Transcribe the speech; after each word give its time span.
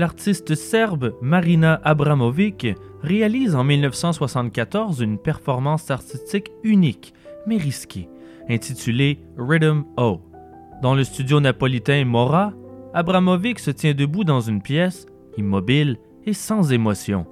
L'artiste 0.00 0.54
serbe 0.54 1.12
Marina 1.20 1.78
Abramovic 1.84 2.68
réalise 3.02 3.54
en 3.54 3.64
1974 3.64 5.02
une 5.02 5.18
performance 5.18 5.90
artistique 5.90 6.50
unique, 6.64 7.12
mais 7.46 7.58
risquée, 7.58 8.08
intitulée 8.48 9.18
Rhythm 9.36 9.84
O. 9.98 10.22
Dans 10.80 10.94
le 10.94 11.04
studio 11.04 11.38
napolitain 11.38 12.06
Mora, 12.06 12.54
Abramovic 12.94 13.58
se 13.58 13.70
tient 13.70 13.92
debout 13.92 14.24
dans 14.24 14.40
une 14.40 14.62
pièce, 14.62 15.04
immobile 15.36 15.98
et 16.24 16.32
sans 16.32 16.72
émotion. 16.72 17.26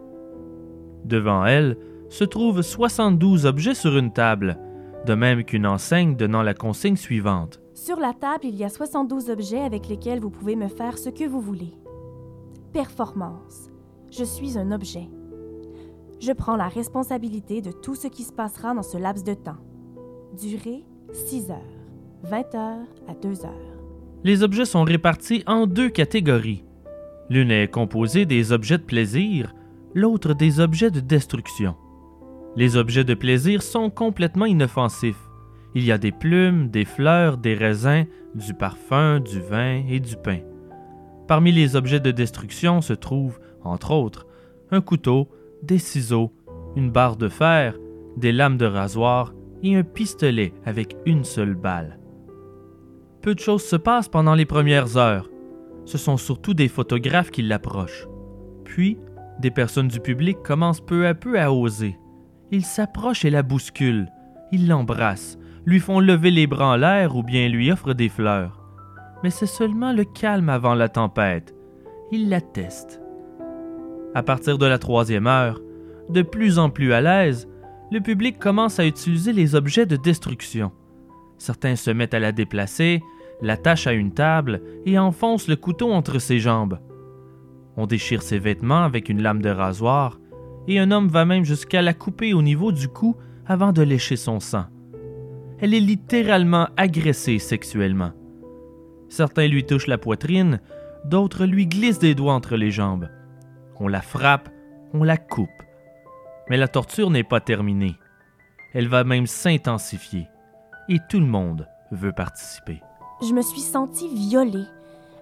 Devant 1.06 1.46
elle 1.46 1.78
se 2.10 2.24
trouvent 2.24 2.60
72 2.60 3.46
objets 3.46 3.72
sur 3.72 3.96
une 3.96 4.12
table, 4.12 4.58
de 5.06 5.14
même 5.14 5.42
qu'une 5.44 5.66
enseigne 5.66 6.16
donnant 6.16 6.42
la 6.42 6.52
consigne 6.52 6.96
suivante. 6.96 7.62
Sur 7.72 7.98
la 7.98 8.12
table, 8.12 8.44
il 8.44 8.56
y 8.56 8.64
a 8.64 8.68
72 8.68 9.30
objets 9.30 9.62
avec 9.62 9.88
lesquels 9.88 10.20
vous 10.20 10.28
pouvez 10.28 10.54
me 10.54 10.68
faire 10.68 10.98
ce 10.98 11.08
que 11.08 11.26
vous 11.26 11.40
voulez. 11.40 11.72
Performance. 12.72 13.70
Je 14.10 14.24
suis 14.24 14.58
un 14.58 14.72
objet. 14.72 15.08
Je 16.20 16.32
prends 16.32 16.56
la 16.56 16.68
responsabilité 16.68 17.62
de 17.62 17.72
tout 17.72 17.94
ce 17.94 18.08
qui 18.08 18.24
se 18.24 18.32
passera 18.32 18.74
dans 18.74 18.82
ce 18.82 18.98
laps 18.98 19.24
de 19.24 19.32
temps. 19.32 19.56
Durée 20.38 20.84
6 21.12 21.50
heures, 21.50 21.56
20 22.24 22.54
heures 22.54 22.86
à 23.08 23.14
2 23.14 23.46
heures. 23.46 23.80
Les 24.22 24.42
objets 24.42 24.66
sont 24.66 24.84
répartis 24.84 25.42
en 25.46 25.66
deux 25.66 25.88
catégories. 25.88 26.66
L'une 27.30 27.50
est 27.50 27.68
composée 27.68 28.26
des 28.26 28.52
objets 28.52 28.78
de 28.78 28.82
plaisir, 28.82 29.54
l'autre 29.94 30.34
des 30.34 30.60
objets 30.60 30.90
de 30.90 31.00
destruction. 31.00 31.74
Les 32.54 32.76
objets 32.76 33.04
de 33.04 33.14
plaisir 33.14 33.62
sont 33.62 33.88
complètement 33.88 34.46
inoffensifs. 34.46 35.28
Il 35.74 35.84
y 35.84 35.92
a 35.92 35.96
des 35.98 36.12
plumes, 36.12 36.68
des 36.68 36.84
fleurs, 36.84 37.38
des 37.38 37.54
raisins, 37.54 38.04
du 38.34 38.52
parfum, 38.52 39.20
du 39.20 39.40
vin 39.40 39.82
et 39.88 40.00
du 40.00 40.16
pain. 40.16 40.40
Parmi 41.28 41.52
les 41.52 41.76
objets 41.76 42.00
de 42.00 42.10
destruction 42.10 42.80
se 42.80 42.94
trouvent, 42.94 43.38
entre 43.62 43.92
autres, 43.92 44.26
un 44.70 44.80
couteau, 44.80 45.28
des 45.62 45.78
ciseaux, 45.78 46.32
une 46.74 46.90
barre 46.90 47.16
de 47.16 47.28
fer, 47.28 47.76
des 48.16 48.32
lames 48.32 48.56
de 48.56 48.64
rasoir 48.64 49.34
et 49.62 49.76
un 49.76 49.82
pistolet 49.82 50.54
avec 50.64 50.96
une 51.04 51.24
seule 51.24 51.54
balle. 51.54 51.98
Peu 53.20 53.34
de 53.34 53.40
choses 53.40 53.64
se 53.64 53.76
passent 53.76 54.08
pendant 54.08 54.34
les 54.34 54.46
premières 54.46 54.96
heures. 54.96 55.28
Ce 55.84 55.98
sont 55.98 56.16
surtout 56.16 56.54
des 56.54 56.68
photographes 56.68 57.30
qui 57.30 57.42
l'approchent. 57.42 58.08
Puis, 58.64 58.96
des 59.38 59.50
personnes 59.50 59.88
du 59.88 60.00
public 60.00 60.38
commencent 60.42 60.84
peu 60.84 61.06
à 61.06 61.14
peu 61.14 61.38
à 61.38 61.52
oser. 61.52 61.98
Ils 62.50 62.64
s'approchent 62.64 63.26
et 63.26 63.30
la 63.30 63.42
bousculent. 63.42 64.08
Ils 64.50 64.66
l'embrassent, 64.66 65.38
lui 65.66 65.78
font 65.78 66.00
lever 66.00 66.30
les 66.30 66.46
bras 66.46 66.72
en 66.72 66.76
l'air 66.76 67.16
ou 67.16 67.22
bien 67.22 67.48
lui 67.48 67.70
offrent 67.70 67.92
des 67.92 68.08
fleurs. 68.08 68.57
Mais 69.22 69.30
c'est 69.30 69.46
seulement 69.46 69.92
le 69.92 70.04
calme 70.04 70.48
avant 70.48 70.74
la 70.74 70.88
tempête. 70.88 71.54
Ils 72.10 72.28
la 72.28 72.40
testent. 72.40 73.00
À 74.14 74.22
partir 74.22 74.58
de 74.58 74.66
la 74.66 74.78
troisième 74.78 75.26
heure, 75.26 75.60
de 76.08 76.22
plus 76.22 76.58
en 76.58 76.70
plus 76.70 76.92
à 76.92 77.00
l'aise, 77.00 77.48
le 77.90 78.00
public 78.00 78.38
commence 78.38 78.78
à 78.78 78.86
utiliser 78.86 79.32
les 79.32 79.54
objets 79.54 79.86
de 79.86 79.96
destruction. 79.96 80.72
Certains 81.38 81.76
se 81.76 81.90
mettent 81.90 82.14
à 82.14 82.18
la 82.18 82.32
déplacer, 82.32 83.02
l'attachent 83.40 83.86
à 83.86 83.92
une 83.92 84.12
table 84.12 84.62
et 84.86 84.98
enfoncent 84.98 85.48
le 85.48 85.56
couteau 85.56 85.92
entre 85.92 86.18
ses 86.18 86.38
jambes. 86.38 86.78
On 87.76 87.86
déchire 87.86 88.22
ses 88.22 88.38
vêtements 88.38 88.82
avec 88.82 89.08
une 89.08 89.22
lame 89.22 89.42
de 89.42 89.50
rasoir, 89.50 90.18
et 90.66 90.78
un 90.78 90.90
homme 90.90 91.08
va 91.08 91.24
même 91.24 91.44
jusqu'à 91.44 91.80
la 91.80 91.94
couper 91.94 92.34
au 92.34 92.42
niveau 92.42 92.72
du 92.72 92.88
cou 92.88 93.16
avant 93.46 93.72
de 93.72 93.82
lécher 93.82 94.16
son 94.16 94.40
sang. 94.40 94.66
Elle 95.60 95.74
est 95.74 95.80
littéralement 95.80 96.68
agressée 96.76 97.38
sexuellement. 97.38 98.12
Certains 99.08 99.46
lui 99.46 99.64
touchent 99.64 99.86
la 99.86 99.98
poitrine, 99.98 100.60
d'autres 101.04 101.46
lui 101.46 101.66
glissent 101.66 101.98
des 101.98 102.14
doigts 102.14 102.34
entre 102.34 102.56
les 102.56 102.70
jambes. 102.70 103.08
On 103.80 103.88
la 103.88 104.02
frappe, 104.02 104.48
on 104.92 105.04
la 105.04 105.16
coupe. 105.16 105.48
Mais 106.48 106.56
la 106.56 106.68
torture 106.68 107.10
n'est 107.10 107.24
pas 107.24 107.40
terminée. 107.40 107.96
Elle 108.74 108.88
va 108.88 109.04
même 109.04 109.26
s'intensifier. 109.26 110.26
Et 110.88 110.98
tout 111.08 111.20
le 111.20 111.26
monde 111.26 111.66
veut 111.90 112.12
participer. 112.12 112.80
Je 113.22 113.32
me 113.32 113.42
suis 113.42 113.60
sentie 113.60 114.08
violée. 114.08 114.64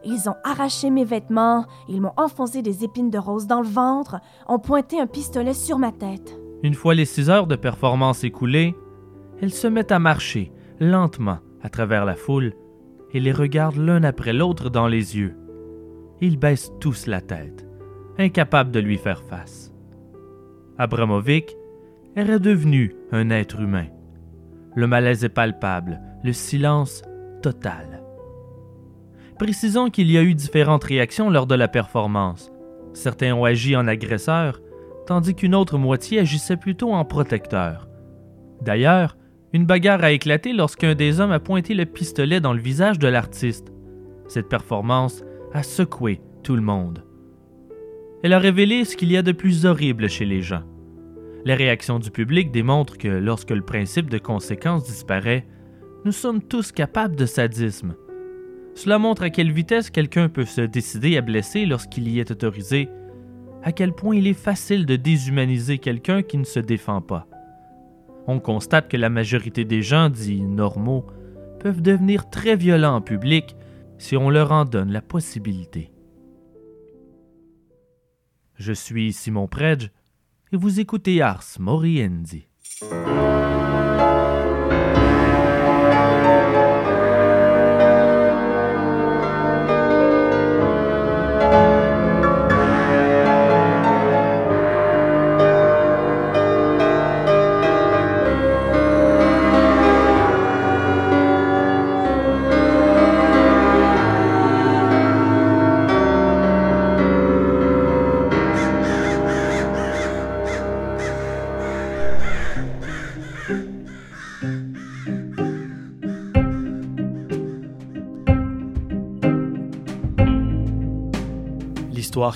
Ils 0.04 0.28
ont 0.28 0.36
arraché 0.44 0.90
mes 0.90 1.04
vêtements, 1.04 1.66
ils 1.88 2.00
m'ont 2.00 2.12
enfoncé 2.16 2.62
des 2.62 2.84
épines 2.84 3.10
de 3.10 3.18
rose 3.18 3.46
dans 3.46 3.60
le 3.60 3.68
ventre, 3.68 4.20
ont 4.46 4.60
pointé 4.60 5.00
un 5.00 5.06
pistolet 5.06 5.54
sur 5.54 5.78
ma 5.78 5.90
tête. 5.90 6.38
Une 6.62 6.74
fois 6.74 6.94
les 6.94 7.04
six 7.04 7.28
heures 7.28 7.48
de 7.48 7.56
performance 7.56 8.22
écoulées, 8.22 8.76
elles 9.40 9.52
se 9.52 9.66
mettent 9.66 9.92
à 9.92 9.98
marcher, 9.98 10.52
lentement, 10.78 11.38
à 11.62 11.68
travers 11.68 12.04
la 12.04 12.14
foule, 12.14 12.54
les 13.20 13.32
regardent 13.32 13.76
l'un 13.76 14.04
après 14.04 14.32
l'autre 14.32 14.70
dans 14.70 14.88
les 14.88 15.16
yeux. 15.16 15.36
Ils 16.20 16.38
baissent 16.38 16.72
tous 16.80 17.06
la 17.06 17.20
tête, 17.20 17.66
incapables 18.18 18.72
de 18.72 18.80
lui 18.80 18.98
faire 18.98 19.22
face. 19.22 19.72
Abramovic 20.78 21.56
est 22.16 22.24
redevenu 22.24 22.94
un 23.12 23.30
être 23.30 23.60
humain. 23.60 23.86
Le 24.74 24.86
malaise 24.86 25.24
est 25.24 25.30
palpable, 25.30 26.00
le 26.22 26.32
silence 26.32 27.02
total. 27.42 28.02
Précisons 29.38 29.90
qu'il 29.90 30.10
y 30.10 30.16
a 30.16 30.22
eu 30.22 30.34
différentes 30.34 30.84
réactions 30.84 31.28
lors 31.28 31.46
de 31.46 31.54
la 31.54 31.68
performance. 31.68 32.50
Certains 32.94 33.34
ont 33.34 33.44
agi 33.44 33.76
en 33.76 33.86
agresseurs, 33.86 34.60
tandis 35.06 35.34
qu'une 35.34 35.54
autre 35.54 35.76
moitié 35.76 36.20
agissait 36.20 36.56
plutôt 36.56 36.92
en 36.92 37.04
protecteur. 37.04 37.88
D'ailleurs, 38.62 39.16
une 39.56 39.64
bagarre 39.64 40.04
a 40.04 40.12
éclaté 40.12 40.52
lorsqu'un 40.52 40.94
des 40.94 41.18
hommes 41.18 41.32
a 41.32 41.40
pointé 41.40 41.72
le 41.72 41.86
pistolet 41.86 42.40
dans 42.40 42.52
le 42.52 42.60
visage 42.60 42.98
de 42.98 43.08
l'artiste. 43.08 43.72
Cette 44.28 44.50
performance 44.50 45.24
a 45.54 45.62
secoué 45.62 46.20
tout 46.42 46.56
le 46.56 46.60
monde. 46.60 47.02
Elle 48.22 48.34
a 48.34 48.38
révélé 48.38 48.84
ce 48.84 48.98
qu'il 48.98 49.10
y 49.10 49.16
a 49.16 49.22
de 49.22 49.32
plus 49.32 49.64
horrible 49.64 50.10
chez 50.10 50.26
les 50.26 50.42
gens. 50.42 50.64
Les 51.46 51.54
réactions 51.54 51.98
du 51.98 52.10
public 52.10 52.50
démontrent 52.50 52.98
que 52.98 53.08
lorsque 53.08 53.50
le 53.50 53.62
principe 53.62 54.10
de 54.10 54.18
conséquence 54.18 54.84
disparaît, 54.84 55.46
nous 56.04 56.12
sommes 56.12 56.42
tous 56.42 56.70
capables 56.70 57.16
de 57.16 57.24
sadisme. 57.24 57.94
Cela 58.74 58.98
montre 58.98 59.22
à 59.22 59.30
quelle 59.30 59.52
vitesse 59.52 59.88
quelqu'un 59.88 60.28
peut 60.28 60.44
se 60.44 60.60
décider 60.60 61.16
à 61.16 61.22
blesser 61.22 61.64
lorsqu'il 61.64 62.08
y 62.08 62.20
est 62.20 62.30
autorisé, 62.30 62.90
à 63.62 63.72
quel 63.72 63.94
point 63.94 64.16
il 64.16 64.26
est 64.26 64.34
facile 64.34 64.84
de 64.84 64.96
déshumaniser 64.96 65.78
quelqu'un 65.78 66.20
qui 66.20 66.36
ne 66.36 66.44
se 66.44 66.60
défend 66.60 67.00
pas. 67.00 67.26
On 68.26 68.40
constate 68.40 68.88
que 68.88 68.96
la 68.96 69.08
majorité 69.08 69.64
des 69.64 69.82
gens 69.82 70.08
dits 70.08 70.42
normaux 70.42 71.06
peuvent 71.60 71.82
devenir 71.82 72.28
très 72.28 72.56
violents 72.56 72.96
en 72.96 73.00
public 73.00 73.56
si 73.98 74.16
on 74.16 74.30
leur 74.30 74.52
en 74.52 74.64
donne 74.64 74.92
la 74.92 75.00
possibilité. 75.00 75.92
Je 78.56 78.72
suis 78.72 79.12
Simon 79.12 79.46
Predge 79.46 79.90
et 80.52 80.56
vous 80.56 80.80
écoutez 80.80 81.20
Ars 81.22 81.44
Moriendi. 81.58 82.48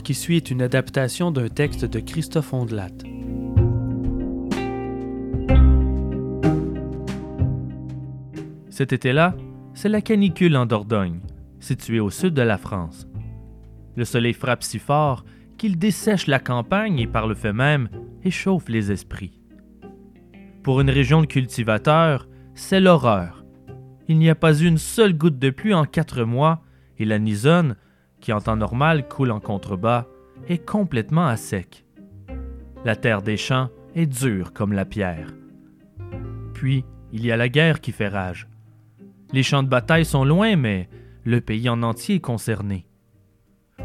Qui 0.04 0.12
suit 0.12 0.36
est 0.36 0.50
une 0.50 0.60
adaptation 0.60 1.30
d'un 1.30 1.48
texte 1.48 1.86
de 1.86 2.00
Christophe 2.00 2.52
Ondelat. 2.52 2.90
Cet 8.68 8.92
été-là, 8.92 9.34
c'est 9.72 9.88
la 9.88 10.02
canicule 10.02 10.58
en 10.58 10.66
Dordogne, 10.66 11.20
située 11.60 11.98
au 11.98 12.10
sud 12.10 12.34
de 12.34 12.42
la 12.42 12.58
France. 12.58 13.08
Le 13.96 14.04
soleil 14.04 14.34
frappe 14.34 14.62
si 14.62 14.78
fort 14.78 15.24
qu'il 15.56 15.78
dessèche 15.78 16.26
la 16.26 16.40
campagne 16.40 16.98
et 16.98 17.06
par 17.06 17.26
le 17.26 17.34
fait 17.34 17.54
même 17.54 17.88
échauffe 18.22 18.68
les 18.68 18.92
esprits. 18.92 19.40
Pour 20.62 20.82
une 20.82 20.90
région 20.90 21.22
de 21.22 21.26
cultivateurs, 21.26 22.28
c'est 22.54 22.80
l'horreur. 22.80 23.46
Il 24.08 24.18
n'y 24.18 24.28
a 24.28 24.34
pas 24.34 24.54
une 24.54 24.78
seule 24.78 25.16
goutte 25.16 25.38
de 25.38 25.48
pluie 25.48 25.74
en 25.74 25.86
quatre 25.86 26.24
mois 26.24 26.62
et 26.98 27.06
la 27.06 27.18
Nisonne, 27.18 27.76
qui 28.20 28.32
en 28.32 28.40
temps 28.40 28.56
normal 28.56 29.08
coule 29.08 29.30
en 29.30 29.40
contrebas, 29.40 30.06
est 30.48 30.64
complètement 30.64 31.26
à 31.26 31.36
sec. 31.36 31.84
La 32.84 32.96
terre 32.96 33.22
des 33.22 33.36
champs 33.36 33.68
est 33.94 34.06
dure 34.06 34.52
comme 34.52 34.72
la 34.72 34.84
pierre. 34.84 35.34
Puis, 36.54 36.84
il 37.12 37.24
y 37.24 37.32
a 37.32 37.36
la 37.36 37.48
guerre 37.48 37.80
qui 37.80 37.92
fait 37.92 38.08
rage. 38.08 38.48
Les 39.32 39.42
champs 39.42 39.62
de 39.62 39.68
bataille 39.68 40.04
sont 40.04 40.24
loin, 40.24 40.56
mais 40.56 40.88
le 41.24 41.40
pays 41.40 41.68
en 41.68 41.82
entier 41.82 42.16
est 42.16 42.20
concerné. 42.20 42.86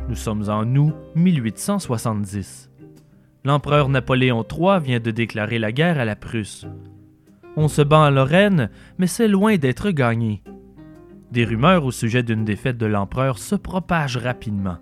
Nous 0.08 0.16
sommes 0.16 0.50
en 0.50 0.64
août 0.76 0.94
1870. 1.16 2.70
L'empereur 3.44 3.90
Napoléon 3.90 4.44
III 4.50 4.80
vient 4.80 5.00
de 5.00 5.12
déclarer 5.12 5.60
la 5.60 5.72
guerre 5.72 6.00
à 6.00 6.06
la 6.06 6.16
Prusse. 6.16 6.66
On 7.56 7.68
se 7.68 7.82
bat 7.82 8.00
en 8.00 8.10
Lorraine, 8.10 8.70
mais 8.98 9.08
c'est 9.08 9.28
loin 9.28 9.58
d'être 9.58 9.92
gagné. 9.92 10.44
Des 11.36 11.44
rumeurs 11.44 11.84
au 11.84 11.92
sujet 11.92 12.24
d'une 12.24 12.46
défaite 12.46 12.78
de 12.78 12.86
l'empereur 12.86 13.40
se 13.40 13.56
propagent 13.56 14.16
rapidement, 14.16 14.78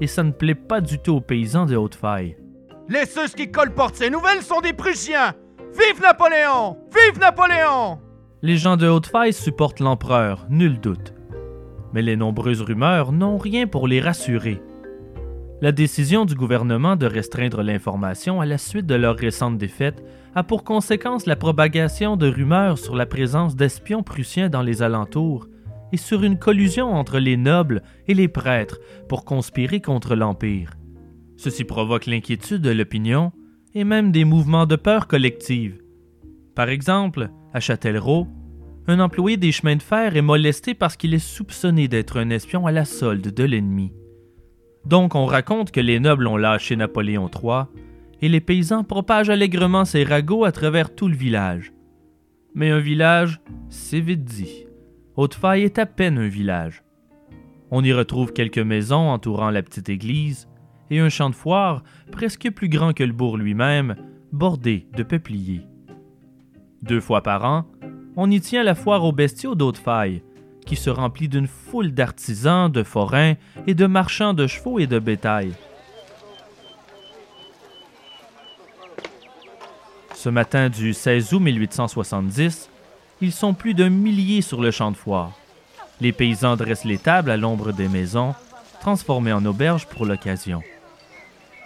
et 0.00 0.08
ça 0.08 0.24
ne 0.24 0.32
plaît 0.32 0.56
pas 0.56 0.80
du 0.80 0.98
tout 0.98 1.12
aux 1.12 1.20
paysans 1.20 1.66
de 1.66 1.76
Haute-Faille. 1.76 2.36
Les 2.88 3.06
ceux 3.06 3.28
qui 3.28 3.52
colportent 3.52 3.94
ces 3.94 4.10
nouvelles 4.10 4.42
sont 4.42 4.60
des 4.60 4.72
Prussiens 4.72 5.34
Vive 5.72 6.02
Napoléon 6.02 6.78
Vive 6.92 7.20
Napoléon 7.20 8.00
Les 8.42 8.56
gens 8.56 8.76
de 8.76 8.88
Haute-Faille 8.88 9.32
supportent 9.32 9.78
l'empereur, 9.78 10.48
nul 10.50 10.80
doute. 10.80 11.14
Mais 11.92 12.02
les 12.02 12.16
nombreuses 12.16 12.62
rumeurs 12.62 13.12
n'ont 13.12 13.38
rien 13.38 13.68
pour 13.68 13.86
les 13.86 14.00
rassurer. 14.00 14.60
La 15.62 15.70
décision 15.70 16.24
du 16.24 16.34
gouvernement 16.34 16.96
de 16.96 17.06
restreindre 17.06 17.62
l'information 17.62 18.40
à 18.40 18.46
la 18.46 18.58
suite 18.58 18.86
de 18.86 18.96
leur 18.96 19.14
récente 19.14 19.58
défaite 19.58 20.02
a 20.34 20.42
pour 20.42 20.64
conséquence 20.64 21.26
la 21.26 21.36
propagation 21.36 22.16
de 22.16 22.26
rumeurs 22.26 22.78
sur 22.78 22.96
la 22.96 23.06
présence 23.06 23.54
d'espions 23.54 24.02
prussiens 24.02 24.48
dans 24.48 24.62
les 24.62 24.82
alentours 24.82 25.46
et 25.94 25.96
sur 25.96 26.24
une 26.24 26.40
collusion 26.40 26.92
entre 26.92 27.20
les 27.20 27.36
nobles 27.36 27.84
et 28.08 28.14
les 28.14 28.26
prêtres 28.26 28.80
pour 29.08 29.24
conspirer 29.24 29.80
contre 29.80 30.16
l'Empire. 30.16 30.72
Ceci 31.36 31.62
provoque 31.62 32.06
l'inquiétude 32.06 32.62
de 32.62 32.70
l'opinion 32.70 33.30
et 33.74 33.84
même 33.84 34.10
des 34.10 34.24
mouvements 34.24 34.66
de 34.66 34.74
peur 34.74 35.06
collective. 35.06 35.78
Par 36.56 36.68
exemple, 36.68 37.30
à 37.52 37.60
Châtellerault, 37.60 38.26
un 38.88 38.98
employé 38.98 39.36
des 39.36 39.52
chemins 39.52 39.76
de 39.76 39.82
fer 39.82 40.16
est 40.16 40.22
molesté 40.22 40.74
parce 40.74 40.96
qu'il 40.96 41.14
est 41.14 41.20
soupçonné 41.20 41.86
d'être 41.86 42.18
un 42.18 42.30
espion 42.30 42.66
à 42.66 42.72
la 42.72 42.84
solde 42.84 43.32
de 43.32 43.44
l'ennemi. 43.44 43.92
Donc 44.84 45.14
on 45.14 45.26
raconte 45.26 45.70
que 45.70 45.80
les 45.80 46.00
nobles 46.00 46.26
ont 46.26 46.36
lâché 46.36 46.74
Napoléon 46.74 47.30
III 47.32 47.66
et 48.20 48.28
les 48.28 48.40
paysans 48.40 48.82
propagent 48.82 49.30
allègrement 49.30 49.84
ces 49.84 50.02
ragots 50.02 50.44
à 50.44 50.50
travers 50.50 50.92
tout 50.92 51.06
le 51.06 51.14
village. 51.14 51.72
Mais 52.52 52.70
un 52.70 52.80
village, 52.80 53.40
c'est 53.68 54.00
vite 54.00 54.24
dit. 54.24 54.63
Haute-Faille 55.16 55.62
est 55.62 55.78
à 55.78 55.86
peine 55.86 56.18
un 56.18 56.26
village. 56.26 56.82
On 57.70 57.84
y 57.84 57.92
retrouve 57.92 58.32
quelques 58.32 58.58
maisons 58.58 59.10
entourant 59.10 59.50
la 59.50 59.62
petite 59.62 59.88
église 59.88 60.48
et 60.90 60.98
un 60.98 61.08
champ 61.08 61.30
de 61.30 61.36
foire 61.36 61.84
presque 62.10 62.50
plus 62.50 62.68
grand 62.68 62.92
que 62.92 63.04
le 63.04 63.12
bourg 63.12 63.36
lui-même, 63.36 63.94
bordé 64.32 64.88
de 64.96 65.04
peupliers. 65.04 65.62
Deux 66.82 67.00
fois 67.00 67.22
par 67.22 67.44
an, 67.44 67.64
on 68.16 68.28
y 68.28 68.40
tient 68.40 68.64
la 68.64 68.74
foire 68.74 69.04
aux 69.04 69.12
bestiaux 69.12 69.54
d'Haute-Faille, 69.54 70.22
qui 70.66 70.74
se 70.74 70.90
remplit 70.90 71.28
d'une 71.28 71.46
foule 71.46 71.92
d'artisans, 71.92 72.70
de 72.70 72.82
forains 72.82 73.34
et 73.68 73.74
de 73.74 73.86
marchands 73.86 74.34
de 74.34 74.48
chevaux 74.48 74.80
et 74.80 74.88
de 74.88 74.98
bétail. 74.98 75.52
Ce 80.14 80.28
matin 80.28 80.70
du 80.70 80.92
16 80.92 81.34
août 81.34 81.40
1870, 81.40 82.70
ils 83.20 83.32
sont 83.32 83.54
plus 83.54 83.74
d'un 83.74 83.90
millier 83.90 84.42
sur 84.42 84.60
le 84.60 84.70
champ 84.70 84.90
de 84.90 84.96
foire. 84.96 85.32
Les 86.00 86.12
paysans 86.12 86.56
dressent 86.56 86.84
les 86.84 86.98
tables 86.98 87.30
à 87.30 87.36
l'ombre 87.36 87.72
des 87.72 87.88
maisons, 87.88 88.34
transformées 88.80 89.32
en 89.32 89.44
auberges 89.46 89.86
pour 89.86 90.06
l'occasion. 90.06 90.62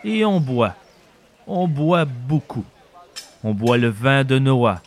Et 0.05 0.25
on 0.25 0.41
boit. 0.41 0.75
On 1.47 1.67
boit 1.67 2.05
beaucoup. 2.05 2.65
On 3.43 3.55
boit 3.55 3.79
le 3.79 3.89
vin 3.89 4.25
de 4.25 4.39
Noah, 4.39 4.83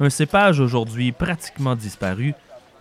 un 0.00 0.10
cépage 0.10 0.60
aujourd'hui 0.60 1.12
pratiquement 1.12 1.74
disparu, 1.74 2.34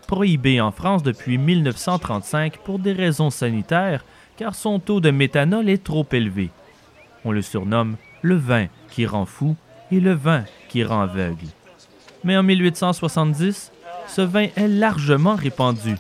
prohibé 0.07 0.59
en 0.61 0.71
France 0.71 1.03
depuis 1.03 1.37
1935 1.37 2.57
pour 2.59 2.79
des 2.79 2.93
raisons 2.93 3.29
sanitaires, 3.29 4.03
car 4.37 4.53
son 4.53 4.79
taux 4.79 4.99
de 4.99 5.11
méthanol 5.11 5.69
est 5.69 5.83
trop 5.83 6.05
élevé. 6.11 6.49
On 7.23 7.31
le 7.31 7.41
surnomme 7.41 7.95
le 8.21 8.35
vin 8.35 8.67
qui 8.91 9.05
rend 9.05 9.25
fou 9.25 9.55
et 9.91 9.99
le 9.99 10.13
vin 10.13 10.43
qui 10.67 10.83
rend 10.83 11.01
aveugle. 11.01 11.47
Mais 12.25 12.35
en 12.35 12.43
1870, 12.43 13.71
ce 14.07 14.21
vin 14.21 14.47
est 14.55 14.67
largement 14.67 15.35
répandu. 15.35 15.95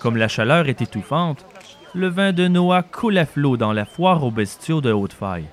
Comme 0.00 0.16
la 0.16 0.26
chaleur 0.26 0.66
est 0.66 0.80
étouffante, 0.80 1.44
le 1.94 2.08
vin 2.08 2.32
de 2.32 2.48
Noah 2.48 2.82
coule 2.82 3.18
à 3.18 3.26
flot 3.26 3.58
dans 3.58 3.74
la 3.74 3.84
foire 3.84 4.24
aux 4.24 4.30
bestiaux 4.30 4.80
de 4.80 4.90
Haute-Faille. 4.90 5.44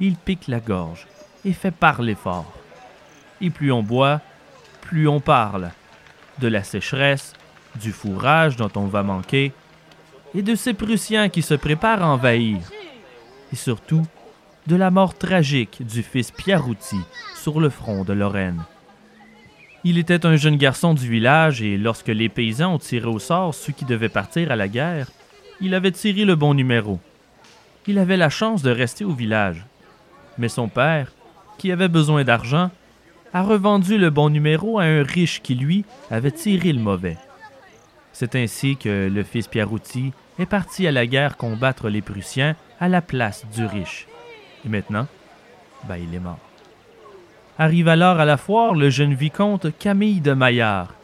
Il 0.00 0.16
pique 0.16 0.48
la 0.48 0.60
gorge 0.60 1.06
et 1.46 1.54
fait 1.54 1.70
parler 1.70 2.14
fort. 2.14 2.52
Et 3.40 3.48
plus 3.48 3.72
on 3.72 3.82
boit, 3.82 4.20
plus 4.82 5.08
on 5.08 5.18
parle. 5.18 5.70
De 6.40 6.48
la 6.48 6.62
sécheresse, 6.62 7.32
du 7.80 7.90
fourrage 7.90 8.56
dont 8.56 8.70
on 8.76 8.84
va 8.84 9.02
manquer, 9.02 9.52
et 10.34 10.42
de 10.42 10.54
ces 10.54 10.74
Prussiens 10.74 11.30
qui 11.30 11.40
se 11.40 11.54
préparent 11.54 12.02
à 12.02 12.08
envahir. 12.08 12.58
Et 13.50 13.56
surtout, 13.56 14.06
de 14.66 14.76
la 14.76 14.90
mort 14.90 15.16
tragique 15.16 15.86
du 15.86 16.02
fils 16.02 16.30
Pierrouti 16.32 17.00
sur 17.34 17.60
le 17.60 17.70
front 17.70 18.04
de 18.04 18.12
Lorraine. 18.12 18.62
Il 19.84 19.96
était 19.96 20.26
un 20.26 20.36
jeune 20.36 20.56
garçon 20.56 20.92
du 20.92 21.08
village 21.08 21.62
et 21.62 21.78
lorsque 21.78 22.08
les 22.08 22.28
paysans 22.28 22.74
ont 22.74 22.78
tiré 22.78 23.06
au 23.06 23.20
sort 23.20 23.54
ceux 23.54 23.72
qui 23.72 23.84
devaient 23.84 24.08
partir 24.08 24.50
à 24.50 24.56
la 24.56 24.66
guerre, 24.66 25.08
il 25.60 25.74
avait 25.74 25.92
tiré 25.92 26.24
le 26.24 26.34
bon 26.34 26.54
numéro. 26.54 26.98
Il 27.86 27.98
avait 27.98 28.16
la 28.16 28.28
chance 28.28 28.62
de 28.62 28.70
rester 28.70 29.04
au 29.04 29.12
village. 29.12 29.64
Mais 30.36 30.48
son 30.48 30.68
père, 30.68 31.12
qui 31.58 31.72
avait 31.72 31.88
besoin 31.88 32.24
d'argent, 32.24 32.70
a 33.32 33.42
revendu 33.42 33.98
le 33.98 34.10
bon 34.10 34.30
numéro 34.30 34.78
à 34.78 34.84
un 34.84 35.02
riche 35.02 35.42
qui, 35.42 35.54
lui, 35.54 35.84
avait 36.10 36.32
tiré 36.32 36.72
le 36.72 36.80
mauvais. 36.80 37.16
C'est 38.12 38.34
ainsi 38.34 38.76
que 38.76 39.08
le 39.08 39.22
fils 39.22 39.46
Pierrouti 39.46 40.12
est 40.38 40.46
parti 40.46 40.86
à 40.86 40.92
la 40.92 41.06
guerre 41.06 41.36
combattre 41.36 41.88
les 41.88 42.02
Prussiens 42.02 42.56
à 42.80 42.88
la 42.88 43.00
place 43.00 43.46
du 43.54 43.64
riche. 43.64 44.06
Et 44.64 44.68
maintenant, 44.68 45.06
ben, 45.84 45.96
il 45.96 46.14
est 46.14 46.20
mort. 46.20 46.47
Arrive 47.60 47.88
alors 47.88 48.20
à 48.20 48.24
la 48.24 48.36
foire 48.36 48.72
le 48.72 48.88
jeune 48.88 49.14
vicomte 49.14 49.76
Camille 49.80 50.20
de 50.20 50.32
Maillard. 50.32 50.94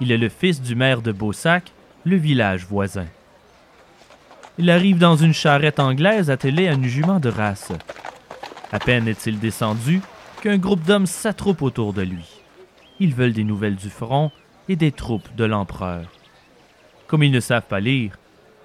Il 0.00 0.12
est 0.12 0.18
le 0.18 0.28
fils 0.28 0.62
du 0.62 0.76
maire 0.76 1.02
de 1.02 1.10
Beausac, 1.10 1.72
le 2.04 2.14
village 2.14 2.64
voisin. 2.64 3.06
Il 4.56 4.70
arrive 4.70 4.98
dans 4.98 5.16
une 5.16 5.34
charrette 5.34 5.80
anglaise 5.80 6.30
attelée 6.30 6.68
à 6.68 6.74
une 6.74 6.84
jument 6.84 7.18
de 7.18 7.28
race. 7.28 7.72
À 8.70 8.78
peine 8.78 9.08
est-il 9.08 9.40
descendu 9.40 10.00
qu'un 10.42 10.58
groupe 10.58 10.84
d'hommes 10.84 11.06
s'attroupe 11.06 11.60
autour 11.60 11.92
de 11.92 12.02
lui. 12.02 12.40
Ils 13.00 13.12
veulent 13.12 13.32
des 13.32 13.42
nouvelles 13.42 13.74
du 13.74 13.90
front 13.90 14.30
et 14.68 14.76
des 14.76 14.92
troupes 14.92 15.34
de 15.34 15.44
l'empereur. 15.44 16.06
Comme 17.08 17.24
ils 17.24 17.32
ne 17.32 17.40
savent 17.40 17.66
pas 17.66 17.80
lire, 17.80 18.16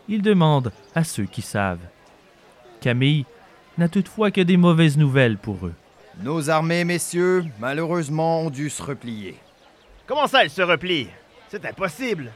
ils 0.10 0.22
demandent 0.22 0.72
à 0.94 1.04
ceux 1.04 1.26
qui 1.26 1.42
savent. 1.42 1.88
Camille 2.82 3.26
n'a 3.80 3.90
toutefois 3.90 4.30
que 4.30 4.42
des 4.42 4.58
mauvaises 4.58 4.98
nouvelles 5.00 5.38
pour 5.38 5.66
eux. 5.66 5.74
Nos 6.22 6.50
armées, 6.50 6.84
messieurs, 6.84 7.46
malheureusement, 7.60 8.42
ont 8.42 8.50
dû 8.50 8.70
se 8.70 8.84
replier. 8.84 9.38
Comment 10.06 10.28
ça, 10.28 10.44
elles 10.44 10.50
se 10.50 10.62
replient? 10.62 11.08
C'est 11.48 11.66
impossible 11.66 12.32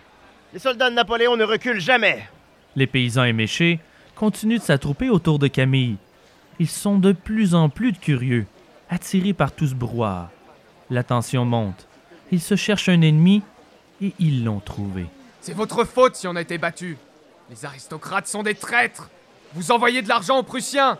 Les 0.53 0.59
soldats 0.59 0.89
de 0.89 0.95
Napoléon 0.95 1.35
ne 1.35 1.43
reculent 1.43 1.81
jamais 1.81 2.23
Les 2.77 2.87
paysans 2.87 3.25
éméchés 3.25 3.79
continuent 4.15 4.59
de 4.59 4.63
s'attrouper 4.63 5.09
autour 5.09 5.37
de 5.37 5.47
Camille. 5.47 5.97
Ils 6.59 6.69
sont 6.69 6.97
de 6.97 7.11
plus 7.11 7.55
en 7.55 7.67
plus 7.67 7.91
curieux, 7.91 8.45
attirés 8.89 9.33
par 9.33 9.51
tout 9.51 9.67
ce 9.67 9.75
brouhaha. 9.75 10.31
La 10.89 11.03
tension 11.03 11.43
monte. 11.43 11.87
Ils 12.31 12.41
se 12.41 12.55
cherchent 12.55 12.89
un 12.89 13.01
ennemi 13.01 13.41
et 14.01 14.13
ils 14.17 14.45
l'ont 14.45 14.61
trouvé. 14.61 15.07
C'est 15.41 15.53
votre 15.53 15.83
faute 15.83 16.15
si 16.15 16.25
on 16.27 16.37
a 16.37 16.41
été 16.41 16.57
battu. 16.57 16.97
Les 17.49 17.65
aristocrates 17.65 18.27
sont 18.27 18.43
des 18.43 18.55
traîtres. 18.55 19.09
Vous 19.53 19.71
envoyez 19.71 20.01
de 20.01 20.07
l'argent 20.07 20.37
aux 20.39 20.43
Prussiens. 20.43 20.97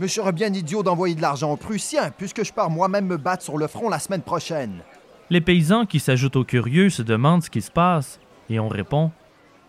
Mais 0.00 0.08
je 0.08 0.14
serais 0.14 0.32
bien 0.32 0.50
idiot 0.54 0.82
d'envoyer 0.82 1.14
de 1.14 1.20
l'argent 1.20 1.52
aux 1.52 1.58
Prussiens, 1.58 2.10
puisque 2.16 2.42
je 2.42 2.54
pars 2.54 2.70
moi-même 2.70 3.04
me 3.04 3.18
battre 3.18 3.42
sur 3.42 3.58
le 3.58 3.66
front 3.66 3.90
la 3.90 3.98
semaine 3.98 4.22
prochaine. 4.22 4.80
Les 5.28 5.42
paysans 5.42 5.84
qui 5.84 6.00
s'ajoutent 6.00 6.36
aux 6.36 6.44
curieux 6.44 6.88
se 6.88 7.02
demandent 7.02 7.42
ce 7.44 7.50
qui 7.50 7.60
se 7.60 7.70
passe, 7.70 8.18
et 8.48 8.58
on 8.58 8.68
répond 8.68 9.12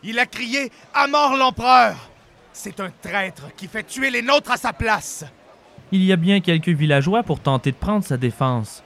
Il 0.03 0.17
a 0.19 0.25
crié 0.25 0.71
À 0.93 1.07
mort 1.07 1.35
l'empereur 1.35 2.09
C'est 2.53 2.79
un 2.79 2.91
traître 3.01 3.53
qui 3.57 3.67
fait 3.67 3.83
tuer 3.83 4.09
les 4.09 4.21
nôtres 4.21 4.51
à 4.51 4.55
sa 4.55 4.71
place 4.71 5.25
Il 5.91 6.01
y 6.01 6.13
a 6.13 6.15
bien 6.15 6.39
quelques 6.39 6.69
villageois 6.69 7.23
pour 7.23 7.41
tenter 7.41 7.71
de 7.71 7.75
prendre 7.75 8.05
sa 8.05 8.15
défense. 8.15 8.83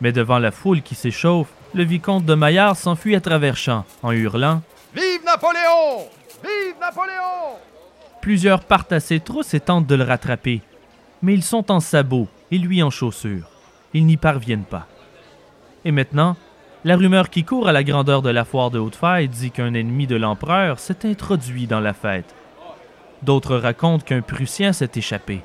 Mais 0.00 0.10
devant 0.10 0.40
la 0.40 0.50
foule 0.50 0.82
qui 0.82 0.96
s'échauffe, 0.96 1.52
le 1.72 1.84
vicomte 1.84 2.24
de 2.24 2.34
Maillard 2.34 2.76
s'enfuit 2.76 3.14
à 3.14 3.20
travers 3.20 3.56
champs 3.56 3.84
en 4.02 4.10
hurlant 4.10 4.60
Vive 4.92 5.24
Napoléon 5.24 6.08
Vive 6.42 6.80
Napoléon 6.80 7.60
Plusieurs 8.20 8.64
partent 8.64 8.92
à 8.92 8.98
ses 8.98 9.20
trousses 9.20 9.54
et 9.54 9.60
tentent 9.60 9.86
de 9.86 9.94
le 9.94 10.02
rattraper. 10.02 10.62
Mais 11.22 11.34
ils 11.34 11.42
sont 11.42 11.70
en 11.70 11.80
sabots 11.80 12.28
et 12.50 12.58
lui 12.58 12.82
en 12.82 12.90
chaussures. 12.90 13.48
Ils 13.92 14.06
n'y 14.06 14.16
parviennent 14.16 14.64
pas. 14.64 14.86
Et 15.84 15.92
maintenant, 15.92 16.36
la 16.84 16.96
rumeur 16.96 17.28
qui 17.28 17.44
court 17.44 17.68
à 17.68 17.72
la 17.72 17.84
grandeur 17.84 18.22
de 18.22 18.30
la 18.30 18.44
foire 18.44 18.70
de 18.70 18.78
Haute-Faille 18.78 19.28
dit 19.28 19.50
qu'un 19.50 19.74
ennemi 19.74 20.06
de 20.06 20.16
l'empereur 20.16 20.78
s'est 20.78 21.06
introduit 21.06 21.66
dans 21.66 21.80
la 21.80 21.92
fête. 21.92 22.34
D'autres 23.22 23.56
racontent 23.56 24.04
qu'un 24.04 24.22
Prussien 24.22 24.72
s'est 24.72 24.92
échappé. 24.94 25.42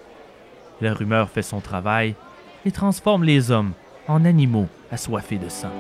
La 0.80 0.94
rumeur 0.94 1.30
fait 1.30 1.42
son 1.42 1.60
travail 1.60 2.16
et 2.66 2.72
transforme 2.72 3.24
les 3.24 3.52
hommes 3.52 3.74
en 4.08 4.24
animaux 4.24 4.68
assoiffés 4.92 5.38
de 5.38 5.50
sang. 5.50 5.72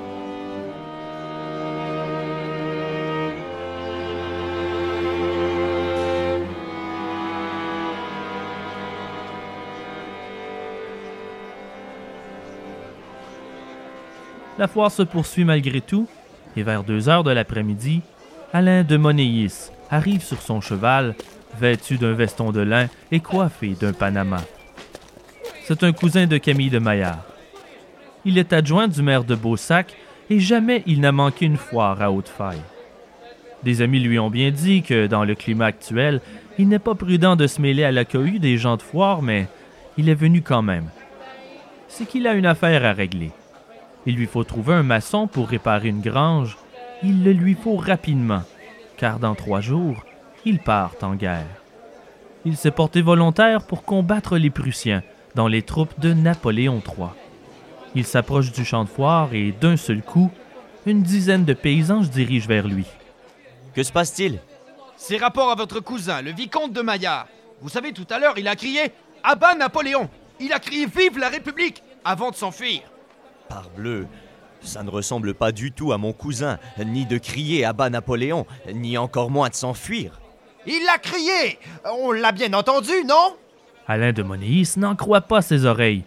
La 14.57 14.67
foire 14.67 14.91
se 14.91 15.03
poursuit 15.03 15.43
malgré 15.43 15.81
tout, 15.81 16.07
et 16.55 16.63
vers 16.63 16.83
deux 16.83 17.09
heures 17.09 17.23
de 17.23 17.31
l'après-midi, 17.31 18.01
Alain 18.53 18.83
de 18.83 18.95
Monéis 18.95 19.69
arrive 19.89 20.23
sur 20.23 20.41
son 20.41 20.61
cheval, 20.61 21.13
vêtu 21.59 21.97
d'un 21.97 22.13
veston 22.13 22.51
de 22.51 22.61
lin 22.61 22.87
et 23.11 23.19
coiffé 23.19 23.75
d'un 23.79 23.91
panama. 23.91 24.41
C'est 25.63 25.83
un 25.83 25.91
cousin 25.91 26.25
de 26.25 26.37
Camille 26.37 26.69
de 26.69 26.79
Maillard. 26.79 27.25
Il 28.23 28.37
est 28.37 28.53
adjoint 28.53 28.87
du 28.87 29.01
maire 29.01 29.23
de 29.25 29.35
Beausac 29.35 29.93
et 30.29 30.39
jamais 30.39 30.83
il 30.85 31.01
n'a 31.01 31.11
manqué 31.11 31.45
une 31.45 31.57
foire 31.57 32.01
à 32.01 32.11
Haute-Faille. 32.11 32.61
Des 33.63 33.81
amis 33.81 33.99
lui 33.99 34.19
ont 34.19 34.29
bien 34.29 34.51
dit 34.51 34.83
que, 34.83 35.07
dans 35.07 35.25
le 35.25 35.35
climat 35.35 35.65
actuel, 35.65 36.21
il 36.57 36.69
n'est 36.69 36.79
pas 36.79 36.95
prudent 36.95 37.35
de 37.35 37.47
se 37.47 37.61
mêler 37.61 37.83
à 37.83 37.91
la 37.91 38.05
cohue 38.05 38.39
des 38.39 38.57
gens 38.57 38.77
de 38.77 38.81
foire, 38.81 39.21
mais 39.21 39.47
il 39.97 40.07
est 40.07 40.15
venu 40.15 40.41
quand 40.41 40.61
même. 40.61 40.87
C'est 41.87 42.05
qu'il 42.05 42.27
a 42.27 42.33
une 42.33 42.45
affaire 42.45 42.85
à 42.85 42.93
régler. 42.93 43.31
Il 44.05 44.15
lui 44.15 44.27
faut 44.27 44.43
trouver 44.43 44.73
un 44.73 44.83
maçon 44.83 45.27
pour 45.27 45.47
réparer 45.47 45.89
une 45.89 46.01
grange. 46.01 46.57
Il 47.03 47.23
le 47.23 47.31
lui 47.31 47.55
faut 47.55 47.75
rapidement, 47.75 48.43
car 48.97 49.19
dans 49.19 49.35
trois 49.35 49.61
jours, 49.61 50.05
il 50.45 50.59
part 50.59 50.93
en 51.01 51.15
guerre. 51.15 51.45
Il 52.45 52.55
s'est 52.55 52.71
porté 52.71 53.01
volontaire 53.01 53.65
pour 53.65 53.83
combattre 53.83 54.37
les 54.37 54.51
Prussiens 54.51 55.01
dans 55.33 55.47
les 55.47 55.63
troupes 55.63 55.99
de 55.99 56.13
Napoléon 56.13 56.81
III. 56.85 57.09
Il 57.95 58.05
s'approche 58.05 58.51
du 58.51 58.63
champ 58.63 58.83
de 58.83 58.89
foire 58.89 59.33
et 59.33 59.51
d'un 59.51 59.77
seul 59.77 60.01
coup, 60.01 60.31
une 60.85 61.01
dizaine 61.01 61.45
de 61.45 61.53
paysans 61.53 62.03
se 62.03 62.09
dirigent 62.09 62.47
vers 62.47 62.67
lui. 62.67 62.85
Que 63.73 63.83
se 63.83 63.91
passe-t-il? 63.91 64.39
C'est 64.97 65.17
rapport 65.17 65.49
à 65.49 65.55
votre 65.55 65.79
cousin, 65.79 66.21
le 66.21 66.31
vicomte 66.31 66.71
de 66.71 66.81
Maillard. 66.81 67.27
Vous 67.61 67.69
savez, 67.69 67.91
tout 67.91 68.07
à 68.09 68.19
l'heure, 68.19 68.37
il 68.37 68.47
a 68.47 68.55
crié 68.55 68.91
Abat 69.23 69.55
Napoléon 69.55 70.09
Il 70.39 70.53
a 70.53 70.59
crié 70.59 70.85
Vive 70.85 71.17
la 71.17 71.29
République 71.29 71.81
avant 72.03 72.29
de 72.29 72.35
s'enfuir. 72.35 72.81
Parbleu, 73.49 74.07
ça 74.61 74.83
ne 74.83 74.89
ressemble 74.89 75.33
pas 75.33 75.51
du 75.51 75.71
tout 75.71 75.91
à 75.91 75.97
mon 75.97 76.13
cousin, 76.13 76.57
ni 76.83 77.05
de 77.05 77.17
crier 77.17 77.65
à 77.65 77.73
bas 77.73 77.89
Napoléon, 77.89 78.45
ni 78.73 78.97
encore 78.97 79.29
moins 79.29 79.49
de 79.49 79.55
s'enfuir. 79.55 80.19
Il 80.65 80.83
l'a 80.85 80.97
crié 80.97 81.59
On 81.85 82.11
l'a 82.11 82.31
bien 82.31 82.53
entendu, 82.53 82.93
non? 83.05 83.35
Alain 83.87 84.13
de 84.13 84.23
Monéis 84.23 84.73
n'en 84.77 84.95
croit 84.95 85.21
pas 85.21 85.41
ses 85.41 85.65
oreilles. 85.65 86.03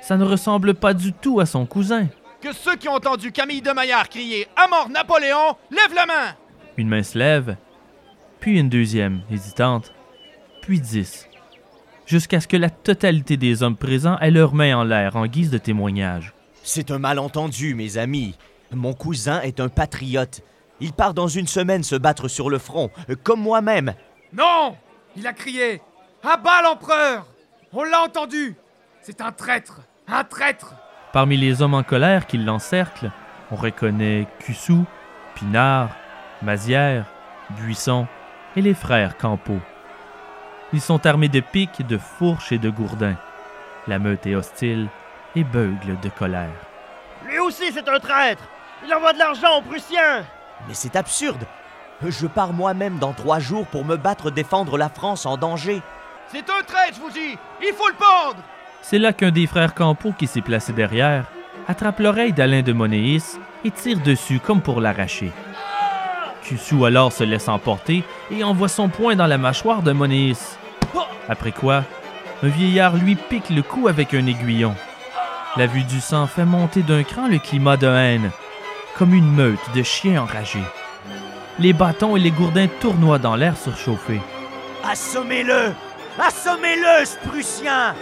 Ça 0.00 0.16
ne 0.16 0.24
ressemble 0.24 0.74
pas 0.74 0.94
du 0.94 1.12
tout 1.12 1.38
à 1.38 1.46
son 1.46 1.66
cousin. 1.66 2.08
Que 2.40 2.52
ceux 2.52 2.74
qui 2.74 2.88
ont 2.88 2.94
entendu 2.94 3.30
Camille 3.30 3.62
de 3.62 3.70
Maillard 3.70 4.08
crier 4.08 4.48
À 4.56 4.66
mort 4.66 4.88
Napoléon, 4.88 5.56
lève 5.70 5.94
la 5.94 6.06
main 6.06 6.34
Une 6.76 6.88
main 6.88 7.04
se 7.04 7.16
lève, 7.16 7.56
puis 8.40 8.58
une 8.58 8.68
deuxième, 8.68 9.22
hésitante, 9.30 9.92
puis 10.60 10.80
dix, 10.80 11.28
jusqu'à 12.06 12.40
ce 12.40 12.48
que 12.48 12.56
la 12.56 12.70
totalité 12.70 13.36
des 13.36 13.62
hommes 13.62 13.76
présents 13.76 14.18
aient 14.18 14.32
leurs 14.32 14.54
mains 14.54 14.76
en 14.76 14.82
l'air 14.82 15.14
en 15.14 15.26
guise 15.26 15.50
de 15.50 15.58
témoignage. 15.58 16.34
C'est 16.62 16.90
un 16.90 16.98
malentendu, 16.98 17.74
mes 17.74 17.98
amis. 17.98 18.36
Mon 18.70 18.92
cousin 18.92 19.40
est 19.40 19.60
un 19.60 19.68
patriote. 19.68 20.42
Il 20.80 20.92
part 20.92 21.14
dans 21.14 21.28
une 21.28 21.46
semaine 21.46 21.82
se 21.82 21.96
battre 21.96 22.28
sur 22.28 22.50
le 22.50 22.58
front, 22.58 22.90
comme 23.22 23.40
moi-même. 23.40 23.94
Non 24.32 24.76
Il 25.16 25.26
a 25.26 25.32
crié 25.32 25.82
À 26.22 26.36
bas 26.36 26.62
l'empereur 26.62 27.26
On 27.72 27.84
l'a 27.84 28.02
entendu 28.02 28.56
C'est 29.02 29.20
un 29.20 29.32
traître 29.32 29.80
Un 30.08 30.24
traître 30.24 30.74
Parmi 31.12 31.36
les 31.36 31.60
hommes 31.60 31.74
en 31.74 31.82
colère 31.82 32.26
qui 32.26 32.38
l'encerclent, 32.38 33.12
on 33.50 33.56
reconnaît 33.56 34.26
Cussou, 34.38 34.86
Pinard, 35.34 35.90
Mazière, 36.40 37.04
Buisson 37.50 38.06
et 38.56 38.62
les 38.62 38.72
frères 38.72 39.18
Campeau. 39.18 39.58
Ils 40.72 40.80
sont 40.80 41.04
armés 41.04 41.28
de 41.28 41.40
piques, 41.40 41.86
de 41.86 41.98
fourches 41.98 42.52
et 42.52 42.58
de 42.58 42.70
gourdins. 42.70 43.16
La 43.86 43.98
meute 43.98 44.26
est 44.26 44.34
hostile 44.34 44.88
et 45.36 45.44
beugle 45.44 45.98
de 46.02 46.08
colère. 46.08 46.50
Lui 47.26 47.38
aussi, 47.38 47.72
c'est 47.72 47.88
un 47.88 47.98
traître 47.98 48.42
Il 48.86 48.94
envoie 48.94 49.12
de 49.12 49.18
l'argent 49.18 49.58
aux 49.58 49.62
Prussiens 49.62 50.24
Mais 50.68 50.74
c'est 50.74 50.96
absurde. 50.96 51.44
Je 52.04 52.26
pars 52.26 52.52
moi-même 52.52 52.98
dans 52.98 53.12
trois 53.12 53.38
jours 53.38 53.66
pour 53.66 53.84
me 53.84 53.96
battre 53.96 54.30
défendre 54.30 54.76
la 54.76 54.88
France 54.88 55.24
en 55.24 55.36
danger. 55.36 55.80
C'est 56.28 56.48
un 56.50 56.62
traître, 56.66 56.96
je 56.96 57.00
vous 57.00 57.10
dis 57.10 57.38
Il 57.62 57.74
faut 57.74 57.88
le 57.88 57.94
pendre 57.94 58.42
C'est 58.82 58.98
là 58.98 59.12
qu'un 59.12 59.30
des 59.30 59.46
frères 59.46 59.74
Campeau 59.74 60.12
qui 60.18 60.26
s'est 60.26 60.40
placé 60.40 60.72
derrière 60.72 61.24
attrape 61.68 62.00
l'oreille 62.00 62.32
d'Alain 62.32 62.62
de 62.62 62.72
Monéis 62.72 63.38
et 63.64 63.70
tire 63.70 64.00
dessus 64.00 64.40
comme 64.40 64.60
pour 64.60 64.80
l'arracher. 64.80 65.30
Cussou 66.42 66.84
alors 66.84 67.12
se 67.12 67.22
laisse 67.22 67.48
emporter 67.48 68.02
et 68.30 68.42
envoie 68.42 68.68
son 68.68 68.88
poing 68.88 69.14
dans 69.14 69.28
la 69.28 69.38
mâchoire 69.38 69.82
de 69.82 69.92
Monéis. 69.92 70.58
Après 71.28 71.52
quoi, 71.52 71.84
un 72.42 72.48
vieillard 72.48 72.96
lui 72.96 73.14
pique 73.14 73.50
le 73.50 73.62
cou 73.62 73.86
avec 73.86 74.12
un 74.12 74.26
aiguillon. 74.26 74.74
La 75.54 75.66
vue 75.66 75.84
du 75.84 76.00
sang 76.00 76.26
fait 76.26 76.46
monter 76.46 76.80
d'un 76.80 77.02
cran 77.02 77.28
le 77.28 77.38
climat 77.38 77.76
de 77.76 77.86
haine, 77.86 78.30
comme 78.96 79.12
une 79.12 79.30
meute 79.30 79.60
de 79.74 79.82
chiens 79.82 80.22
enragés. 80.22 80.64
Les 81.58 81.74
bâtons 81.74 82.16
et 82.16 82.20
les 82.20 82.30
gourdins 82.30 82.68
tournoient 82.80 83.18
dans 83.18 83.36
l'air 83.36 83.54
surchauffé. 83.58 84.22
Assommez-le 84.82 85.74
Assommez-le, 86.18 87.04
ce 87.04 87.28
Prussien 87.28 87.94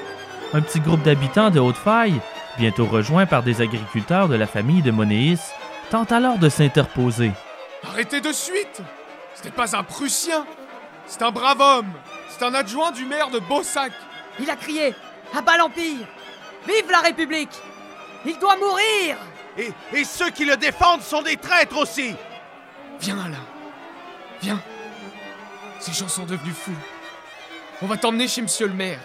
Un 0.54 0.61
petit 0.61 0.78
groupe 0.78 1.02
d'habitants 1.02 1.50
de 1.50 1.59
Haute-Faille, 1.59 2.21
bientôt 2.57 2.87
rejoints 2.87 3.26
par 3.26 3.42
des 3.42 3.61
agriculteurs 3.61 4.28
de 4.28 4.37
la 4.37 4.47
famille 4.47 4.83
de 4.83 4.92
Monéis, 4.92 5.40
tente 5.90 6.12
alors 6.12 6.38
de 6.38 6.49
s'interposer. 6.49 7.33
Arrêtez 7.88 8.21
de 8.21 8.33
suite 8.33 8.80
Ce 9.35 9.42
n'est 9.42 9.50
pas 9.50 9.76
un 9.76 9.83
Prussien 9.83 10.45
C'est 11.07 11.23
un 11.23 11.33
brave 11.33 11.61
homme 11.61 11.92
C'est 12.28 12.45
un 12.45 12.54
adjoint 12.54 12.92
du 12.92 13.07
maire 13.07 13.30
de 13.30 13.40
Beausac 13.40 13.90
Il 14.38 14.49
a 14.50 14.54
crié 14.54 14.95
À 15.37 15.40
bas 15.40 15.57
l'Empire 15.57 16.07
Vive 16.70 16.90
la 16.90 17.00
République 17.00 17.50
Il 18.24 18.38
doit 18.38 18.56
mourir 18.56 19.16
Et, 19.58 19.72
et 19.92 20.04
ceux 20.04 20.30
qui 20.30 20.44
le 20.44 20.56
défendent 20.56 21.02
sont 21.02 21.22
des 21.22 21.36
traîtres 21.36 21.78
aussi 21.78 22.14
Viens 23.00 23.16
là 23.16 23.38
Viens 24.40 24.60
Ces 25.80 25.92
gens 25.92 26.08
sont 26.08 26.24
devenus 26.24 26.54
fous. 26.54 26.72
On 27.82 27.86
va 27.86 27.96
t'emmener 27.96 28.28
chez 28.28 28.42
monsieur 28.42 28.66
le 28.68 28.74
maire. 28.74 29.00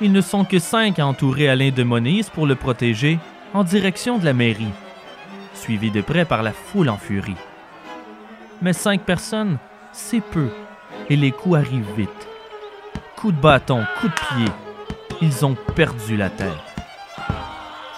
Ils 0.00 0.12
ne 0.12 0.20
sont 0.20 0.44
que 0.44 0.58
cinq 0.58 0.98
à 0.98 1.06
entourer 1.06 1.48
Alain 1.48 1.70
de 1.70 1.82
Monéis 1.82 2.30
pour 2.32 2.46
le 2.46 2.56
protéger 2.56 3.18
en 3.54 3.64
direction 3.64 4.18
de 4.18 4.24
la 4.24 4.32
mairie, 4.32 4.72
suivis 5.54 5.90
de 5.90 6.00
près 6.00 6.24
par 6.24 6.42
la 6.42 6.52
foule 6.52 6.88
en 6.88 6.98
furie. 6.98 7.36
Mais 8.60 8.72
cinq 8.72 9.02
personnes, 9.02 9.58
c'est 9.92 10.20
peu, 10.20 10.48
et 11.08 11.16
les 11.16 11.32
coups 11.32 11.56
arrivent 11.56 11.94
vite. 11.96 12.28
Coups 13.16 13.34
de 13.34 13.40
bâton, 13.40 13.84
coups 14.00 14.12
de 14.12 14.18
pied, 14.20 14.52
ils 15.22 15.46
ont 15.46 15.56
perdu 15.74 16.16
la 16.16 16.30
tête. 16.30 16.67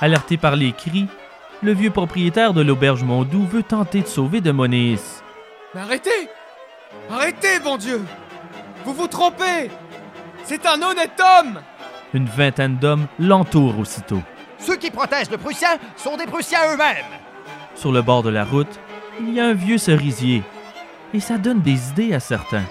Alerté 0.00 0.38
par 0.38 0.56
les 0.56 0.72
cris, 0.72 1.08
le 1.62 1.72
vieux 1.72 1.90
propriétaire 1.90 2.54
de 2.54 2.62
l'auberge 2.62 3.02
Mondou 3.02 3.44
veut 3.46 3.62
tenter 3.62 4.00
de 4.00 4.06
sauver 4.06 4.40
de 4.40 4.50
Monéis. 4.50 5.22
Mais 5.74 5.82
arrêtez 5.82 6.28
Arrêtez, 7.10 7.60
bon 7.62 7.76
Dieu 7.76 8.02
Vous 8.84 8.94
vous 8.94 9.06
trompez 9.06 9.70
C'est 10.44 10.64
un 10.66 10.80
honnête 10.80 11.20
homme 11.20 11.60
Une 12.14 12.26
vingtaine 12.26 12.78
d'hommes 12.78 13.06
l'entourent 13.18 13.78
aussitôt. 13.78 14.22
Ceux 14.58 14.76
qui 14.76 14.90
protègent 14.90 15.30
le 15.30 15.38
Prussien 15.38 15.76
sont 15.96 16.16
des 16.16 16.26
Prussiens 16.26 16.72
eux-mêmes 16.72 17.04
Sur 17.74 17.92
le 17.92 18.00
bord 18.00 18.22
de 18.22 18.30
la 18.30 18.44
route, 18.44 18.80
il 19.20 19.34
y 19.34 19.40
a 19.40 19.46
un 19.46 19.54
vieux 19.54 19.78
cerisier, 19.78 20.42
et 21.12 21.20
ça 21.20 21.36
donne 21.36 21.60
des 21.60 21.90
idées 21.90 22.14
à 22.14 22.20
certains. 22.20 22.64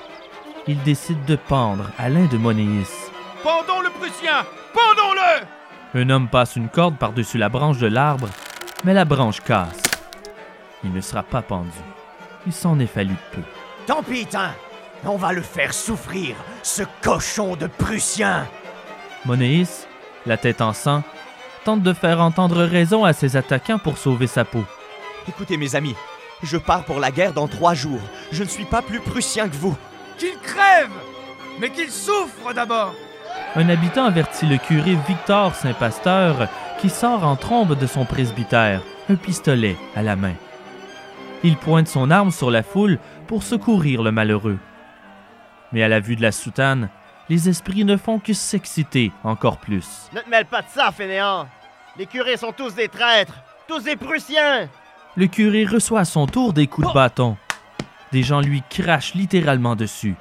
Ils 0.67 0.81
décident 0.81 1.25
de 1.27 1.36
pendre 1.36 1.91
Alain 2.00 2.25
de 2.25 2.38
Monéis. 2.38 3.12
Pendons 3.43 3.81
le 3.81 3.89
Prussien 3.91 4.45
Pendons-le 4.74 5.59
Un 5.96 6.12
homme 6.12 6.27
passe 6.27 6.55
une 6.55 6.69
corde 6.69 6.98
par-dessus 6.98 7.39
la 7.39 7.50
branche 7.50 7.79
de 7.79 7.88
l'arbre, 7.88 8.29
mais 8.84 8.93
la 8.93 9.05
branche 9.05 9.41
casse. 9.41 9.81
Il 10.84 10.93
ne 10.93 11.01
sera 11.01 11.24
pas 11.24 11.41
pendu. 11.41 11.69
Il 12.46 12.53
s'en 12.53 12.77
est 12.79 12.86
fallu 12.86 13.15
peu. 13.31 13.41
Tant 13.88 14.03
pis, 14.03 14.27
tain 14.27 14.51
On 15.03 15.17
va 15.17 15.34
le 15.34 15.41
faire 15.41 15.74
souffrir, 15.74 16.36
ce 16.62 16.84
cochon 17.01 17.55
de 17.55 17.65
Prussien 17.65 18.46
Monéis, 19.25 19.88
la 20.27 20.38
tête 20.38 20.62
en 20.62 20.74
sang, 20.74 21.01
tente 21.65 21.81
de 21.81 21.93
faire 21.93 22.22
entendre 22.22 22.63
raison 22.63 23.03
à 23.03 23.13
ses 23.13 23.36
attaquants 23.36 23.79
pour 23.79 23.98
sauver 23.98 24.27
sa 24.27 24.46
peau. 24.46 24.63
Écoutez, 25.27 25.58
mes 25.58 25.75
amis, 25.75 25.96
je 26.43 26.58
pars 26.58 26.86
pour 26.86 27.00
la 27.00 27.10
guerre 27.10 27.34
dans 27.34 27.48
trois 27.48 27.74
jours. 27.74 28.01
Je 28.31 28.43
ne 28.43 28.48
suis 28.48 28.65
pas 28.65 28.84
plus 28.84 29.00
prussien 29.00 29.50
que 29.50 29.55
vous. 29.55 29.75
Qu'il 30.19 30.38
crève 30.38 30.91
Mais 31.60 31.72
qu'il 31.72 31.89
souffre 31.89 32.53
d'abord 32.53 32.93
Un 33.56 33.68
habitant 33.68 34.06
avertit 34.06 34.46
le 34.46 34.58
curé 34.58 34.96
Victor 35.08 35.56
Saint-Pasteur 35.56 36.48
qui 36.79 36.89
sort 36.89 37.25
en 37.25 37.36
trombe 37.36 37.77
de 37.77 37.88
son 37.88 38.06
presbytère, 38.06 38.82
un 39.10 39.15
pistolet 39.15 39.75
à 39.96 40.03
la 40.03 40.15
main. 40.15 40.36
Il 41.44 41.58
pointe 41.58 41.88
son 41.88 42.12
arme 42.12 42.29
sur 42.29 42.51
la 42.51 42.62
foule 42.62 43.00
pour 43.27 43.41
secourir 43.41 44.03
le 44.03 44.12
malheureux. 44.12 44.60
Mais 45.72 45.82
à 45.82 45.88
la 45.88 46.00
vue 46.00 46.15
de 46.15 46.22
la 46.22 46.32
soutane, 46.32 46.89
les 47.27 47.50
esprits 47.50 47.86
ne 47.86 47.98
font 47.98 48.20
que 48.20 48.34
s'exciter 48.34 49.12
encore 49.24 49.58
plus. 49.58 50.10
Ne 50.13 50.22
te 50.22 50.29
mêle 50.29 50.46
pas 50.46 50.62
de 50.62 50.70
ça, 50.70 50.91
fainéant 50.91 51.48
Les 51.98 52.06
curés 52.06 52.38
sont 52.38 52.51
tous 52.51 52.75
des 52.75 52.88
traîtres 52.88 53.41
Tous 53.68 53.84
des 53.84 53.96
Prussiens 53.96 54.70
Le 55.15 55.25
curé 55.25 55.65
reçoit 55.65 56.01
à 56.01 56.06
son 56.06 56.27
tour 56.27 56.53
des 56.53 56.68
coups 56.68 56.88
de 56.88 56.94
bâton. 56.94 57.36
Des 58.12 58.22
gens 58.22 58.41
lui 58.41 58.62
crachent 58.70 59.15
littéralement 59.15 59.75
dessus. 59.75 60.15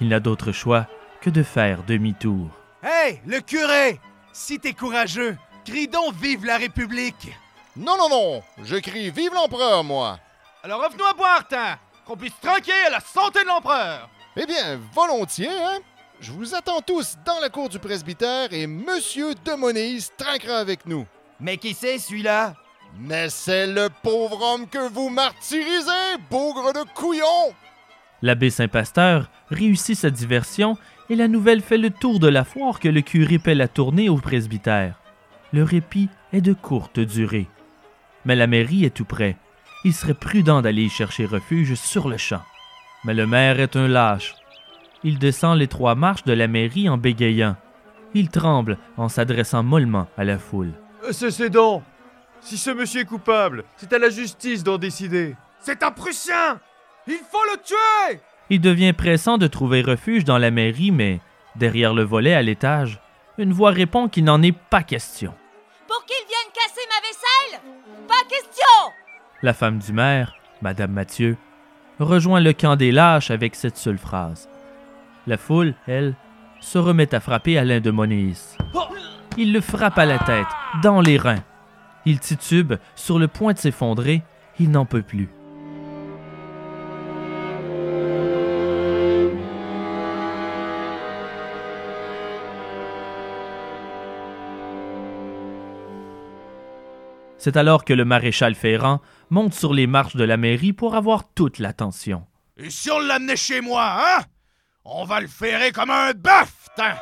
Il 0.00 0.08
n'a 0.08 0.20
d'autre 0.20 0.50
choix 0.50 0.86
que 1.26 1.30
de 1.30 1.42
faire 1.42 1.82
demi-tour. 1.82 2.50
Hey, 2.84 3.20
le 3.26 3.40
curé 3.40 3.98
Si 4.32 4.60
t'es 4.60 4.74
courageux, 4.74 5.36
crie 5.64 5.88
donc 5.88 6.14
Vive 6.14 6.44
la 6.44 6.56
République 6.56 7.32
Non, 7.74 7.96
non, 7.98 8.08
non, 8.08 8.42
je 8.62 8.76
crie 8.76 9.10
Vive 9.10 9.34
l'empereur, 9.34 9.82
moi. 9.82 10.20
Alors 10.62 10.84
revenons 10.84 11.04
à 11.04 11.14
boire, 11.14 11.48
Tin, 11.48 11.78
qu'on 12.06 12.16
puisse 12.16 12.38
trinquer 12.40 12.80
à 12.86 12.90
la 12.90 13.00
santé 13.00 13.42
de 13.42 13.48
l'empereur. 13.48 14.08
Eh 14.36 14.46
bien, 14.46 14.78
volontiers, 14.94 15.48
hein. 15.48 15.78
Je 16.20 16.30
vous 16.30 16.54
attends 16.54 16.80
tous 16.80 17.16
dans 17.24 17.40
la 17.40 17.48
cour 17.48 17.68
du 17.68 17.80
presbytère 17.80 18.52
et 18.52 18.68
Monsieur 18.68 19.34
de 19.34 19.52
Monéis 19.54 20.10
trinquera 20.16 20.58
avec 20.58 20.86
nous. 20.86 21.06
Mais 21.40 21.56
qui 21.56 21.74
c'est 21.74 21.98
celui-là? 21.98 22.54
Mais 23.00 23.30
c'est 23.30 23.66
le 23.66 23.88
pauvre 24.04 24.40
homme 24.42 24.68
que 24.68 24.88
vous 24.90 25.08
martyrisez, 25.08 26.18
bougre 26.30 26.72
de 26.72 26.84
couillon 26.94 27.52
L'abbé 28.22 28.48
Saint-Pasteur 28.48 29.28
réussit 29.50 29.96
sa 29.96 30.10
diversion 30.10 30.78
et 31.08 31.16
la 31.16 31.28
nouvelle 31.28 31.60
fait 31.60 31.78
le 31.78 31.90
tour 31.90 32.18
de 32.18 32.28
la 32.28 32.44
foire 32.44 32.80
que 32.80 32.88
le 32.88 33.00
curé 33.00 33.38
paie 33.38 33.54
la 33.54 33.68
tournée 33.68 34.08
au 34.08 34.16
presbytère. 34.16 35.00
Le 35.52 35.62
répit 35.62 36.08
est 36.32 36.40
de 36.40 36.52
courte 36.52 36.98
durée. 36.98 37.46
Mais 38.24 38.34
la 38.34 38.46
mairie 38.46 38.84
est 38.84 38.94
tout 38.94 39.04
près. 39.04 39.36
Il 39.84 39.94
serait 39.94 40.14
prudent 40.14 40.62
d'aller 40.62 40.82
y 40.82 40.90
chercher 40.90 41.26
refuge 41.26 41.74
sur 41.74 42.08
le 42.08 42.16
champ. 42.16 42.42
Mais 43.04 43.14
le 43.14 43.26
maire 43.26 43.60
est 43.60 43.76
un 43.76 43.86
lâche. 43.86 44.34
Il 45.04 45.18
descend 45.18 45.56
les 45.56 45.68
trois 45.68 45.94
marches 45.94 46.24
de 46.24 46.32
la 46.32 46.48
mairie 46.48 46.88
en 46.88 46.98
bégayant. 46.98 47.56
Il 48.14 48.28
tremble 48.28 48.78
en 48.96 49.08
s'adressant 49.08 49.62
mollement 49.62 50.08
à 50.16 50.24
la 50.24 50.38
foule. 50.38 50.72
Cessez 51.12 51.50
donc 51.50 51.84
Si 52.40 52.56
ce 52.56 52.70
monsieur 52.70 53.02
est 53.02 53.04
coupable, 53.04 53.64
c'est 53.76 53.92
à 53.92 53.98
la 53.98 54.10
justice 54.10 54.64
d'en 54.64 54.78
décider. 54.78 55.36
C'est 55.60 55.82
un 55.84 55.92
Prussien 55.92 56.58
Il 57.06 57.20
faut 57.30 57.44
le 57.52 57.62
tuer 57.62 58.20
Il 58.48 58.60
devient 58.60 58.92
pressant 58.92 59.38
de 59.38 59.46
trouver 59.46 59.82
refuge 59.82 60.24
dans 60.24 60.38
la 60.38 60.50
mairie, 60.50 60.92
mais 60.92 61.20
derrière 61.56 61.94
le 61.94 62.02
volet 62.02 62.34
à 62.34 62.42
l'étage, 62.42 63.00
une 63.38 63.52
voix 63.52 63.70
répond 63.70 64.08
qu'il 64.08 64.24
n'en 64.24 64.42
est 64.42 64.56
pas 64.56 64.82
question. 64.82 65.34
Pour 65.88 66.04
qu'il 66.04 66.16
vienne 66.26 66.52
casser 66.54 66.86
ma 66.88 67.00
vaisselle? 67.06 67.72
Pas 68.06 68.28
question 68.28 68.92
La 69.42 69.52
femme 69.52 69.78
du 69.78 69.92
maire, 69.92 70.36
Madame 70.62 70.92
Mathieu, 70.92 71.36
rejoint 71.98 72.40
le 72.40 72.52
camp 72.52 72.76
des 72.76 72.92
lâches 72.92 73.30
avec 73.30 73.54
cette 73.54 73.76
seule 73.76 73.98
phrase. 73.98 74.48
La 75.26 75.36
foule, 75.36 75.74
elle, 75.88 76.14
se 76.60 76.78
remet 76.78 77.14
à 77.14 77.20
frapper 77.20 77.58
Alain 77.58 77.80
de 77.80 77.90
Monéis. 77.90 78.56
Il 79.36 79.52
le 79.52 79.60
frappe 79.60 79.98
à 79.98 80.06
la 80.06 80.18
tête, 80.18 80.46
dans 80.82 81.00
les 81.00 81.18
reins. 81.18 81.42
Il 82.04 82.20
titube, 82.20 82.74
sur 82.94 83.18
le 83.18 83.28
point 83.28 83.52
de 83.52 83.58
s'effondrer, 83.58 84.22
il 84.60 84.70
n'en 84.70 84.86
peut 84.86 85.02
plus. 85.02 85.28
C'est 97.46 97.56
alors 97.56 97.84
que 97.84 97.92
le 97.92 98.04
maréchal 98.04 98.56
Ferrand 98.56 99.00
monte 99.30 99.54
sur 99.54 99.72
les 99.72 99.86
marches 99.86 100.16
de 100.16 100.24
la 100.24 100.36
mairie 100.36 100.72
pour 100.72 100.96
avoir 100.96 101.32
toute 101.32 101.60
l'attention. 101.60 102.24
Et 102.56 102.70
si 102.70 102.90
on 102.90 102.98
l'amenait 102.98 103.36
chez 103.36 103.60
moi, 103.60 103.98
hein 104.00 104.24
On 104.84 105.04
va 105.04 105.20
le 105.20 105.28
ferrer 105.28 105.70
comme 105.70 105.90
un 105.90 106.10
bœuf, 106.10 106.66
tain 106.76 106.96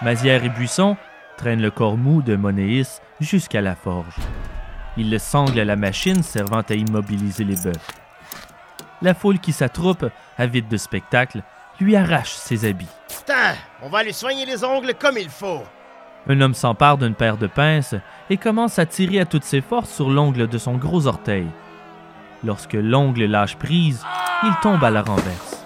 Mazière 0.00 0.44
et 0.44 0.48
Buisson 0.48 0.96
traînent 1.36 1.60
le 1.60 1.72
corps 1.72 1.96
mou 1.96 2.22
de 2.22 2.36
Monéis 2.36 3.00
jusqu'à 3.18 3.60
la 3.62 3.74
forge. 3.74 4.14
Ils 4.96 5.10
le 5.10 5.18
sanglent 5.18 5.58
à 5.58 5.64
la 5.64 5.74
machine 5.74 6.22
servant 6.22 6.62
à 6.68 6.74
immobiliser 6.74 7.42
les 7.42 7.56
bœufs. 7.56 7.72
La 9.02 9.12
foule 9.12 9.40
qui 9.40 9.50
s'attroupe, 9.50 10.06
avide 10.38 10.68
de 10.68 10.76
spectacle, 10.76 11.42
lui 11.80 11.96
arrache 11.96 12.34
ses 12.34 12.64
habits. 12.64 12.86
Putain, 13.08 13.56
on 13.82 13.88
va 13.88 14.04
lui 14.04 14.14
soigner 14.14 14.46
les 14.46 14.62
ongles 14.62 14.94
comme 14.94 15.18
il 15.18 15.30
faut. 15.30 15.64
Un 16.28 16.40
homme 16.40 16.54
s'empare 16.54 16.98
d'une 16.98 17.14
paire 17.14 17.38
de 17.38 17.46
pinces 17.46 17.94
et 18.28 18.36
commence 18.36 18.78
à 18.78 18.86
tirer 18.86 19.20
à 19.20 19.24
toutes 19.24 19.44
ses 19.44 19.60
forces 19.60 19.92
sur 19.92 20.10
l'ongle 20.10 20.48
de 20.48 20.58
son 20.58 20.76
gros 20.76 21.06
orteil. 21.06 21.46
Lorsque 22.44 22.74
l'ongle 22.74 23.24
lâche 23.24 23.56
prise, 23.56 24.04
il 24.42 24.52
tombe 24.62 24.82
à 24.84 24.90
la 24.90 25.02
renverse. 25.02 25.56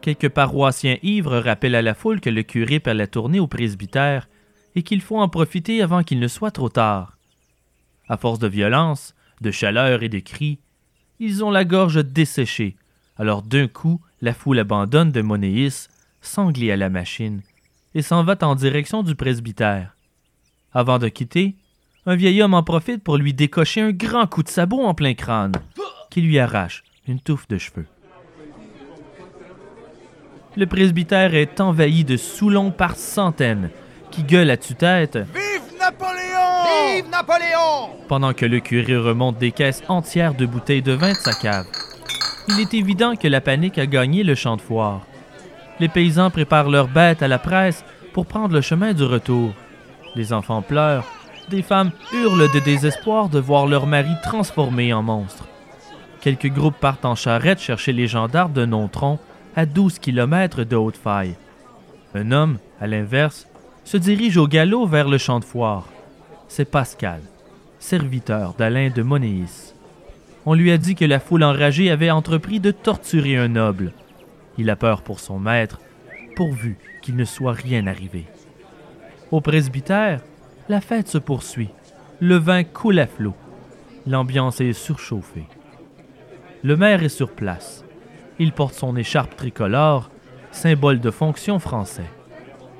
Quelques 0.00 0.28
paroissiens 0.28 0.98
ivres 1.02 1.38
rappellent 1.38 1.74
à 1.74 1.80
la 1.80 1.94
foule 1.94 2.20
que 2.20 2.28
le 2.28 2.42
curé 2.42 2.78
perd 2.78 2.98
la 2.98 3.06
tournée 3.06 3.40
au 3.40 3.46
presbytère 3.46 4.28
et 4.74 4.82
qu'il 4.82 5.00
faut 5.00 5.18
en 5.18 5.28
profiter 5.28 5.82
avant 5.82 6.02
qu'il 6.02 6.20
ne 6.20 6.28
soit 6.28 6.50
trop 6.50 6.68
tard. 6.68 7.16
À 8.08 8.16
force 8.16 8.38
de 8.38 8.48
violence, 8.48 9.14
de 9.40 9.50
chaleur 9.50 10.02
et 10.02 10.08
de 10.08 10.18
cris, 10.18 10.58
ils 11.20 11.44
ont 11.44 11.50
la 11.50 11.64
gorge 11.64 12.04
desséchée. 12.04 12.76
Alors 13.16 13.42
d'un 13.42 13.68
coup, 13.68 14.00
la 14.20 14.34
foule 14.34 14.58
abandonne 14.58 15.12
de 15.12 15.22
Monéis, 15.22 15.88
sanglé 16.20 16.72
à 16.72 16.76
la 16.76 16.90
machine, 16.90 17.42
et 17.94 18.02
s'en 18.02 18.24
va 18.24 18.36
en 18.42 18.54
direction 18.54 19.02
du 19.02 19.14
presbytère. 19.14 19.96
Avant 20.72 20.98
de 20.98 21.08
quitter, 21.08 21.54
un 22.06 22.16
vieil 22.16 22.42
homme 22.42 22.54
en 22.54 22.62
profite 22.62 23.02
pour 23.02 23.16
lui 23.16 23.32
décocher 23.32 23.80
un 23.80 23.92
grand 23.92 24.26
coup 24.26 24.42
de 24.42 24.48
sabot 24.48 24.82
en 24.82 24.94
plein 24.94 25.14
crâne, 25.14 25.52
qui 26.10 26.20
lui 26.20 26.38
arrache 26.38 26.82
une 27.06 27.20
touffe 27.20 27.48
de 27.48 27.58
cheveux. 27.58 27.86
Le 30.56 30.66
presbytère 30.66 31.34
est 31.34 31.60
envahi 31.60 32.04
de 32.04 32.16
Soulons 32.16 32.70
par 32.70 32.96
centaines, 32.96 33.70
qui 34.14 34.22
gueulent 34.22 34.50
à 34.50 34.56
tue-tête 34.56 35.16
Vive 35.16 35.78
Napoléon 35.78 36.94
Vive 36.94 37.10
Napoléon 37.10 37.90
pendant 38.08 38.32
que 38.32 38.46
le 38.46 38.60
curé 38.60 38.96
remonte 38.96 39.38
des 39.38 39.50
caisses 39.50 39.82
entières 39.88 40.34
de 40.34 40.46
bouteilles 40.46 40.82
de 40.82 40.92
vin 40.92 41.12
de 41.12 41.16
sa 41.16 41.32
cave. 41.32 41.66
Il 42.48 42.60
est 42.60 42.74
évident 42.74 43.16
que 43.16 43.26
la 43.28 43.40
panique 43.40 43.78
a 43.78 43.86
gagné 43.86 44.22
le 44.22 44.34
champ 44.34 44.56
de 44.56 44.60
foire. 44.60 45.00
Les 45.80 45.88
paysans 45.88 46.30
préparent 46.30 46.70
leurs 46.70 46.88
bêtes 46.88 47.22
à 47.22 47.28
la 47.28 47.38
presse 47.38 47.84
pour 48.12 48.26
prendre 48.26 48.54
le 48.54 48.60
chemin 48.60 48.92
du 48.92 49.02
retour. 49.02 49.52
Les 50.14 50.32
enfants 50.32 50.62
pleurent, 50.62 51.06
des 51.48 51.62
femmes 51.62 51.90
hurlent 52.12 52.52
de 52.52 52.60
désespoir 52.60 53.28
de 53.28 53.38
voir 53.38 53.66
leur 53.66 53.86
mari 53.86 54.12
transformé 54.22 54.92
en 54.92 55.02
monstre. 55.02 55.46
Quelques 56.20 56.52
groupes 56.52 56.78
partent 56.78 57.04
en 57.04 57.16
charrette 57.16 57.60
chercher 57.60 57.92
les 57.92 58.06
gendarmes 58.06 58.52
de 58.52 58.64
Nontron 58.64 59.18
à 59.56 59.66
12 59.66 59.98
km 59.98 60.62
de 60.62 60.76
Haute-Faille. 60.76 61.36
Un 62.14 62.30
homme, 62.30 62.58
à 62.80 62.86
l'inverse, 62.86 63.48
se 63.84 63.96
dirige 63.96 64.36
au 64.36 64.48
galop 64.48 64.86
vers 64.86 65.08
le 65.08 65.18
champ 65.18 65.40
de 65.40 65.44
foire. 65.44 65.88
C'est 66.48 66.64
Pascal, 66.64 67.20
serviteur 67.78 68.54
d'Alain 68.54 68.90
de 68.90 69.02
Monéis. 69.02 69.74
On 70.46 70.54
lui 70.54 70.70
a 70.70 70.78
dit 70.78 70.94
que 70.94 71.04
la 71.04 71.20
foule 71.20 71.44
enragée 71.44 71.90
avait 71.90 72.10
entrepris 72.10 72.60
de 72.60 72.70
torturer 72.70 73.36
un 73.36 73.48
noble. 73.48 73.92
Il 74.58 74.70
a 74.70 74.76
peur 74.76 75.02
pour 75.02 75.20
son 75.20 75.38
maître, 75.38 75.80
pourvu 76.36 76.78
qu'il 77.02 77.16
ne 77.16 77.24
soit 77.24 77.52
rien 77.52 77.86
arrivé. 77.86 78.24
Au 79.30 79.40
presbytère, 79.40 80.20
la 80.68 80.80
fête 80.80 81.08
se 81.08 81.18
poursuit. 81.18 81.70
Le 82.20 82.36
vin 82.36 82.64
coule 82.64 82.98
à 82.98 83.06
flot. 83.06 83.34
L'ambiance 84.06 84.60
est 84.60 84.72
surchauffée. 84.72 85.46
Le 86.62 86.76
maire 86.76 87.02
est 87.02 87.08
sur 87.08 87.30
place. 87.30 87.84
Il 88.38 88.52
porte 88.52 88.74
son 88.74 88.96
écharpe 88.96 89.36
tricolore, 89.36 90.10
symbole 90.52 91.00
de 91.00 91.10
fonction 91.10 91.58
français. 91.58 92.10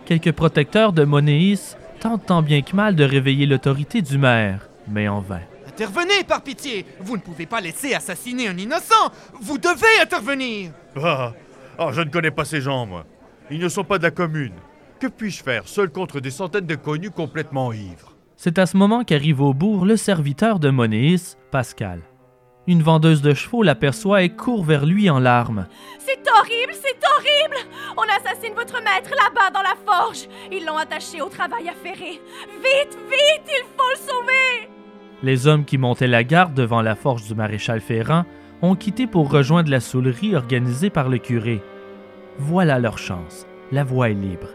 Quelques 0.07 0.33
protecteurs 0.33 0.93
de 0.93 1.05
Monéis 1.05 1.77
tentent 2.01 2.27
tant 2.27 2.43
bien 2.43 2.61
que 2.63 2.77
mal 2.77 2.95
de 2.95 3.05
réveiller 3.05 3.47
l'autorité 3.47 4.03
du 4.03 4.19
maire, 4.19 4.69
mais 4.87 5.09
en 5.09 5.21
vain. 5.21 5.41
Intervenez, 5.67 6.25
par 6.29 6.43
pitié 6.43 6.85
Vous 7.01 7.17
ne 7.17 7.23
pouvez 7.23 7.47
pas 7.47 7.61
laisser 7.61 7.95
assassiner 7.95 8.49
un 8.49 8.57
innocent 8.59 9.11
Vous 9.41 9.59
devez 9.59 10.01
intervenir 10.03 10.73
Ah, 11.03 11.33
ah, 11.79 11.89
je 11.93 12.03
ne 12.03 12.11
connais 12.11 12.31
pas 12.31 12.45
ces 12.45 12.61
gens, 12.61 12.87
moi. 12.87 13.07
Ils 13.51 13.59
ne 13.61 13.69
sont 13.69 13.85
pas 13.85 13.99
de 13.99 14.05
la 14.05 14.11
commune. 14.11 14.53
Que 15.01 15.07
puis-je 15.07 15.43
faire 15.43 15.67
seul 15.67 15.91
contre 15.91 16.21
des 16.21 16.31
centaines 16.31 16.67
de 16.67 16.75
connus 16.77 17.11
complètement 17.11 17.73
ivres? 17.73 18.13
C'est 18.37 18.59
à 18.59 18.67
ce 18.67 18.77
moment 18.77 19.05
qu'arrive 19.05 19.41
au 19.41 19.55
bourg 19.55 19.87
le 19.87 19.97
serviteur 19.97 20.59
de 20.61 20.71
Monéis, 20.71 21.37
Pascal. 21.51 22.01
Une 22.67 22.83
vendeuse 22.83 23.21
de 23.21 23.35
chevaux 23.35 23.63
l'aperçoit 23.63 24.23
et 24.23 24.31
court 24.31 24.65
vers 24.65 24.87
lui 24.87 25.11
en 25.11 25.19
larmes. 25.19 25.67
C'est 25.99 26.23
horrible, 26.31 26.73
c'est 26.73 26.99
horrible 27.15 27.57
On 27.99 28.03
assassine 28.03 28.55
votre 28.55 28.83
maître 28.83 29.11
là-bas 29.11 29.51
dans 29.53 29.63
la 29.63 29.75
forge. 29.85 30.27
Ils 30.51 30.65
l'ont 30.65 30.79
attaché 30.79 31.21
au 31.21 31.29
travail 31.29 31.71
ferrer. 31.83 32.21
Vite, 32.63 32.99
vite, 33.11 33.49
il 33.49 33.65
faut 33.77 33.91
le 33.91 33.99
sauver 33.99 34.71
Les 35.23 35.47
hommes 35.47 35.67
qui 35.67 35.77
montaient 35.77 36.07
la 36.07 36.25
garde 36.25 36.55
devant 36.55 36.81
la 36.81 36.95
forge 36.95 37.25
du 37.25 37.35
maréchal 37.35 37.83
Ferrand 37.83 38.25
ont 38.63 38.77
quitté 38.77 39.07
pour 39.07 39.31
rejoindre 39.31 39.71
la 39.71 39.81
soulerie 39.81 40.35
organisée 40.35 40.89
par 40.89 41.11
le 41.11 41.19
curé. 41.19 41.61
Voilà 42.39 42.79
leur 42.79 42.97
chance. 42.97 43.47
La 43.73 43.85
voie 43.85 44.09
est 44.09 44.15
libre. 44.15 44.49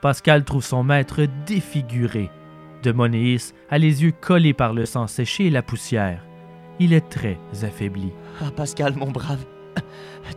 Pascal 0.00 0.44
trouve 0.44 0.64
son 0.64 0.84
maître 0.84 1.26
défiguré. 1.46 2.30
De 2.82 2.92
Monéis 2.92 3.52
a 3.68 3.76
les 3.76 4.04
yeux 4.04 4.14
collés 4.18 4.54
par 4.54 4.72
le 4.72 4.86
sang 4.86 5.06
séché 5.06 5.48
et 5.48 5.50
la 5.50 5.62
poussière. 5.62 6.24
Il 6.80 6.94
est 6.94 7.08
très 7.10 7.38
affaibli. 7.62 8.10
Ah, 8.40 8.50
Pascal, 8.50 8.94
mon 8.96 9.10
brave, 9.10 9.44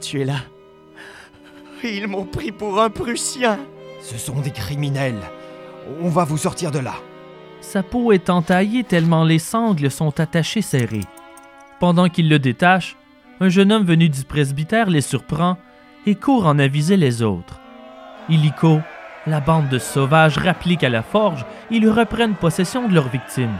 tu 0.01 0.21
es 0.21 0.25
là. 0.25 0.41
Ils 1.83 2.07
m'ont 2.07 2.25
pris 2.25 2.51
pour 2.51 2.81
un 2.81 2.89
Prussien. 2.89 3.57
Ce 4.01 4.17
sont 4.17 4.41
des 4.41 4.51
criminels. 4.51 5.21
On 6.01 6.09
va 6.09 6.25
vous 6.25 6.37
sortir 6.37 6.69
de 6.69 6.79
là. 6.79 6.95
Sa 7.61 7.81
peau 7.81 8.11
est 8.11 8.29
entaillée 8.29 8.83
tellement 8.83 9.23
les 9.23 9.39
sangles 9.39 9.89
sont 9.89 10.19
attachées 10.19 10.61
serrées. 10.61 11.05
Pendant 11.79 12.09
qu'il 12.09 12.27
le 12.27 12.39
détache, 12.39 12.97
un 13.39 13.47
jeune 13.47 13.71
homme 13.71 13.85
venu 13.85 14.09
du 14.09 14.25
presbytère 14.25 14.89
les 14.89 15.01
surprend 15.01 15.57
et 16.05 16.15
court 16.15 16.45
en 16.45 16.59
aviser 16.59 16.97
les 16.97 17.21
autres. 17.21 17.61
Illico, 18.27 18.81
la 19.27 19.39
bande 19.39 19.69
de 19.69 19.79
sauvages 19.79 20.37
rapplique 20.37 20.83
à 20.83 20.89
la 20.89 21.03
forge 21.03 21.45
et 21.71 21.79
lui 21.79 21.89
reprennent 21.89 22.35
possession 22.35 22.89
de 22.89 22.93
leurs 22.93 23.09
victimes. 23.09 23.57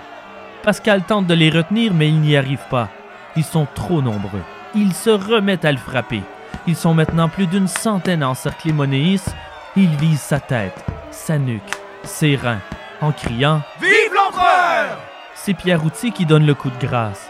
Pascal 0.64 1.04
tente 1.04 1.28
de 1.28 1.34
les 1.34 1.50
retenir, 1.50 1.94
mais 1.94 2.08
il 2.08 2.22
n'y 2.22 2.38
arrive 2.38 2.64
pas. 2.70 2.88
Ils 3.36 3.44
sont 3.44 3.68
trop 3.76 4.02
nombreux. 4.02 4.44
Ils 4.74 4.94
se 4.94 5.10
remettent 5.10 5.66
à 5.66 5.74
le 5.74 5.78
frapper. 5.78 6.22
Ils 6.68 6.78
sont 6.78 6.94
maintenant 6.94 7.28
plus 7.28 7.48
d'une 7.48 7.68
centaine 7.68 8.24
à 8.24 8.30
encercler 8.30 8.72
Monéis. 8.72 9.26
Ils 9.76 9.94
visent 9.98 10.22
sa 10.22 10.40
tête, 10.40 10.86
sa 11.12 11.38
nuque, 11.38 11.62
ses 12.04 12.38
reins, 12.38 12.62
en 13.02 13.12
criant 13.12 13.62
Vive 13.82 14.14
l'empereur 14.14 14.98
C'est 15.36 15.54
Pierre-Outil 15.54 16.14
qui 16.14 16.26
donne 16.26 16.46
le 16.46 16.54
coup 16.54 16.70
de 16.70 16.88
grâce. 16.88 17.30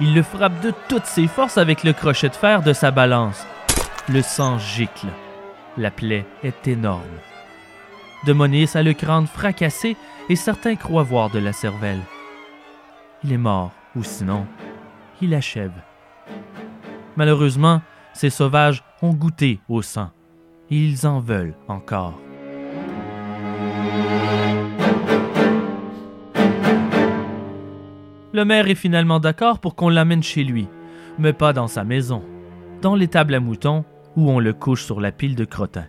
Il 0.00 0.14
le 0.14 0.22
frappe 0.22 0.60
de 0.60 0.72
toutes 0.88 1.06
ses 1.06 1.26
forces 1.26 1.58
avec 1.58 1.82
le 1.82 1.92
crochet 1.92 2.28
de 2.28 2.36
fer 2.36 2.62
de 2.62 2.72
sa 2.72 2.92
balance. 2.92 3.44
Le 4.08 4.22
sang 4.22 4.58
gicle. 4.58 5.08
La 5.76 5.90
plaie 5.90 6.24
est 6.44 6.68
énorme. 6.68 7.02
De 8.26 8.32
Monéis 8.32 8.76
a 8.76 8.82
le 8.84 8.92
crâne 8.92 9.26
fracassé 9.26 9.96
et 10.28 10.36
certains 10.36 10.76
croient 10.76 11.02
voir 11.02 11.30
de 11.30 11.40
la 11.40 11.52
cervelle. 11.52 12.00
Il 13.24 13.32
est 13.32 13.38
mort, 13.38 13.72
ou 13.96 14.02
sinon, 14.02 14.46
il 15.22 15.32
achève. 15.34 15.72
Malheureusement, 17.16 17.80
ces 18.12 18.28
sauvages 18.28 18.84
ont 19.00 19.14
goûté 19.14 19.60
au 19.68 19.80
sang 19.80 20.10
et 20.70 20.76
ils 20.76 21.06
en 21.06 21.20
veulent 21.20 21.54
encore. 21.66 22.18
Le 28.34 28.44
maire 28.44 28.68
est 28.68 28.74
finalement 28.74 29.20
d'accord 29.20 29.58
pour 29.58 29.74
qu'on 29.74 29.88
l'amène 29.88 30.22
chez 30.22 30.44
lui, 30.44 30.68
mais 31.18 31.32
pas 31.32 31.52
dans 31.52 31.68
sa 31.68 31.84
maison, 31.84 32.22
dans 32.82 32.94
l'étable 32.94 33.34
à 33.34 33.40
moutons 33.40 33.84
où 34.16 34.30
on 34.30 34.38
le 34.38 34.52
couche 34.52 34.84
sur 34.84 35.00
la 35.00 35.12
pile 35.12 35.34
de 35.34 35.44
crottins. 35.44 35.86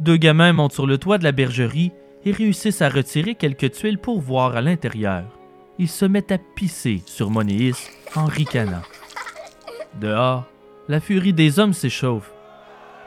Deux 0.00 0.16
gamins 0.16 0.52
montent 0.52 0.72
sur 0.72 0.86
le 0.86 0.98
toit 0.98 1.18
de 1.18 1.24
la 1.24 1.32
bergerie 1.32 1.92
et 2.24 2.32
réussissent 2.32 2.82
à 2.82 2.88
retirer 2.88 3.36
quelques 3.36 3.70
tuiles 3.72 3.98
pour 3.98 4.20
voir 4.20 4.56
à 4.56 4.60
l'intérieur. 4.60 5.24
Ils 5.78 5.88
se 5.88 6.04
mettent 6.04 6.32
à 6.32 6.38
pisser 6.38 7.02
sur 7.06 7.30
Monéis 7.30 7.88
en 8.14 8.26
ricanant. 8.26 8.82
Dehors, 9.94 10.44
la 10.88 11.00
furie 11.00 11.32
des 11.32 11.58
hommes 11.58 11.72
s'échauffe. 11.72 12.30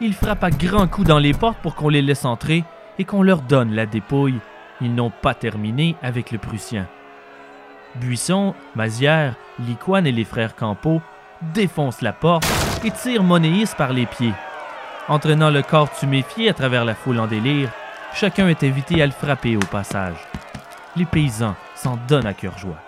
Ils 0.01 0.13
frappent 0.13 0.43
à 0.43 0.49
grands 0.49 0.87
coups 0.87 1.07
dans 1.07 1.19
les 1.19 1.33
portes 1.33 1.59
pour 1.61 1.75
qu'on 1.75 1.89
les 1.89 2.01
laisse 2.01 2.25
entrer 2.25 2.63
et 2.97 3.05
qu'on 3.05 3.21
leur 3.21 3.41
donne 3.41 3.73
la 3.73 3.85
dépouille. 3.85 4.39
Ils 4.81 4.93
n'ont 4.93 5.11
pas 5.11 5.33
terminé 5.33 5.95
avec 6.01 6.31
le 6.31 6.37
Prussien. 6.37 6.87
Buisson, 7.95 8.55
Mazière, 8.75 9.35
Licoine 9.59 10.07
et 10.07 10.11
les 10.11 10.25
frères 10.25 10.55
Campo 10.55 11.01
défoncent 11.53 12.01
la 12.01 12.13
porte 12.13 12.45
et 12.83 12.91
tirent 12.91 13.23
Monéis 13.23 13.73
par 13.77 13.93
les 13.93 14.05
pieds. 14.05 14.33
Entraînant 15.07 15.51
le 15.51 15.61
corps 15.61 15.91
tuméfié 15.91 16.49
à 16.49 16.53
travers 16.53 16.83
la 16.83 16.95
foule 16.95 17.19
en 17.19 17.27
délire, 17.27 17.69
chacun 18.13 18.47
est 18.49 18.63
invité 18.63 19.01
à 19.01 19.05
le 19.05 19.11
frapper 19.11 19.55
au 19.55 19.65
passage. 19.71 20.17
Les 20.95 21.05
paysans 21.05 21.55
s'en 21.85 21.99
donnent 22.07 22.25
à 22.25 22.33
cœur 22.33 22.57
joie. 22.57 22.81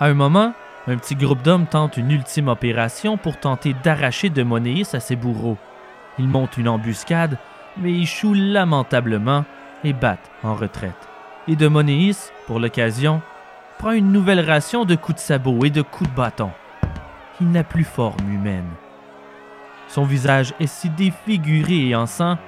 À 0.00 0.06
un 0.06 0.14
moment, 0.14 0.54
un 0.86 0.96
petit 0.96 1.14
groupe 1.14 1.42
d'hommes 1.42 1.66
tente 1.66 1.98
une 1.98 2.10
ultime 2.10 2.48
opération 2.48 3.18
pour 3.18 3.38
tenter 3.38 3.74
d'arracher 3.84 4.30
de 4.30 4.42
Monéis 4.42 4.94
à 4.94 5.00
ses 5.00 5.14
bourreaux. 5.14 5.58
Ils 6.18 6.26
montent 6.26 6.56
une 6.56 6.70
embuscade, 6.70 7.36
mais 7.76 7.92
échouent 8.00 8.32
lamentablement 8.32 9.44
et 9.84 9.92
battent 9.92 10.30
en 10.42 10.54
retraite. 10.54 11.06
Et 11.48 11.56
de 11.56 11.68
Monéis, 11.68 12.32
pour 12.46 12.60
l'occasion, 12.60 13.20
prend 13.76 13.90
une 13.90 14.10
nouvelle 14.10 14.40
ration 14.40 14.86
de 14.86 14.94
coups 14.94 15.16
de 15.16 15.20
sabot 15.20 15.66
et 15.66 15.70
de 15.70 15.82
coups 15.82 16.08
de 16.08 16.16
bâton. 16.16 16.50
Il 17.42 17.50
n'a 17.50 17.62
plus 17.62 17.84
forme 17.84 18.32
humaine. 18.32 18.70
Son 19.86 20.04
visage 20.04 20.54
est 20.60 20.66
si 20.66 20.88
défiguré 20.88 21.88
et 21.88 21.94
en 21.94 22.06
sang 22.06 22.38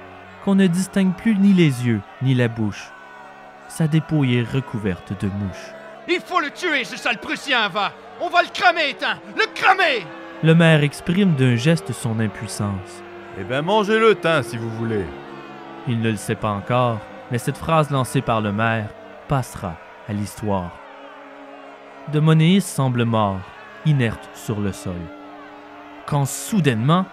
qu'on 0.43 0.55
ne 0.55 0.65
distingue 0.65 1.13
plus 1.13 1.35
ni 1.35 1.53
les 1.53 1.85
yeux 1.85 2.01
ni 2.23 2.33
la 2.33 2.47
bouche. 2.47 2.91
Sa 3.73 3.87
dépouille 3.87 4.35
est 4.35 4.51
recouverte 4.51 5.13
de 5.23 5.29
mouches. 5.29 5.71
Il 6.09 6.19
faut 6.19 6.41
le 6.41 6.49
tuer, 6.49 6.83
ce 6.83 6.97
sale 6.97 7.19
Prussien, 7.19 7.69
va 7.69 7.93
On 8.19 8.27
va 8.27 8.41
le 8.41 8.49
cramer, 8.53 8.89
éteint 8.89 9.17
Le 9.37 9.45
cramer 9.55 10.05
Le 10.43 10.53
maire 10.53 10.83
exprime 10.83 11.35
d'un 11.35 11.55
geste 11.55 11.93
son 11.93 12.19
impuissance. 12.19 13.01
Eh 13.39 13.45
bien, 13.45 13.61
mangez-le, 13.61 14.15
teint, 14.15 14.43
si 14.43 14.57
vous 14.57 14.69
voulez. 14.71 15.05
Il 15.87 16.01
ne 16.01 16.11
le 16.11 16.17
sait 16.17 16.35
pas 16.35 16.49
encore, 16.49 16.99
mais 17.31 17.37
cette 17.37 17.57
phrase 17.57 17.89
lancée 17.91 18.19
par 18.19 18.41
le 18.41 18.51
maire 18.51 18.89
passera 19.29 19.77
à 20.09 20.11
l'histoire. 20.11 20.77
De 22.11 22.19
Monéis 22.19 22.59
semble 22.59 23.05
mort, 23.05 23.39
inerte 23.85 24.29
sur 24.33 24.59
le 24.59 24.73
sol. 24.73 24.99
Quand 26.07 26.25
soudainement, 26.25 27.05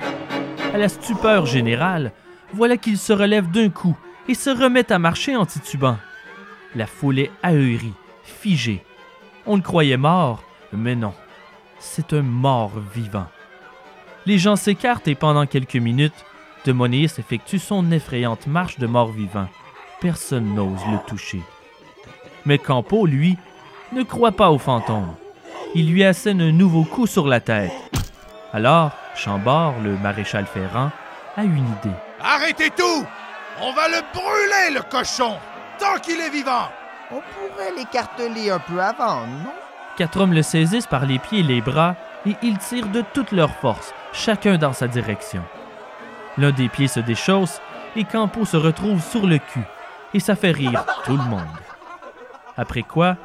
à 0.75 0.77
la 0.77 0.89
stupeur 0.89 1.47
générale, 1.47 2.11
voilà 2.53 2.77
qu'il 2.77 2.99
se 2.99 3.13
relève 3.13 3.49
d'un 3.49 3.69
coup 3.69 3.97
et 4.27 4.35
se 4.35 4.51
remet 4.51 4.91
à 4.91 4.99
marcher 4.99 5.37
en 5.37 5.47
titubant. 5.47 5.99
La 6.75 6.87
foule 6.87 7.19
est 7.19 7.31
ahurie, 7.43 7.95
figée. 8.23 8.85
On 9.47 9.57
le 9.57 9.63
croyait 9.63 9.97
mort, 9.97 10.43
mais 10.73 10.95
non, 10.95 11.15
c'est 11.79 12.13
un 12.13 12.23
mort 12.23 12.73
vivant. 12.95 13.27
Les 14.27 14.39
gens 14.39 14.57
s'écartent 14.57 15.09
et 15.09 15.15
pendant 15.15 15.47
quelques 15.47 15.77
minutes, 15.77 16.25
De 16.67 16.73
Monéis 16.73 17.15
effectue 17.19 17.59
son 17.59 17.91
effrayante 17.93 18.47
marche 18.47 18.79
de 18.79 18.87
mort-vivant. 18.87 19.49
Personne 20.01 20.55
n'ose 20.55 20.85
le 20.91 20.99
toucher. 21.07 21.41
Mais 22.45 22.59
Campo, 22.59 23.07
lui, 23.07 23.39
ne 23.93 24.03
croit 24.03 24.33
pas 24.33 24.51
aux 24.51 24.59
fantômes. 24.59 25.15
Il 25.75 25.91
lui 25.91 26.05
assène 26.05 26.43
un 26.43 26.53
nouveau 26.53 26.85
coup 26.85 27.07
sur 27.07 27.27
la 27.27 27.41
tête. 27.41 27.73
Alors, 28.53 28.91
Chambord, 29.15 29.75
le 29.83 29.97
maréchal 29.97 30.45
Ferrand, 30.47 30.91
a 31.37 31.45
une 31.45 31.57
idée. 31.59 31.97
Arrêtez 32.21 32.71
tout 32.71 33.07
On 33.63 33.73
va 33.73 33.89
le 33.89 34.03
brûler, 34.13 34.75
le 34.75 34.83
cochon 34.91 35.39
Tant 35.79 35.99
qu'il 36.01 36.21
est 36.21 36.31
vivant 36.31 36.69
On 37.11 37.21
pourrait 37.21 37.73
l'écarteler 37.77 38.51
un 38.51 38.59
peu 38.59 38.81
avant, 38.81 39.27
non? 39.27 39.53
Quatre 39.97 40.21
hommes 40.21 40.33
le 40.33 40.43
saisissent 40.43 40.87
par 40.87 41.07
les 41.07 41.19
pieds 41.19 41.41
et 41.41 41.45
les 41.45 41.61
bras 41.61 41.97
et 42.27 42.37
ils 42.43 42.59
tirent 42.59 42.89
de 42.89 43.03
toute 43.13 43.33
leur 43.33 43.51
force, 43.51 43.95
chacun 44.13 44.59
dans 44.59 44.73
sa 44.73 44.89
direction. 44.89 45.43
L'un 46.37 46.53
des 46.53 46.69
pieds 46.69 46.89
se 46.89 47.01
déchausse 47.01 47.61
et 47.97 48.05
Campo 48.05 48.45
se 48.45 48.57
retrouve 48.57 49.03
sur 49.03 49.27
le 49.27 49.39
cul, 49.39 49.65
et 50.15 50.21
ça 50.21 50.37
fait 50.37 50.51
rire 50.51 50.85
tout 51.05 51.17
le 51.17 51.25
monde. 51.25 51.41
Après 52.57 52.83
quoi, 52.83 53.17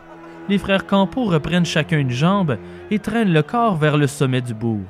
les 0.50 0.58
frères 0.58 0.86
Campo 0.86 1.26
reprennent 1.26 1.66
chacun 1.66 1.98
une 1.98 2.12
jambe 2.12 2.58
et 2.92 3.00
traînent 3.00 3.34
le 3.34 3.44
corps 3.44 3.76
vers 3.76 3.98
le 3.98 4.08
sommet 4.08 4.42
du 4.42 4.54
bourg. 4.54 4.86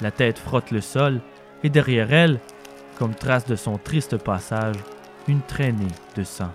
La 0.00 0.10
tête 0.10 0.38
frotte 0.38 0.70
le 0.70 0.80
sol 0.80 1.20
et 1.62 1.70
derrière 1.70 2.12
elle, 2.12 2.40
comme 2.98 3.14
trace 3.14 3.46
de 3.46 3.56
son 3.56 3.78
triste 3.78 4.16
passage, 4.16 4.76
une 5.28 5.42
traînée 5.42 5.86
de 6.16 6.24
sang. 6.24 6.52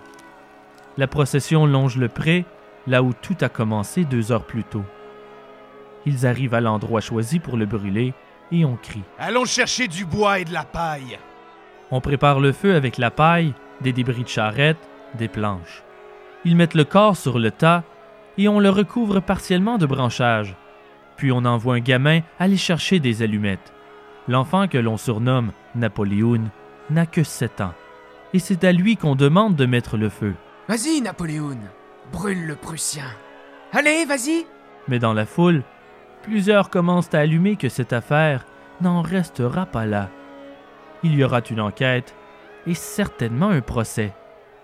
La 0.96 1.06
procession 1.06 1.66
longe 1.66 1.96
le 1.96 2.08
pré, 2.08 2.44
là 2.86 3.02
où 3.02 3.12
tout 3.12 3.36
a 3.40 3.48
commencé 3.48 4.04
deux 4.04 4.32
heures 4.32 4.44
plus 4.44 4.64
tôt. 4.64 4.84
Ils 6.06 6.26
arrivent 6.26 6.54
à 6.54 6.60
l'endroit 6.60 7.00
choisi 7.00 7.38
pour 7.38 7.56
le 7.56 7.66
brûler 7.66 8.12
et 8.52 8.64
on 8.64 8.76
crie. 8.76 9.02
Allons 9.18 9.44
chercher 9.44 9.88
du 9.88 10.04
bois 10.04 10.40
et 10.40 10.44
de 10.44 10.52
la 10.52 10.64
paille. 10.64 11.18
On 11.90 12.00
prépare 12.00 12.40
le 12.40 12.52
feu 12.52 12.74
avec 12.74 12.98
la 12.98 13.10
paille, 13.10 13.54
des 13.80 13.92
débris 13.92 14.24
de 14.24 14.28
charrette, 14.28 14.78
des 15.14 15.28
planches. 15.28 15.82
Ils 16.44 16.56
mettent 16.56 16.74
le 16.74 16.84
corps 16.84 17.16
sur 17.16 17.38
le 17.38 17.50
tas 17.50 17.84
et 18.36 18.48
on 18.48 18.60
le 18.60 18.70
recouvre 18.70 19.20
partiellement 19.20 19.78
de 19.78 19.86
branchages. 19.86 20.56
Puis 21.16 21.32
on 21.32 21.44
envoie 21.44 21.76
un 21.76 21.80
gamin 21.80 22.20
aller 22.38 22.56
chercher 22.56 22.98
des 22.98 23.22
allumettes. 23.22 23.72
L'enfant 24.28 24.68
que 24.68 24.78
l'on 24.78 24.96
surnomme 24.96 25.52
Napoléon 25.74 26.42
n'a 26.90 27.06
que 27.06 27.22
sept 27.22 27.60
ans. 27.60 27.74
Et 28.34 28.40
c'est 28.40 28.64
à 28.64 28.72
lui 28.72 28.96
qu'on 28.96 29.14
demande 29.14 29.54
de 29.54 29.64
mettre 29.64 29.96
le 29.96 30.08
feu. 30.08 30.34
Vas-y, 30.68 31.00
Napoléon, 31.00 31.56
brûle 32.12 32.46
le 32.46 32.56
Prussien. 32.56 33.06
Allez, 33.72 34.04
vas-y 34.04 34.44
Mais 34.88 34.98
dans 34.98 35.14
la 35.14 35.24
foule, 35.24 35.62
plusieurs 36.22 36.68
commencent 36.68 37.14
à 37.14 37.20
allumer 37.20 37.54
que 37.54 37.68
cette 37.68 37.92
affaire 37.92 38.44
n'en 38.80 39.02
restera 39.02 39.66
pas 39.66 39.86
là. 39.86 40.10
Il 41.04 41.14
y 41.14 41.22
aura 41.22 41.42
une 41.48 41.60
enquête 41.60 42.16
et 42.66 42.74
certainement 42.74 43.50
un 43.50 43.60
procès. 43.60 44.12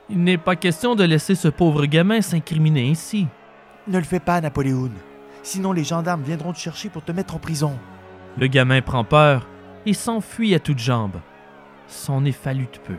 Il 0.08 0.24
n'est 0.24 0.36
pas 0.36 0.56
question 0.56 0.96
de 0.96 1.04
laisser 1.04 1.36
ce 1.36 1.46
pauvre 1.46 1.86
gamin 1.86 2.22
s'incriminer 2.22 2.90
ainsi. 2.90 3.28
Ne 3.86 3.98
le 3.98 4.04
fais 4.04 4.18
pas, 4.18 4.40
Napoléon. 4.40 4.90
Sinon 5.44 5.72
les 5.72 5.84
gendarmes 5.84 6.22
viendront 6.22 6.52
te 6.52 6.58
chercher 6.58 6.88
pour 6.88 7.04
te 7.04 7.12
mettre 7.12 7.36
en 7.36 7.38
prison. 7.38 7.78
Le 8.36 8.48
gamin 8.48 8.82
prend 8.82 9.04
peur 9.04 9.46
et 9.86 9.94
s'enfuit 9.94 10.56
à 10.56 10.58
toutes 10.58 10.80
jambes. 10.80 11.20
C'en 11.86 12.24
est 12.24 12.32
fallu 12.32 12.64
de 12.64 12.78
peu. 12.78 12.96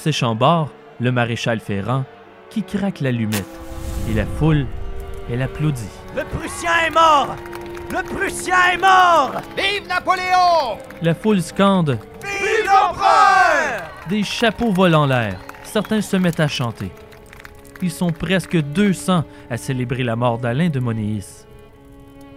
C'est 0.00 0.12
Chambord, 0.12 0.70
le 1.00 1.10
maréchal 1.10 1.58
Ferrand, 1.58 2.04
qui 2.50 2.62
craque 2.62 3.00
l'allumette. 3.00 3.44
Et 4.08 4.14
la 4.14 4.26
foule, 4.26 4.64
elle 5.28 5.42
applaudit. 5.42 5.90
Le 6.16 6.22
Prussien 6.22 6.70
est 6.86 6.94
mort 6.94 7.34
Le 7.90 8.04
Prussien 8.04 8.74
est 8.74 8.76
mort 8.76 9.32
Vive 9.56 9.88
Napoléon 9.88 10.78
La 11.02 11.16
foule 11.16 11.42
scande. 11.42 11.98
Vive 12.22 12.64
l'empereur 12.64 13.90
Des 14.08 14.22
chapeaux 14.22 14.70
volent 14.70 15.02
en 15.02 15.06
l'air. 15.06 15.40
Certains 15.64 16.00
se 16.00 16.16
mettent 16.16 16.38
à 16.38 16.46
chanter. 16.46 16.92
Ils 17.82 17.90
sont 17.90 18.12
presque 18.12 18.56
200 18.56 19.24
à 19.50 19.56
célébrer 19.56 20.04
la 20.04 20.14
mort 20.14 20.38
d'Alain 20.38 20.68
de 20.68 20.78
Monéis. 20.78 21.44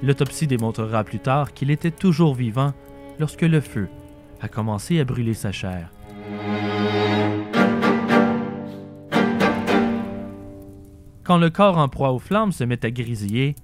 L'autopsie 0.02 0.48
démontrera 0.48 1.04
plus 1.04 1.20
tard 1.20 1.54
qu'il 1.54 1.70
était 1.70 1.92
toujours 1.92 2.34
vivant 2.34 2.74
lorsque 3.20 3.44
le 3.44 3.62
feu 3.62 3.88
a 4.42 4.48
commencé 4.48 5.00
à 5.00 5.04
brûler 5.04 5.36
sa 5.36 5.52
chair. 5.52 5.92
Quand 11.24 11.38
le 11.38 11.50
corps 11.50 11.78
en 11.78 11.88
proie 11.88 12.12
aux 12.12 12.20
flammes 12.20 12.52
se 12.52 12.64
met 12.64 12.84
à 12.86 12.92
grisiller, 12.92 13.56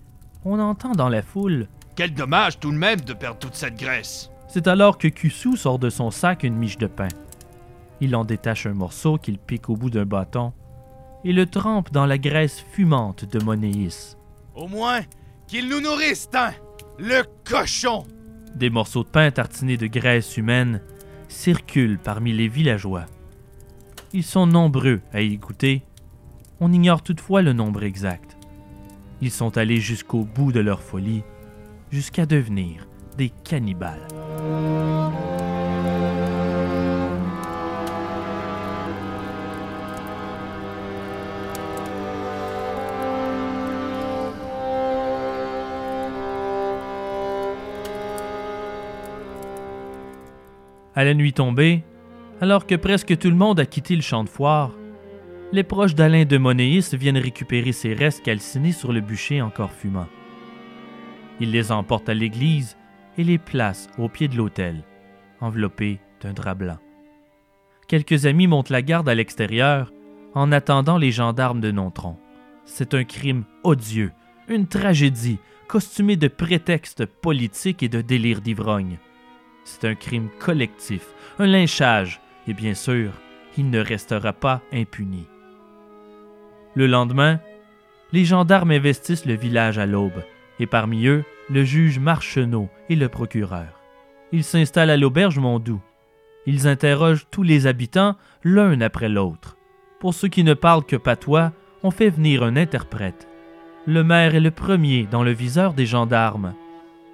on 0.46 0.60
entend 0.60 0.92
dans 0.92 1.10
la 1.10 1.22
foule 1.22 1.68
Quel 1.96 2.14
dommage 2.14 2.60
tout 2.60 2.72
de 2.72 2.78
même 2.78 3.02
de 3.02 3.14
perdre 3.14 3.40
toute 3.40 3.56
cette 3.56 3.80
graisse. 3.80 4.30
C'est 4.48 4.68
alors 4.68 4.98
que 4.98 5.08
Kusu 5.08 5.58
sort 5.58 5.80
de 5.80 5.90
son 5.90 6.12
sac 6.12 6.44
une 6.44 6.56
miche 6.56 6.78
de 6.78 6.88
pain. 6.88 7.10
Il 8.00 8.16
en 8.16 8.24
détache 8.24 8.68
un 8.68 8.74
morceau 8.74 9.18
qu'il 9.18 9.40
pique 9.40 9.70
au 9.70 9.76
bout 9.76 9.90
d'un 9.90 10.06
bâton 10.06 10.54
et 11.24 11.34
le 11.34 11.48
trempe 11.48 11.92
dans 11.92 12.06
la 12.06 12.18
graisse 12.18 12.64
fumante 12.72 13.26
de 13.26 13.44
Monéis. 13.44 14.16
Au 14.56 14.68
moins, 14.68 15.02
qu'il 15.48 15.68
nous 15.68 15.82
nourrisse, 15.82 16.30
hein, 16.34 16.52
le 17.00 17.24
cochon! 17.44 18.04
Des 18.56 18.70
morceaux 18.70 19.04
de 19.04 19.10
pain 19.10 19.32
tartinés 19.32 19.78
de 19.78 19.88
graisse 19.88 20.38
humaine 20.38 20.82
circulent 21.28 22.00
parmi 22.00 22.34
les 22.34 22.48
villageois. 22.48 23.06
Ils 24.14 24.24
sont 24.24 24.48
nombreux 24.48 25.02
à 25.14 25.22
y 25.22 25.38
goûter. 25.38 25.84
On 26.60 26.74
ignore 26.74 27.04
toutefois 27.04 27.44
le 27.44 27.54
nombre 27.54 27.84
exact. 27.84 28.36
Ils 29.22 29.30
sont 29.30 29.58
allés 29.58 29.78
jusqu'au 29.78 30.24
bout 30.24 30.52
de 30.52 30.60
leur 30.60 30.82
folie, 30.82 31.22
jusqu'à 31.92 32.26
devenir 32.26 32.88
des 33.16 33.30
cannibales. 33.30 34.08
À 50.96 51.04
la 51.04 51.14
nuit 51.14 51.34
tombée, 51.34 51.84
alors 52.42 52.66
que 52.66 52.74
presque 52.74 53.16
tout 53.20 53.30
le 53.30 53.36
monde 53.36 53.60
a 53.60 53.68
quitté 53.68 53.96
le 53.96 54.02
champ 54.02 54.24
de 54.24 54.30
foire, 54.30 54.72
les 55.54 55.64
proches 55.64 55.96
d'Alain 55.96 56.26
de 56.26 56.38
Monéis 56.38 56.94
viennent 56.94 57.18
récupérer 57.18 57.72
ses 57.72 57.94
restes 57.94 58.24
calcinés 58.24 58.74
sur 58.74 58.92
le 58.92 59.02
bûcher 59.02 59.42
encore 59.42 59.72
fumant. 59.72 60.08
Ils 61.40 61.52
les 61.52 61.72
emportent 61.72 62.10
à 62.10 62.14
l'église 62.14 62.78
et 63.18 63.24
les 63.24 63.38
placent 63.38 63.90
au 63.98 64.10
pied 64.10 64.28
de 64.28 64.36
l'autel, 64.36 64.84
enveloppés 65.40 66.00
d'un 66.22 66.34
drap 66.34 66.56
blanc. 66.56 66.78
Quelques 67.88 68.26
amis 68.26 68.48
montent 68.48 68.70
la 68.70 68.82
garde 68.82 69.08
à 69.08 69.16
l'extérieur 69.16 69.94
en 70.34 70.52
attendant 70.52 70.98
les 70.98 71.12
gendarmes 71.12 71.62
de 71.62 71.72
Nontron. 71.72 72.18
C'est 72.66 72.94
un 72.94 73.06
crime 73.06 73.46
odieux, 73.64 74.12
une 74.50 74.68
tragédie, 74.68 75.40
costumée 75.68 76.18
de 76.18 76.28
prétextes 76.28 77.06
politiques 77.06 77.84
et 77.84 77.90
de 77.90 78.02
délire 78.02 78.42
d'ivrogne. 78.42 78.98
C'est 79.64 79.86
un 79.86 79.96
crime 79.96 80.30
collectif, 80.40 81.08
un 81.40 81.46
lynchage, 81.46 82.22
et 82.48 82.54
bien 82.54 82.74
sûr, 82.74 83.12
il 83.58 83.70
ne 83.70 83.80
restera 83.80 84.34
pas 84.34 84.62
impuni. 84.72 85.28
Le 86.78 86.86
lendemain, 86.86 87.40
les 88.14 88.24
gendarmes 88.24 88.70
investissent 88.70 89.26
le 89.26 89.34
village 89.34 89.80
à 89.80 89.88
l'aube, 89.88 90.24
et 90.60 90.68
parmi 90.68 91.08
eux, 91.08 91.24
le 91.50 91.64
juge 91.64 91.98
Marcheneau 91.98 92.70
et 92.88 92.96
le 92.96 93.10
procureur. 93.10 93.82
Ils 94.32 94.44
s'installent 94.44 94.92
à 94.92 94.96
l'auberge 94.96 95.40
Mondou. 95.40 95.82
Ils 96.46 96.68
interrogent 96.68 97.26
tous 97.32 97.42
les 97.42 97.66
habitants 97.66 98.16
l'un 98.44 98.80
après 98.82 99.10
l'autre. 99.10 99.58
Pour 100.00 100.14
ceux 100.14 100.28
qui 100.28 100.44
ne 100.44 100.54
parlent 100.54 100.86
que 100.86 100.96
patois, 100.96 101.52
on 101.82 101.90
fait 101.90 102.12
venir 102.12 102.44
un 102.44 102.56
interprète. 102.56 103.28
Le 103.88 104.04
maire 104.04 104.36
est 104.36 104.40
le 104.40 104.52
premier 104.52 105.08
dans 105.10 105.24
le 105.24 105.32
viseur 105.32 105.74
des 105.74 105.88
gendarmes. 105.88 106.54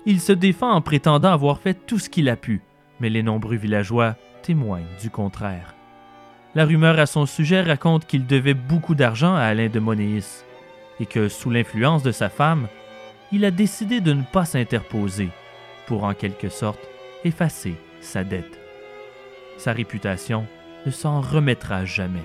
Il 0.05 0.19
se 0.19 0.33
défend 0.33 0.71
en 0.71 0.81
prétendant 0.81 1.31
avoir 1.31 1.59
fait 1.59 1.85
tout 1.87 1.99
ce 1.99 2.09
qu'il 2.09 2.27
a 2.27 2.35
pu, 2.35 2.59
mais 2.99 3.09
les 3.09 3.23
nombreux 3.23 3.55
villageois 3.55 4.17
témoignent 4.41 4.83
du 5.01 5.09
contraire. 5.09 5.73
La 6.55 6.65
rumeur 6.65 6.99
à 6.99 7.07
son 7.07 7.25
sujet 7.25 7.61
raconte 7.61 8.05
qu'il 8.05 8.27
devait 8.27 8.53
beaucoup 8.53 8.93
d'argent 8.93 9.33
à 9.33 9.41
Alain 9.41 9.69
de 9.69 9.79
Monéis 9.79 10.45
et 10.99 11.07
que, 11.07 11.27
sous 11.27 11.49
l'influence 11.49 12.03
de 12.03 12.11
sa 12.11 12.29
femme, 12.29 12.67
il 13.31 13.43
a 13.43 13.49
décidé 13.49 14.01
de 14.01 14.13
ne 14.13 14.21
pas 14.21 14.45
s'interposer 14.45 15.29
pour, 15.87 16.03
en 16.03 16.13
quelque 16.13 16.49
sorte, 16.49 16.87
effacer 17.23 17.73
sa 18.01 18.23
dette. 18.23 18.59
Sa 19.57 19.73
réputation 19.73 20.45
ne 20.85 20.91
s'en 20.91 21.21
remettra 21.21 21.85
jamais. 21.85 22.23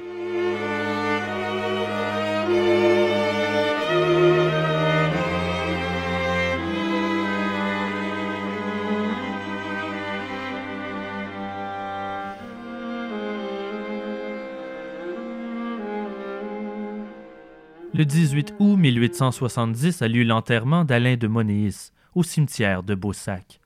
Le 17.99 18.05
18 18.05 18.55
août 18.61 18.77
1870 18.77 20.03
a 20.03 20.07
lieu 20.07 20.23
l'enterrement 20.23 20.85
d'Alain 20.85 21.17
de 21.17 21.27
Monéis 21.27 21.91
au 22.15 22.23
cimetière 22.23 22.85
de 22.85 22.95
Beausac. 22.95 23.59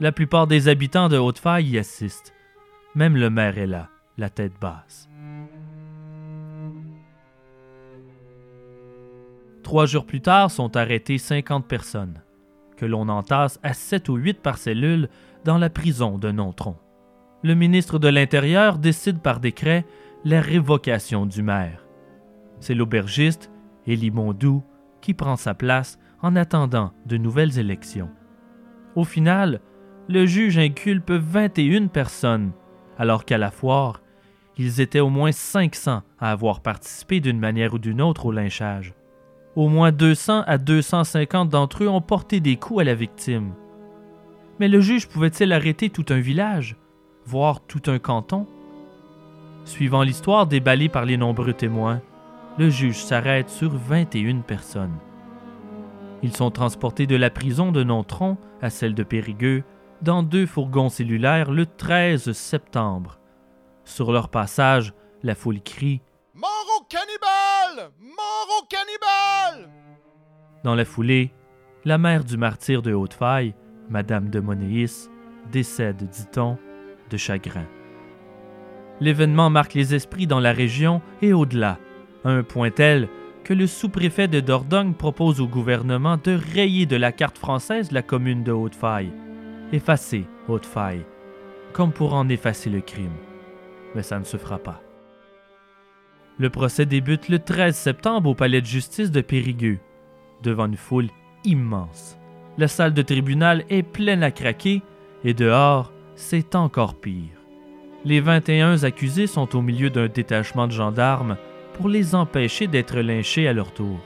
La 0.00 0.12
plupart 0.12 0.46
des 0.46 0.68
habitants 0.68 1.08
de 1.08 1.16
Haute-Faille 1.16 1.66
y 1.66 1.78
assistent. 1.78 2.34
Même 2.94 3.16
le 3.16 3.30
maire 3.30 3.56
est 3.56 3.66
là, 3.66 3.88
la 4.18 4.28
tête 4.28 4.52
basse. 4.60 5.08
Trois 9.62 9.86
jours 9.86 10.04
plus 10.04 10.20
tard 10.20 10.50
sont 10.50 10.76
arrêtées 10.76 11.16
50 11.16 11.66
personnes, 11.66 12.20
que 12.76 12.84
l'on 12.84 13.08
entasse 13.08 13.58
à 13.62 13.72
7 13.72 14.10
ou 14.10 14.16
8 14.16 14.42
par 14.42 14.58
cellule 14.58 15.08
dans 15.46 15.56
la 15.56 15.70
prison 15.70 16.18
de 16.18 16.30
Nontron. 16.30 16.76
Le 17.42 17.54
ministre 17.54 17.98
de 17.98 18.08
l'Intérieur 18.08 18.76
décide 18.76 19.20
par 19.20 19.40
décret 19.40 19.86
la 20.26 20.42
révocation 20.42 21.24
du 21.24 21.42
maire. 21.42 21.85
C'est 22.60 22.74
l'aubergiste, 22.74 23.50
Élie 23.86 24.10
Mondou, 24.10 24.62
qui 25.00 25.14
prend 25.14 25.36
sa 25.36 25.54
place 25.54 25.98
en 26.22 26.36
attendant 26.36 26.92
de 27.06 27.16
nouvelles 27.16 27.58
élections. 27.58 28.10
Au 28.94 29.04
final, 29.04 29.60
le 30.08 30.24
juge 30.26 30.58
inculpe 30.58 31.10
21 31.10 31.88
personnes, 31.88 32.52
alors 32.98 33.24
qu'à 33.24 33.38
la 33.38 33.50
foire, 33.50 34.00
ils 34.58 34.80
étaient 34.80 35.00
au 35.00 35.10
moins 35.10 35.32
500 35.32 36.02
à 36.18 36.30
avoir 36.30 36.60
participé 36.60 37.20
d'une 37.20 37.38
manière 37.38 37.74
ou 37.74 37.78
d'une 37.78 38.00
autre 38.00 38.26
au 38.26 38.32
lynchage. 38.32 38.94
Au 39.54 39.68
moins 39.68 39.92
200 39.92 40.44
à 40.46 40.58
250 40.58 41.50
d'entre 41.50 41.84
eux 41.84 41.88
ont 41.88 42.00
porté 42.00 42.40
des 42.40 42.56
coups 42.56 42.80
à 42.80 42.84
la 42.84 42.94
victime. 42.94 43.52
Mais 44.58 44.68
le 44.68 44.80
juge 44.80 45.08
pouvait-il 45.08 45.52
arrêter 45.52 45.90
tout 45.90 46.06
un 46.08 46.20
village, 46.20 46.76
voire 47.26 47.60
tout 47.60 47.82
un 47.86 47.98
canton? 47.98 48.46
Suivant 49.64 50.02
l'histoire 50.02 50.46
déballée 50.46 50.88
par 50.88 51.04
les 51.04 51.16
nombreux 51.16 51.52
témoins, 51.52 52.00
le 52.58 52.70
juge 52.70 53.02
s'arrête 53.02 53.48
sur 53.48 53.70
21 53.70 54.40
personnes. 54.40 54.98
Ils 56.22 56.34
sont 56.34 56.50
transportés 56.50 57.06
de 57.06 57.16
la 57.16 57.30
prison 57.30 57.72
de 57.72 57.82
Nontron 57.82 58.38
à 58.62 58.70
celle 58.70 58.94
de 58.94 59.02
Périgueux 59.02 59.62
dans 60.02 60.22
deux 60.22 60.46
fourgons 60.46 60.88
cellulaires 60.88 61.50
le 61.50 61.66
13 61.66 62.32
septembre. 62.32 63.18
Sur 63.84 64.12
leur 64.12 64.28
passage, 64.28 64.94
la 65.22 65.34
foule 65.34 65.60
crie 65.60 66.00
Mort 66.34 66.66
au 66.80 66.84
cannibale 66.84 67.92
Mort 68.00 68.48
au 68.60 68.66
cannibale 68.66 69.70
Dans 70.64 70.74
la 70.74 70.84
foulée, 70.84 71.32
la 71.84 71.98
mère 71.98 72.24
du 72.24 72.36
martyr 72.36 72.82
de 72.82 72.92
Haute-Faille, 72.92 73.54
Madame 73.88 74.30
de 74.30 74.40
Monéis, 74.40 75.08
décède, 75.52 76.08
dit-on, 76.08 76.58
de 77.10 77.16
chagrin. 77.16 77.66
L'événement 79.00 79.50
marque 79.50 79.74
les 79.74 79.94
esprits 79.94 80.26
dans 80.26 80.40
la 80.40 80.52
région 80.52 81.02
et 81.22 81.32
au-delà, 81.32 81.78
un 82.26 82.42
point 82.42 82.70
tel 82.70 83.08
que 83.44 83.54
le 83.54 83.66
sous-préfet 83.66 84.26
de 84.26 84.40
Dordogne 84.40 84.92
propose 84.92 85.40
au 85.40 85.46
gouvernement 85.46 86.18
de 86.22 86.38
rayer 86.54 86.84
de 86.84 86.96
la 86.96 87.12
carte 87.12 87.38
française 87.38 87.92
la 87.92 88.02
commune 88.02 88.42
de 88.42 88.50
Haute-Faille, 88.50 89.12
effacer 89.72 90.24
Haute-Faille, 90.48 91.06
comme 91.72 91.92
pour 91.92 92.14
en 92.14 92.28
effacer 92.28 92.70
le 92.70 92.80
crime. 92.80 93.16
Mais 93.94 94.02
ça 94.02 94.18
ne 94.18 94.24
se 94.24 94.36
fera 94.36 94.58
pas. 94.58 94.82
Le 96.38 96.50
procès 96.50 96.86
débute 96.86 97.28
le 97.28 97.38
13 97.38 97.74
septembre 97.76 98.30
au 98.30 98.34
palais 98.34 98.60
de 98.60 98.66
justice 98.66 99.12
de 99.12 99.20
Périgueux, 99.20 99.78
devant 100.42 100.66
une 100.66 100.76
foule 100.76 101.08
immense. 101.44 102.18
La 102.58 102.68
salle 102.68 102.94
de 102.94 103.02
tribunal 103.02 103.64
est 103.70 103.84
pleine 103.84 104.22
à 104.24 104.32
craquer 104.32 104.82
et 105.24 105.34
dehors, 105.34 105.92
c'est 106.16 106.54
encore 106.56 106.96
pire. 106.96 107.40
Les 108.04 108.20
21 108.20 108.82
accusés 108.82 109.26
sont 109.26 109.56
au 109.56 109.62
milieu 109.62 109.90
d'un 109.90 110.08
détachement 110.08 110.66
de 110.66 110.72
gendarmes 110.72 111.36
pour 111.76 111.88
les 111.90 112.14
empêcher 112.14 112.66
d'être 112.68 113.00
lynchés 113.00 113.46
à 113.46 113.52
leur 113.52 113.72
tour. 113.72 114.00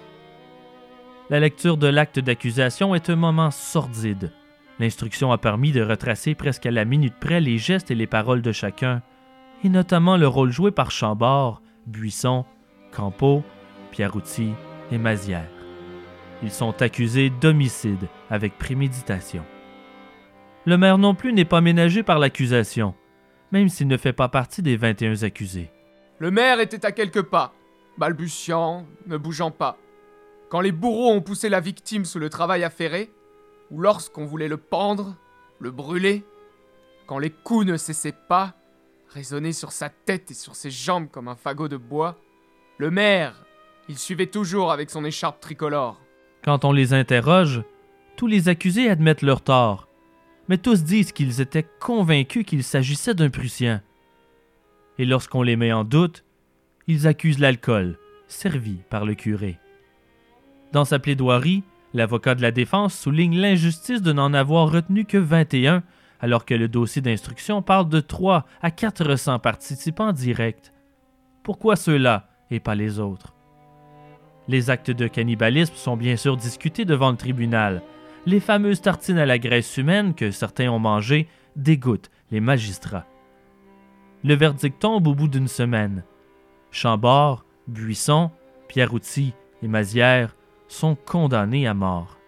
La 1.31 1.39
lecture 1.39 1.77
de 1.77 1.87
l'acte 1.87 2.19
d'accusation 2.19 2.97
est 2.97 3.09
un 3.09 3.17
moment 3.17 3.53
sordide. 3.53 4.33
L'instruction 4.81 5.31
a 5.31 5.39
permis 5.39 5.71
de 5.71 5.81
retracer 5.81 6.35
presque 6.35 6.67
à 6.67 6.73
la 6.73 6.85
minute 6.85 7.15
près 7.21 7.41
les 7.41 7.59
gestes 7.59 7.93
et 7.93 7.95
les 7.95 8.09
paroles 8.09 8.43
de 8.43 8.51
chacun, 8.51 9.03
et 9.63 9.69
notamment 9.69 10.17
le 10.17 10.27
rôle 10.27 10.51
joué 10.51 10.73
par 10.73 10.91
Chambord, 10.91 11.63
Buisson 11.87 12.45
Campo, 12.91 13.45
Pierucci 13.93 14.51
et 14.91 14.99
Mazière. 14.99 15.49
Ils 16.43 16.51
sont 16.51 16.83
accusés 16.83 17.31
d'homicide 17.31 18.09
avec 18.31 18.59
préméditation. 18.59 19.45
Le 20.65 20.77
maire 20.77 20.99
non 20.99 21.15
plus 21.15 21.33
n'est 21.33 21.45
pas 21.45 21.61
ménagé 21.61 22.03
par 22.03 22.19
l'accusation, 22.19 22.95
même 23.53 23.69
s'il 23.69 23.87
ne 23.87 23.97
fait 23.97 24.13
pas 24.13 24.29
partie 24.29 24.63
des 24.63 24.77
21 24.77 25.23
accusés. 25.23 25.71
Le 26.19 26.33
maire 26.33 26.59
était 26.59 26.85
à 26.85 26.93
quelques 26.93 27.23
pas, 27.23 27.53
balbutiant, 28.01 28.87
ne 29.07 29.19
bougeant 29.19 29.51
pas. 29.51 29.77
Quand 30.49 30.63
les 30.63 30.73
bourreaux 30.73 31.13
ont 31.13 31.21
poussé 31.21 31.51
la 31.51 31.61
victime 31.61 32.07
sous 32.07 32.19
le 32.19 32.31
travail 32.31 32.65
affairé, 32.65 33.13
ou 33.71 33.79
lorsqu'on 33.79 34.25
voulait 34.25 34.49
le 34.49 34.57
pendre, 34.57 35.17
le 35.59 35.71
brûler, 35.71 36.25
quand 37.07 37.19
les 37.19 37.29
coups 37.29 37.67
ne 37.67 37.77
cessaient 37.77 38.17
pas, 38.27 38.55
résonner 39.11 39.53
sur 39.53 39.71
sa 39.71 39.91
tête 39.91 40.31
et 40.31 40.35
sur 40.35 40.57
ses 40.57 40.71
jambes 40.71 41.11
comme 41.11 41.29
un 41.29 41.37
fagot 41.37 41.69
de 41.69 41.77
bois, 41.77 42.17
le 42.79 42.91
maire, 42.91 43.45
il 43.91 43.99
suivait 43.99 44.29
toujours 44.29 44.73
avec 44.73 44.89
son 44.89 45.05
écharpe 45.05 45.41
tricolore. 45.41 46.01
Quand 46.43 46.65
on 46.65 46.73
les 46.73 46.95
interroge, 46.95 47.63
tous 48.17 48.27
les 48.27 48.49
accusés 48.49 48.89
admettent 48.89 49.21
leur 49.21 49.43
tort, 49.43 49.89
mais 50.49 50.57
tous 50.57 50.85
disent 50.85 51.13
qu'ils 51.13 51.43
étaient 51.43 51.69
convaincus 51.81 52.47
qu'il 52.47 52.65
s'agissait 52.65 53.15
d'un 53.15 53.29
Prussien. 53.29 53.83
Et 54.97 55.05
lorsqu'on 55.05 55.43
les 55.43 55.57
met 55.57 55.73
en 55.73 55.85
doute, 55.85 56.25
ils 56.91 57.07
accusent 57.07 57.39
l'alcool, 57.39 57.97
servi 58.27 58.79
par 58.91 59.05
le 59.05 59.15
curé. 59.15 59.61
Dans 60.73 60.85
sa 60.85 60.99
plaidoirie, 60.99 61.63
l'avocat 61.95 62.35
de 62.35 62.43
la 62.43 62.51
défense 62.51 62.99
souligne 62.99 63.39
l'injustice 63.39 64.03
de 64.03 64.13
n'en 64.13 64.35
avoir 64.35 64.73
retenu 64.73 65.05
que 65.05 65.17
21, 65.17 65.85
alors 66.21 66.45
que 66.45 66.55
le 66.55 66.67
dossier 66.67 67.01
d'instruction 67.01 67.63
parle 67.63 67.89
de 67.89 68.01
3 68.01 68.45
à 68.61 68.73
400 68.73 69.39
participants 69.39 70.13
directs. 70.13 70.73
Pourquoi 71.45 71.77
ceux-là 71.77 72.29
et 72.51 72.59
pas 72.59 72.75
les 72.75 72.99
autres? 72.99 73.35
Les 74.49 74.69
actes 74.69 74.91
de 74.91 75.07
cannibalisme 75.07 75.75
sont 75.77 75.97
bien 75.97 76.17
sûr 76.17 76.37
discutés 76.37 76.85
devant 76.85 77.13
le 77.13 77.17
tribunal. 77.17 77.83
Les 78.27 78.41
fameuses 78.41 78.81
tartines 78.81 79.19
à 79.19 79.27
la 79.27 79.39
graisse 79.39 79.77
humaine 79.77 80.15
que 80.15 80.33
certains 80.33 80.71
ont 80.71 80.81
mangées 80.81 81.29
dégoûtent 81.55 82.11
les 82.33 82.41
magistrats. 82.41 83.07
Le 84.25 84.35
verdict 84.35 84.81
tombe 84.81 85.07
au 85.07 85.15
bout 85.15 85.29
d'une 85.29 85.49
semaine. 85.49 86.03
Chambord, 86.71 87.45
Buisson, 87.67 88.31
Pierrouty 88.69 89.33
et 89.63 89.69
Mazière 89.69 90.35
sont 90.69 90.95
condamnés 90.95 91.67
à 91.67 91.75
mort. 91.75 92.19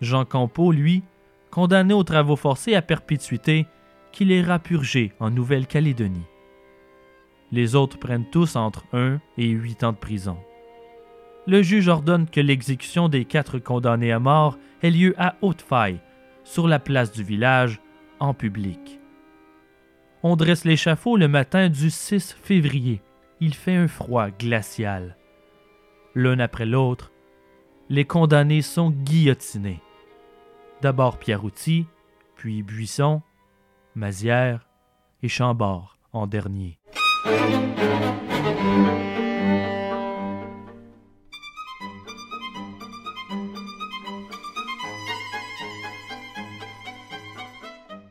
Jean 0.00 0.24
Campeau, 0.24 0.72
lui, 0.72 1.02
condamné 1.50 1.94
aux 1.94 2.04
travaux 2.04 2.36
forcés 2.36 2.74
à 2.74 2.82
perpétuité, 2.82 3.66
qu'il 4.12 4.30
ira 4.30 4.58
purger 4.58 5.12
en 5.20 5.30
Nouvelle-Calédonie. 5.30 6.26
Les 7.52 7.74
autres 7.74 7.98
prennent 7.98 8.28
tous 8.30 8.56
entre 8.56 8.84
un 8.92 9.20
et 9.36 9.48
huit 9.48 9.84
ans 9.84 9.92
de 9.92 9.96
prison. 9.96 10.36
Le 11.46 11.62
juge 11.62 11.88
ordonne 11.88 12.28
que 12.28 12.40
l'exécution 12.40 13.08
des 13.08 13.24
quatre 13.24 13.58
condamnés 13.58 14.12
à 14.12 14.18
mort 14.18 14.58
ait 14.82 14.90
lieu 14.90 15.14
à 15.18 15.36
Haute-Faille, 15.42 16.00
sur 16.44 16.68
la 16.68 16.78
place 16.78 17.12
du 17.12 17.22
village, 17.22 17.80
en 18.18 18.34
public. 18.34 19.00
On 20.22 20.36
dresse 20.36 20.64
l'échafaud 20.64 21.16
le 21.16 21.28
matin 21.28 21.68
du 21.68 21.90
6 21.90 22.36
février. 22.42 23.00
Il 23.42 23.54
fait 23.54 23.74
un 23.74 23.88
froid 23.88 24.28
glacial. 24.28 25.16
L'un 26.14 26.40
après 26.40 26.66
l'autre, 26.66 27.10
les 27.88 28.04
condamnés 28.04 28.60
sont 28.60 28.90
guillotinés. 28.90 29.80
D'abord 30.82 31.18
Pierrouty, 31.18 31.86
puis 32.36 32.62
Buisson, 32.62 33.22
Mazière 33.94 34.68
et 35.22 35.28
Chambord 35.28 35.98
en 36.12 36.26
dernier. 36.26 36.78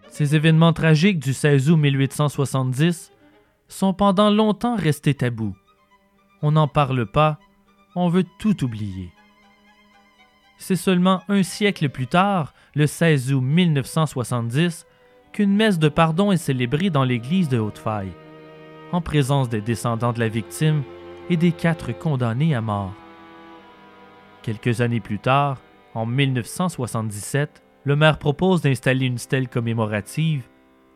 Ces 0.10 0.36
événements 0.36 0.74
tragiques 0.74 1.20
du 1.20 1.34
16 1.34 1.70
août 1.70 1.78
1870 1.78 3.12
sont 3.70 3.94
pendant 3.94 4.30
longtemps 4.30 4.76
restés 4.76 5.14
tabous. 5.14 5.56
On 6.42 6.52
n'en 6.52 6.68
parle 6.68 7.06
pas, 7.06 7.40
on 7.96 8.10
veut 8.10 8.26
tout 8.40 8.64
oublier. 8.64 9.12
C'est 10.58 10.76
seulement 10.76 11.22
un 11.30 11.44
siècle 11.44 11.88
plus 11.88 12.08
tard, 12.08 12.54
le 12.76 12.86
16 12.86 13.34
août 13.34 13.42
1970, 13.42 14.86
qu'une 15.32 15.56
messe 15.56 15.80
de 15.80 15.88
pardon 15.88 16.32
est 16.32 16.38
célébrée 16.38 16.90
dans 16.90 17.06
l'église 17.06 17.48
de 17.48 17.60
Haute-Faille, 17.60 18.12
en 18.92 19.00
présence 19.00 19.48
des 19.48 19.62
descendants 19.62 20.12
de 20.12 20.20
la 20.20 20.28
victime 20.28 20.84
et 21.30 21.38
des 21.38 21.52
quatre 21.52 21.98
condamnés 21.98 22.56
à 22.56 22.62
mort. 22.62 22.94
Quelques 24.42 24.82
années 24.82 25.00
plus 25.00 25.20
tard, 25.20 25.62
en 25.94 26.06
1977, 26.06 27.64
le 27.84 27.96
maire 27.96 28.20
propose 28.20 28.62
d'installer 28.62 29.06
une 29.06 29.18
stèle 29.18 29.48
commémorative, 29.48 30.48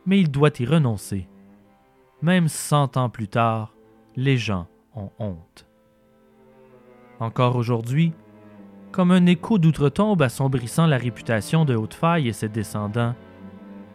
mais 0.06 0.20
il 0.20 0.30
doit 0.30 0.52
y 0.60 0.66
renoncer. 0.66 1.28
Même 2.24 2.48
cent 2.48 2.96
ans 2.96 3.10
plus 3.10 3.28
tard, 3.28 3.76
les 4.16 4.38
gens 4.38 4.68
ont 4.96 5.10
honte. 5.20 5.68
Encore 7.20 7.58
aujourd'hui, 7.58 8.14
comme 8.94 9.12
un 9.12 9.26
écho 9.26 9.58
d'outre-tombe 9.58 10.22
assombrissant 10.22 10.88
la 10.88 10.98
réputation 10.98 11.66
de 11.66 11.76
Haute-Faille 11.76 12.30
et 12.30 12.32
ses 12.32 12.48
descendants, 12.48 13.14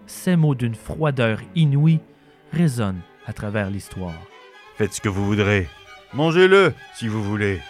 ces 0.04 0.36
mots 0.36 0.54
d'une 0.54 0.74
froideur 0.74 1.38
inouïe 1.54 2.00
résonnent 2.52 3.00
à 3.24 3.32
travers 3.32 3.70
l'histoire. 3.70 4.20
Faites 4.76 4.92
ce 4.92 5.00
que 5.00 5.08
vous 5.08 5.24
voudrez. 5.24 5.66
Mangez-le 6.12 6.74
si 6.96 7.08
vous 7.08 7.24
voulez. 7.24 7.60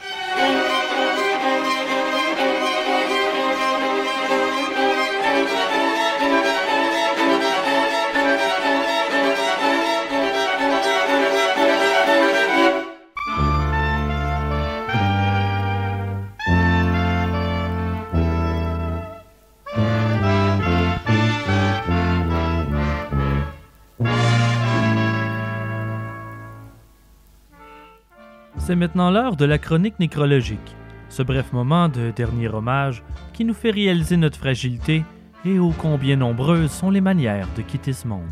C'est 28.68 28.76
maintenant 28.76 29.10
l'heure 29.10 29.36
de 29.36 29.46
la 29.46 29.56
chronique 29.56 29.98
nécrologique, 29.98 30.76
ce 31.08 31.22
bref 31.22 31.54
moment 31.54 31.88
de 31.88 32.10
dernier 32.10 32.48
hommage 32.48 33.02
qui 33.32 33.46
nous 33.46 33.54
fait 33.54 33.70
réaliser 33.70 34.18
notre 34.18 34.36
fragilité 34.36 35.06
et 35.46 35.58
ô 35.58 35.72
combien 35.78 36.16
nombreuses 36.16 36.70
sont 36.70 36.90
les 36.90 37.00
manières 37.00 37.48
de 37.56 37.62
quitter 37.62 37.94
ce 37.94 38.06
monde. 38.06 38.28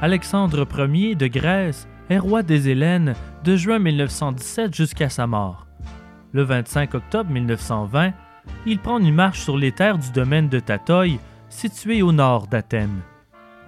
Alexandre 0.00 0.66
Ier 0.78 1.14
de 1.14 1.26
Grèce 1.26 1.86
est 2.08 2.16
roi 2.16 2.42
des 2.42 2.70
Hélènes 2.70 3.12
de 3.44 3.54
juin 3.54 3.80
1917 3.80 4.74
jusqu'à 4.74 5.10
sa 5.10 5.26
mort. 5.26 5.66
Le 6.32 6.42
25 6.42 6.94
octobre 6.94 7.30
1920, 7.30 8.14
il 8.64 8.78
prend 8.78 8.98
une 8.98 9.14
marche 9.14 9.40
sur 9.40 9.58
les 9.58 9.72
terres 9.72 9.98
du 9.98 10.10
domaine 10.12 10.48
de 10.48 10.58
Tatoï, 10.58 11.18
situé 11.50 12.00
au 12.00 12.12
nord 12.12 12.46
d'Athènes, 12.46 13.02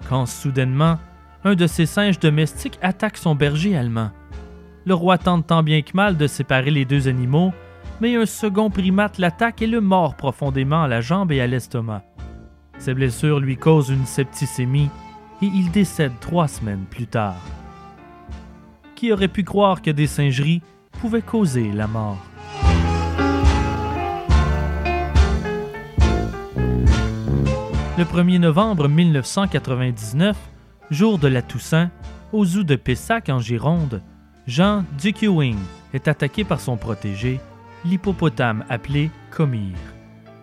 quand 0.09 0.25
soudainement, 0.25 0.97
un 1.45 1.55
de 1.55 1.67
ses 1.67 1.85
singes 1.85 2.19
domestiques 2.19 2.79
attaque 2.81 3.17
son 3.17 3.35
berger 3.35 3.75
allemand. 3.75 4.11
Le 4.85 4.93
roi 4.93 5.17
tente 5.17 5.47
tant 5.47 5.63
bien 5.63 5.81
que 5.81 5.91
mal 5.93 6.17
de 6.17 6.27
séparer 6.27 6.71
les 6.71 6.85
deux 6.85 7.07
animaux, 7.07 7.53
mais 8.01 8.15
un 8.15 8.25
second 8.25 8.69
primate 8.69 9.17
l'attaque 9.17 9.61
et 9.61 9.67
le 9.67 9.81
mord 9.81 10.15
profondément 10.15 10.83
à 10.83 10.87
la 10.87 11.01
jambe 11.01 11.31
et 11.31 11.41
à 11.41 11.47
l'estomac. 11.47 12.03
Ces 12.77 12.93
blessures 12.93 13.39
lui 13.39 13.57
causent 13.57 13.89
une 13.89 14.05
septicémie 14.05 14.89
et 15.41 15.45
il 15.45 15.71
décède 15.71 16.13
trois 16.19 16.47
semaines 16.47 16.85
plus 16.89 17.07
tard. 17.07 17.35
Qui 18.95 19.11
aurait 19.11 19.27
pu 19.27 19.43
croire 19.43 19.81
que 19.81 19.91
des 19.91 20.07
singeries 20.07 20.61
pouvaient 20.99 21.21
causer 21.21 21.71
la 21.71 21.87
mort? 21.87 22.17
Le 27.95 28.05
1er 28.05 28.39
novembre 28.39 28.87
1999, 28.87 30.35
jour 30.91 31.17
de 31.17 31.27
la 31.27 31.41
Toussaint, 31.41 31.89
au 32.31 32.45
zoo 32.45 32.63
de 32.63 32.75
Pessac 32.75 33.29
en 33.29 33.39
Gironde, 33.39 34.01
Jean 34.47 34.83
Duckewing 34.99 35.57
est 35.93 36.07
attaqué 36.07 36.43
par 36.43 36.59
son 36.59 36.77
protégé, 36.77 37.39
l'hippopotame 37.85 38.65
appelé 38.69 39.09
Comir. 39.31 39.75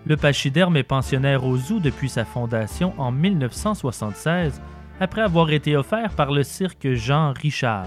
Le 0.07 0.17
pachyderme 0.17 0.77
est 0.77 0.83
pensionnaire 0.83 1.45
au 1.45 1.57
zoo 1.57 1.79
depuis 1.79 2.09
sa 2.09 2.25
fondation 2.25 2.95
en 2.97 3.13
1976, 3.13 4.61
après 4.99 5.23
avoir 5.23 5.51
été 5.51 5.77
offert 5.77 6.11
par 6.15 6.33
le 6.33 6.43
cirque 6.43 6.93
Jean 6.93 7.33
Richard. 7.33 7.87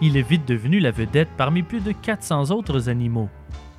Il 0.00 0.16
est 0.16 0.28
vite 0.28 0.46
devenu 0.46 0.80
la 0.80 0.90
vedette 0.90 1.30
parmi 1.36 1.62
plus 1.62 1.80
de 1.80 1.92
400 1.92 2.50
autres 2.50 2.88
animaux. 2.88 3.28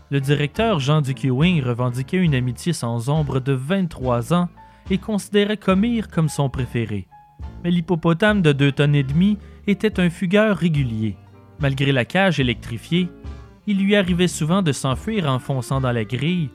Le 0.09 0.19
directeur 0.19 0.79
Jean 0.79 1.01
Duckewing 1.01 1.63
revendiquait 1.63 2.17
une 2.17 2.35
amitié 2.35 2.73
sans 2.73 3.09
ombre 3.09 3.39
de 3.39 3.53
23 3.53 4.33
ans 4.33 4.49
et 4.89 4.97
considérait 4.97 5.57
Comir 5.57 6.09
comme 6.09 6.29
son 6.29 6.49
préféré 6.49 7.07
mais 7.63 7.71
l'hippopotame 7.71 8.41
de 8.41 8.51
deux 8.51 8.71
tonnes 8.71 8.95
et 8.95 9.03
demi 9.03 9.37
était 9.67 9.99
un 9.99 10.09
fugueur 10.09 10.57
régulier. 10.57 11.15
Malgré 11.59 11.91
la 11.91 12.05
cage 12.05 12.39
électrifiée, 12.39 13.09
il 13.67 13.79
lui 13.79 13.95
arrivait 13.95 14.27
souvent 14.27 14.61
de 14.61 14.71
s'enfuir 14.71 15.29
en 15.29 15.39
fonçant 15.39 15.79
dans 15.79 15.91
la 15.91 16.03
grille, 16.03 16.49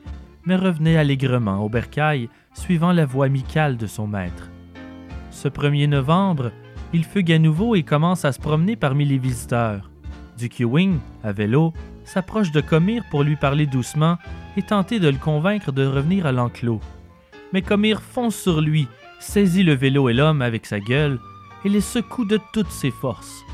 mais 0.45 0.57
revenait 0.57 0.97
allègrement 0.97 1.65
au 1.65 1.69
bercail, 1.69 2.29
suivant 2.53 2.93
la 2.93 3.07
voie 3.07 3.27
amicale 3.27 3.77
de 3.77 3.87
son 3.87 4.07
maître. 4.07 4.51
Ce 5.31 5.49
1er 5.49 5.89
novembre, 5.89 6.53
il 6.93 7.05
fugue 7.05 7.33
à 7.33 7.39
nouveau 7.39 7.75
et 7.75 7.83
commence 7.83 8.25
à 8.25 8.33
se 8.33 8.41
promener 8.41 8.77
parmi 8.77 9.05
les 9.05 9.19
visiteurs. 9.19 9.91
Duke 10.39 10.61
Ewing, 10.61 10.99
à 11.23 11.33
vélo, 11.33 11.73
s'approche 12.05 12.53
de 12.53 12.61
Comir 12.61 13.05
pour 13.11 13.23
lui 13.23 13.37
parler 13.37 13.67
doucement 13.67 14.17
et 14.57 14.63
tenter 14.63 14.99
de 15.01 15.09
le 15.09 15.19
convaincre 15.19 15.73
de 15.73 15.87
revenir 15.87 16.27
à 16.27 16.33
l'enclos. 16.33 16.81
Mais 17.53 17.63
Comir 17.63 18.03
fonce 18.03 18.37
sur 18.37 18.61
lui, 18.61 18.89
saisit 19.19 19.63
le 19.63 19.75
vélo 19.75 20.09
et 20.09 20.15
l'homme 20.15 20.43
avec 20.43 20.67
sa 20.67 20.81
gueule 20.81 21.19
et 21.65 21.69
les 21.69 21.81
secoue 21.81 22.25
de 22.25 22.39
toutes 22.53 22.71
ses 22.71 22.91
forces. 22.91 23.45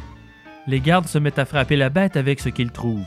Les 0.66 0.80
gardes 0.80 1.06
se 1.06 1.18
mettent 1.18 1.38
à 1.38 1.44
frapper 1.44 1.76
la 1.76 1.90
bête 1.90 2.16
avec 2.16 2.40
ce 2.40 2.48
qu'ils 2.48 2.70
trouvent. 2.70 3.06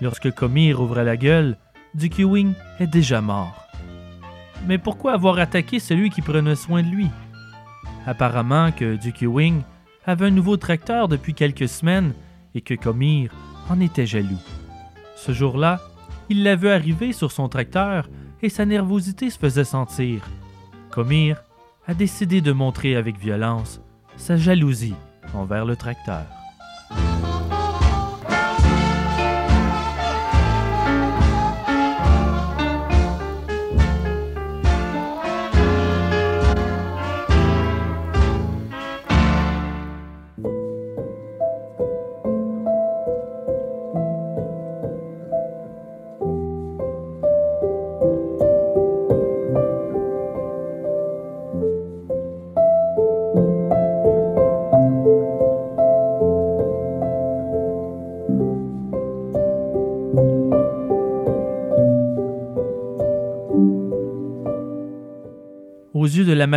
Lorsque 0.00 0.30
Comir 0.32 0.80
ouvre 0.80 1.02
la 1.02 1.16
gueule, 1.16 1.56
Duke 1.94 2.20
Ewing 2.20 2.52
est 2.78 2.86
déjà 2.86 3.20
mort. 3.20 3.66
Mais 4.66 4.78
pourquoi 4.78 5.12
avoir 5.12 5.38
attaqué 5.38 5.78
celui 5.78 6.10
qui 6.10 6.22
prenait 6.22 6.56
soin 6.56 6.82
de 6.82 6.88
lui? 6.88 7.08
Apparemment 8.06 8.72
que 8.72 8.96
Duke 8.96 9.22
Ewing 9.22 9.62
avait 10.06 10.26
un 10.26 10.30
nouveau 10.30 10.56
tracteur 10.56 11.08
depuis 11.08 11.34
quelques 11.34 11.68
semaines 11.68 12.14
et 12.54 12.60
que 12.60 12.74
Comir 12.74 13.32
en 13.68 13.80
était 13.80 14.06
jaloux. 14.06 14.40
Ce 15.16 15.32
jour-là, 15.32 15.80
il 16.28 16.42
l'a 16.42 16.56
vu 16.56 16.68
arriver 16.68 17.12
sur 17.12 17.32
son 17.32 17.48
tracteur 17.48 18.08
et 18.42 18.48
sa 18.48 18.64
nervosité 18.64 19.30
se 19.30 19.38
faisait 19.38 19.64
sentir. 19.64 20.22
Comir 20.90 21.42
a 21.90 21.94
décidé 21.94 22.40
de 22.40 22.52
montrer 22.52 22.94
avec 22.94 23.18
violence 23.18 23.80
sa 24.16 24.36
jalousie 24.36 24.94
envers 25.34 25.64
le 25.64 25.74
tracteur. 25.74 26.39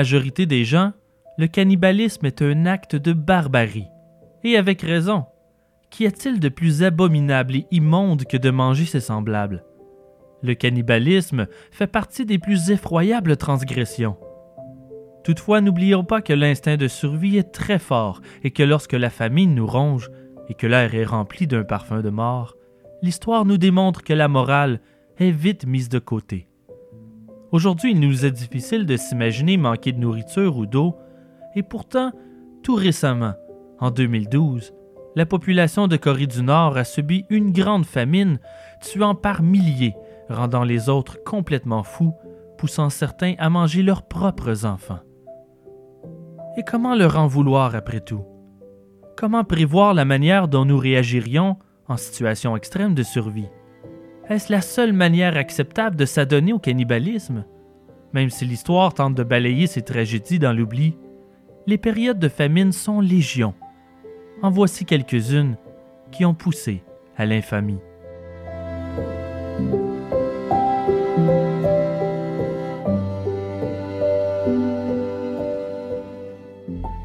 Majorité 0.04 0.46
des 0.46 0.66
gens, 0.66 0.92
le 1.38 1.48
cannibalisme 1.48 2.26
est 2.26 2.42
un 2.42 2.66
acte 2.66 2.98
de 2.98 3.14
barbarie. 3.14 3.88
Et 4.44 4.58
avec 4.58 4.82
raison. 4.82 5.28
Qu'y 5.90 6.06
a-t-il 6.06 6.42
de 6.42 6.50
plus 6.50 6.84
abominable 6.84 7.56
et 7.56 7.68
immonde 7.72 8.26
que 8.26 8.36
de 8.36 8.50
manger 8.50 8.84
ses 8.84 9.00
semblables? 9.00 9.64
Le 10.42 10.56
cannibalisme 10.56 11.48
fait 11.72 11.88
partie 11.88 12.26
des 12.26 12.38
plus 12.38 12.70
effroyables 12.70 13.38
transgressions. 13.38 14.18
Toutefois, 15.24 15.62
n'oublions 15.62 16.04
pas 16.04 16.22
que 16.22 16.34
l'instinct 16.34 16.76
de 16.76 16.90
survie 16.90 17.38
est 17.38 17.54
très 17.54 17.80
fort 17.80 18.20
et 18.44 18.52
que 18.52 18.64
lorsque 18.64 18.92
la 18.92 19.10
famine 19.10 19.56
nous 19.56 19.68
ronge 19.68 20.12
et 20.50 20.54
que 20.54 20.68
l'air 20.68 20.94
est 20.96 21.06
rempli 21.06 21.48
d'un 21.48 21.64
parfum 21.64 22.02
de 22.02 22.10
mort, 22.10 22.58
l'histoire 23.02 23.46
nous 23.46 23.58
démontre 23.58 24.04
que 24.04 24.12
la 24.12 24.28
morale 24.28 24.82
est 25.18 25.32
vite 25.32 25.66
mise 25.66 25.88
de 25.88 26.00
côté. 26.00 26.50
Aujourd'hui, 27.54 27.92
il 27.92 28.00
nous 28.00 28.26
est 28.26 28.32
difficile 28.32 28.88
de 28.88 28.98
s'imaginer 28.98 29.58
manquer 29.58 29.92
de 29.92 30.00
nourriture 30.00 30.58
ou 30.58 30.66
d'eau, 30.66 30.98
et 31.56 31.62
pourtant, 31.62 32.12
tout 32.64 32.74
récemment, 32.74 33.36
en 33.80 33.92
2012, 33.92 34.74
la 35.16 35.28
population 35.28 35.88
de 35.88 35.96
Corée 35.96 36.26
du 36.26 36.42
Nord 36.42 36.78
a 36.78 36.84
subi 36.84 37.26
une 37.30 37.52
grande 37.52 37.86
famine, 37.86 38.40
tuant 38.82 39.14
par 39.14 39.44
milliers, 39.44 39.94
rendant 40.30 40.64
les 40.64 40.90
autres 40.90 41.24
complètement 41.24 41.84
fous, 41.84 42.16
poussant 42.58 42.90
certains 42.90 43.36
à 43.38 43.52
manger 43.52 43.84
leurs 43.84 44.08
propres 44.08 44.66
enfants. 44.66 45.02
Et 46.58 46.64
comment 46.64 46.96
leur 46.96 47.20
en 47.20 47.28
vouloir 47.28 47.76
après 47.76 48.02
tout? 48.02 48.26
Comment 49.16 49.44
prévoir 49.44 49.94
la 49.94 50.06
manière 50.06 50.48
dont 50.48 50.66
nous 50.66 50.80
réagirions 50.80 51.58
en 51.88 51.98
situation 51.98 52.58
extrême 52.58 52.96
de 52.96 53.04
survie? 53.04 53.50
Est-ce 54.30 54.54
la 54.54 54.62
seule 54.62 54.94
manière 54.94 55.36
acceptable 55.36 55.98
de 55.98 56.06
s'adonner 56.06 56.54
au 56.54 56.60
cannibalisme? 56.60 57.44
Même 58.14 58.30
si 58.30 58.46
l'histoire 58.46 58.94
tente 58.94 59.16
de 59.16 59.24
balayer 59.24 59.68
ces 59.68 59.82
tragédies 59.82 60.40
dans 60.40 60.54
l'oubli, 60.54 60.96
les 61.68 61.78
périodes 61.78 62.20
de 62.20 62.30
famine 62.30 62.72
sont 62.72 63.02
légion. 63.02 63.54
En 64.42 64.50
voici 64.50 64.86
quelques-unes 64.86 65.58
qui 66.12 66.24
ont 66.24 66.34
poussé 66.34 66.84
à 67.18 67.26
l'infamie. 67.26 67.80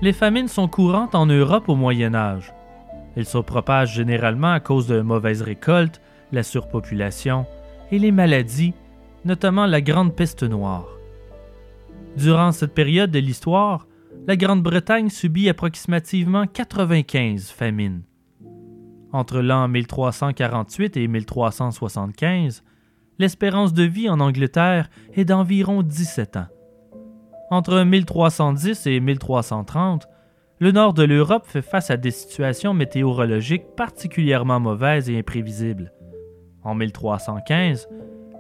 Les 0.01 0.13
famines 0.13 0.47
sont 0.47 0.69
courantes 0.69 1.17
en 1.17 1.27
Europe 1.27 1.69
au 1.69 1.75
Moyen 1.75 2.15
Âge. 2.15 2.55
Elles 3.17 3.27
se 3.27 3.39
propagent 3.39 3.95
généralement 3.95 4.53
à 4.53 4.61
cause 4.61 4.87
de 4.87 5.01
mauvaises 5.01 5.43
récoltes, 5.43 6.01
la 6.33 6.43
surpopulation 6.43 7.47
et 7.91 7.99
les 7.99 8.13
maladies, 8.13 8.75
notamment 9.25 9.67
la 9.67 9.81
Grande 9.81 10.15
Peste 10.15 10.43
noire. 10.43 10.89
Durant 12.17 12.53
cette 12.53 12.75
période 12.75 13.11
de 13.11 13.19
l'histoire, 13.19 13.87
la 14.27 14.37
Grande-Bretagne 14.37 15.09
subit 15.09 15.49
approximativement 15.49 16.47
95 16.47 17.51
famines. 17.51 18.03
Entre 19.13 19.41
l'an 19.41 19.69
1348 19.69 20.97
et 20.97 21.09
1375, 21.09 22.63
l'espérance 23.19 23.73
de 23.73 23.85
vie 23.85 24.09
en 24.09 24.21
Angleterre 24.21 24.91
est 25.15 25.25
d'environ 25.25 25.83
17 25.83 26.37
ans. 26.37 26.49
Entre 27.51 27.83
1310 27.83 28.87
et 28.87 29.01
1330, 29.01 30.07
le 30.61 30.73
nord 30.73 30.93
de 30.93 31.05
l'Europe 31.05 31.47
fait 31.47 31.63
face 31.63 31.91
à 31.91 31.97
des 31.97 32.11
situations 32.11 32.75
météorologiques 32.75 33.77
particulièrement 33.77 34.61
mauvaises 34.61 35.09
et 35.09 35.19
imprévisibles. 35.19 35.93
En 36.69 36.75
1315, 36.75 37.89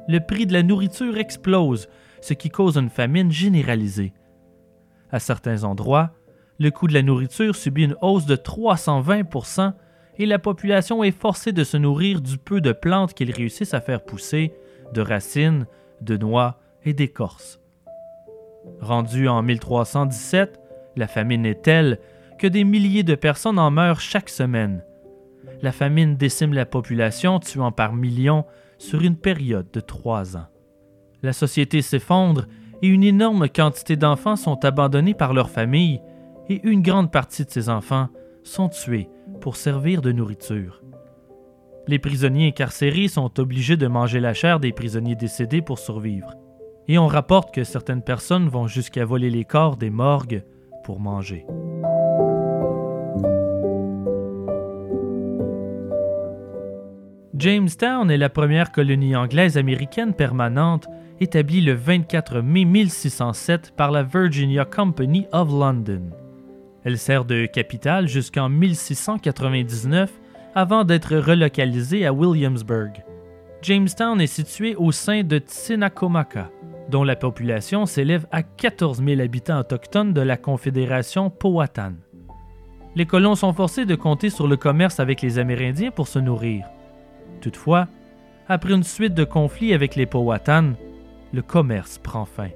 le 0.07 0.20
prix 0.20 0.45
de 0.45 0.53
la 0.53 0.62
nourriture 0.62 1.16
explose, 1.16 1.89
ce 2.20 2.35
qui 2.35 2.51
cause 2.51 2.76
une 2.76 2.91
famine 2.91 3.33
généralisée. 3.33 4.12
À 5.11 5.18
certains 5.18 5.64
endroits, 5.64 6.11
le 6.59 6.70
coût 6.70 6.89
de 6.89 6.93
la 6.93 7.01
nourriture 7.01 7.57
subit 7.57 7.85
une 7.85 7.97
hausse 8.03 8.26
de 8.26 8.37
320% 8.37 9.72
et 10.18 10.26
la 10.26 10.39
population 10.39 11.03
est 11.03 11.18
forcée 11.18 11.53
de 11.53 11.64
se 11.64 11.79
nourrir 11.79 12.20
du 12.20 12.37
peu 12.37 12.61
de 12.61 12.72
plantes 12.72 13.14
qu'ils 13.14 13.33
réussissent 13.33 13.72
à 13.72 13.81
faire 13.81 14.05
pousser, 14.05 14.53
de 14.93 15.01
racines, 15.01 15.66
de 16.03 16.18
noix 16.18 16.61
et 16.85 16.93
d'écorces. 16.93 17.61
Rendu 18.83 19.26
en 19.26 19.41
1317, 19.41 20.61
la 20.97 21.07
famine 21.07 21.47
est 21.47 21.62
telle 21.62 21.99
que 22.39 22.47
des 22.47 22.64
milliers 22.64 23.05
de 23.05 23.14
personnes 23.14 23.59
en 23.59 23.70
meurent 23.70 24.01
chaque 24.01 24.29
semaine. 24.29 24.85
La 25.61 25.73
famine 25.73 26.17
décime 26.17 26.55
la 26.55 26.67
population, 26.67 27.41
tuant 27.41 27.73
par 27.73 27.93
millions 27.93 28.45
sur 28.79 29.03
une 29.03 29.17
période 29.17 29.71
de 29.73 29.81
trois 29.81 30.37
ans. 30.37 30.47
La 31.23 31.33
société 31.33 31.83
s'effondre 31.83 32.47
et 32.81 32.87
une 32.87 33.03
énorme 33.03 33.49
quantité 33.49 33.97
d'enfants 33.97 34.37
sont 34.37 34.65
abandonnés 34.65 35.15
par 35.15 35.35
leur 35.35 35.51
famille 35.51 36.01
et 36.49 36.61
une 36.63 36.83
grande 36.83 37.11
partie 37.11 37.45
de 37.45 37.51
ces 37.51 37.69
enfants 37.69 38.09
sont 38.45 38.69
tués 38.69 39.09
pour 39.41 39.57
servir 39.57 40.01
de 40.01 40.13
nourriture. 40.13 40.83
Les 41.89 41.99
prisonniers 41.99 42.49
incarcérés 42.49 43.09
sont 43.09 43.41
obligés 43.41 43.77
de 43.77 43.87
manger 43.87 44.21
la 44.21 44.35
chair 44.35 44.61
des 44.61 44.73
prisonniers 44.73 45.17
décédés 45.17 45.63
pour 45.63 45.79
survivre. 45.79 46.35
Et 46.87 46.99
on 46.99 47.07
rapporte 47.07 47.53
que 47.53 47.65
certaines 47.65 48.03
personnes 48.03 48.49
vont 48.49 48.67
jusqu'à 48.67 49.05
voler 49.05 49.31
les 49.31 49.45
corps 49.45 49.77
des 49.77 49.91
morgues 49.91 50.45
pour 50.85 51.01
manger. 51.01 51.47
Jamestown 57.39 58.11
est 58.11 58.16
la 58.16 58.30
première 58.30 58.72
colonie 58.72 59.14
anglaise 59.14 59.57
américaine 59.59 60.12
permanente 60.12 60.89
établie 61.20 61.61
le 61.61 61.72
24 61.72 62.41
mai 62.41 62.64
1607 62.64 63.74
par 63.76 63.93
la 63.93 64.03
Virginia 64.03 64.64
Company 64.64 65.28
of 65.30 65.49
London. 65.49 66.11
Elle 66.82 66.99
sert 66.99 67.24
de 67.24 67.47
capitale 67.47 68.09
jusqu'en 68.09 68.49
1699 68.49 70.11
avant 70.57 70.82
d'être 70.82 71.16
relocalisée 71.16 72.05
à 72.07 72.12
Williamsburg. 72.12 73.05
Jamestown 73.62 74.20
est 74.20 74.26
située 74.26 74.74
au 74.74 74.91
sein 74.91 75.22
de 75.22 75.39
Tsinakomaka, 75.39 76.51
dont 76.91 77.05
la 77.05 77.14
population 77.14 77.86
s'élève 77.86 78.26
à 78.32 78.43
14 78.43 79.01
000 79.05 79.20
habitants 79.20 79.61
autochtones 79.61 80.12
de 80.12 80.22
la 80.22 80.36
Confédération 80.36 81.30
Powhatan. 81.30 81.93
Les 82.97 83.07
colons 83.07 83.36
sont 83.36 83.53
forcés 83.53 83.86
de 83.86 83.95
compter 83.95 84.28
sur 84.28 84.49
le 84.49 84.57
commerce 84.57 84.99
avec 84.99 85.22
les 85.22 85.39
Amérindiens 85.39 85.93
pour 85.93 86.09
se 86.09 86.18
nourrir. 86.18 86.64
Toutefois, 87.41 87.89
après 88.49 88.72
une 88.72 88.82
suite 88.82 89.14
de 89.14 89.24
conflits 89.24 89.74
avec 89.74 89.95
les 89.95 90.07
Powhatan, 90.07 90.72
le 91.32 91.43
commerce 91.43 91.99
prend 91.99 92.24
fin. 92.24 92.51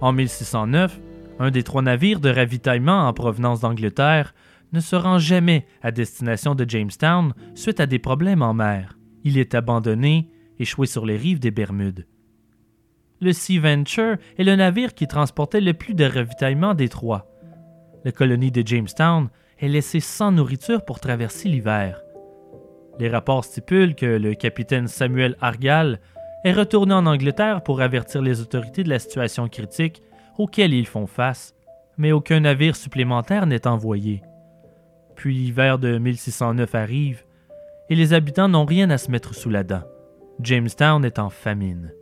En 0.00 0.12
1609, 0.12 1.00
un 1.38 1.50
des 1.50 1.62
trois 1.62 1.82
navires 1.82 2.20
de 2.20 2.30
ravitaillement 2.30 3.08
en 3.08 3.12
provenance 3.12 3.60
d'Angleterre 3.60 4.34
ne 4.72 4.80
se 4.80 4.96
rend 4.96 5.18
jamais 5.18 5.66
à 5.82 5.90
destination 5.90 6.54
de 6.54 6.68
Jamestown 6.68 7.32
suite 7.54 7.80
à 7.80 7.86
des 7.86 7.98
problèmes 7.98 8.42
en 8.42 8.54
mer. 8.54 8.98
Il 9.24 9.38
est 9.38 9.54
abandonné, 9.54 10.30
échoué 10.58 10.86
sur 10.86 11.06
les 11.06 11.16
rives 11.16 11.40
des 11.40 11.50
Bermudes. 11.50 12.06
Le 13.20 13.32
Sea 13.32 13.58
Venture 13.58 14.16
est 14.36 14.44
le 14.44 14.56
navire 14.56 14.94
qui 14.94 15.06
transportait 15.06 15.60
le 15.60 15.72
plus 15.72 15.94
de 15.94 16.04
ravitaillement 16.04 16.74
des 16.74 16.88
trois. 16.88 17.26
La 18.04 18.12
colonie 18.12 18.50
de 18.50 18.66
Jamestown 18.66 19.28
est 19.58 19.68
laissée 19.68 20.00
sans 20.00 20.30
nourriture 20.30 20.84
pour 20.84 21.00
traverser 21.00 21.48
l'hiver. 21.48 22.03
Les 22.98 23.08
rapports 23.08 23.44
stipulent 23.44 23.94
que 23.94 24.06
le 24.06 24.34
capitaine 24.34 24.86
Samuel 24.86 25.36
Argall 25.40 25.98
est 26.44 26.52
retourné 26.52 26.94
en 26.94 27.06
Angleterre 27.06 27.62
pour 27.62 27.80
avertir 27.80 28.22
les 28.22 28.40
autorités 28.40 28.84
de 28.84 28.88
la 28.88 28.98
situation 28.98 29.48
critique 29.48 30.02
auxquelles 30.38 30.74
ils 30.74 30.86
font 30.86 31.06
face, 31.06 31.54
mais 31.96 32.12
aucun 32.12 32.40
navire 32.40 32.76
supplémentaire 32.76 33.46
n'est 33.46 33.66
envoyé. 33.66 34.22
Puis 35.16 35.34
l'hiver 35.34 35.78
de 35.78 35.98
1609 35.98 36.74
arrive, 36.74 37.24
et 37.88 37.94
les 37.94 38.12
habitants 38.12 38.48
n'ont 38.48 38.64
rien 38.64 38.90
à 38.90 38.98
se 38.98 39.10
mettre 39.10 39.34
sous 39.34 39.50
la 39.50 39.62
dent. 39.62 39.82
Jamestown 40.40 41.04
est 41.04 41.18
en 41.18 41.30
famine. 41.30 41.92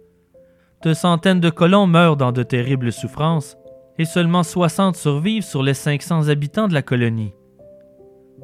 De 0.83 0.95
centaines 0.95 1.41
de 1.41 1.51
colons 1.51 1.87
meurent 1.87 2.17
dans 2.17 2.33
de 2.33 2.43
terribles 2.43 2.93
souffrances, 2.93 3.57
et 3.99 4.05
seulement 4.05 4.43
60 4.43 4.97
survivent 4.97 5.45
sur 5.45 5.63
les 5.63 5.75
500 5.75 6.29
habitants 6.29 6.69
de 6.69 6.75
la 6.75 6.83
colonie. 6.83 7.35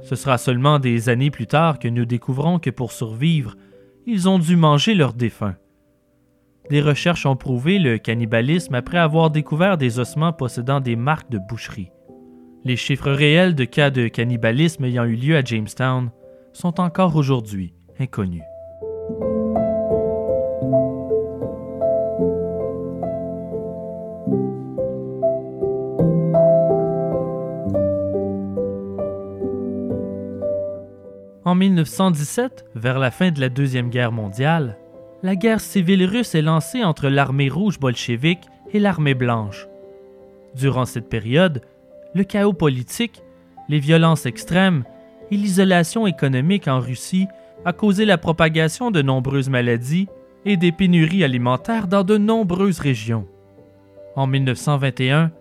Ce 0.03 0.17
sera 0.17 0.39
seulement 0.39 0.79
des 0.79 1.09
années 1.09 1.31
plus 1.31 1.47
tard 1.47 1.79
que 1.79 1.89
nous 1.89 2.05
découvrons 2.05 2.59
que 2.59 2.71
pour 2.71 2.93
survivre, 2.93 3.57
ils 4.07 4.29
ont 4.29 4.39
dû 4.39 4.57
manger 4.57 4.95
leurs 4.95 5.13
défunts. 5.13 5.57
Des 6.71 6.81
recherches 6.81 7.27
ont 7.27 7.37
prouvé 7.37 7.79
le 7.79 7.99
cannibalisme 7.99 8.75
après 8.75 8.99
avoir 8.99 9.31
découvert 9.31 9.79
des 9.79 9.99
ossements 9.99 10.33
possédant 10.33 10.81
des 10.81 10.97
marques 10.97 11.31
de 11.31 11.39
boucherie. 11.39 11.91
Les 12.65 12.77
chiffres 12.77 13.11
réels 13.11 13.55
de 13.55 13.65
cas 13.65 13.91
de 13.91 14.09
cannibalisme 14.09 14.85
ayant 14.85 15.05
eu 15.05 15.15
lieu 15.15 15.37
à 15.37 15.43
Jamestown 15.43 16.11
sont 16.53 16.81
encore 16.81 17.17
aujourd'hui 17.17 17.75
inconnus. 17.99 18.43
En 31.49 31.55
1917, 31.55 32.67
vers 32.75 32.99
la 32.99 33.11
fin 33.11 33.31
de 33.31 33.41
la 33.41 33.49
Deuxième 33.49 33.89
Guerre 33.89 34.13
mondiale, 34.13 34.77
la 35.23 35.35
guerre 35.35 35.61
civile 35.61 36.05
russe 36.05 36.35
est 36.35 36.43
lancée 36.43 36.85
entre 36.85 37.09
l'armée 37.09 37.49
rouge 37.49 37.81
bolchevique 37.81 38.45
et 38.75 38.79
l'armée 38.79 39.15
blanche. 39.15 39.67
Durant 40.55 40.85
cette 40.85 41.09
période, 41.09 41.63
le 42.15 42.25
chaos 42.25 42.53
politique, 42.53 43.23
les 43.71 43.79
violences 43.79 44.27
extrêmes 44.27 44.85
et 45.31 45.39
l'isolation 45.39 46.07
économique 46.07 46.69
en 46.69 46.81
Russie 46.81 47.29
a 47.65 47.73
causé 47.73 48.05
la 48.05 48.19
propagation 48.19 48.91
de 48.91 49.01
nombreuses 49.01 49.49
maladies 49.49 50.09
et 50.45 50.59
des 50.59 50.71
pénuries 50.71 51.25
alimentaires 51.25 51.89
dans 51.89 52.05
de 52.05 52.19
nombreuses 52.19 52.81
régions. 52.81 53.27
En 54.17 54.27
1921, 54.27 55.33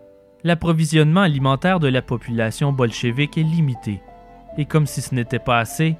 l'approvisionnement 0.45 1.23
alimentaire 1.23 1.81
de 1.81 1.89
la 1.89 2.01
population 2.01 2.71
bolchevique 2.71 3.37
est 3.37 3.43
limité, 3.43 3.99
et 4.57 4.65
comme 4.65 4.85
si 4.85 5.01
ce 5.01 5.13
n'était 5.13 5.39
pas 5.39 5.59
assez, 5.59 5.97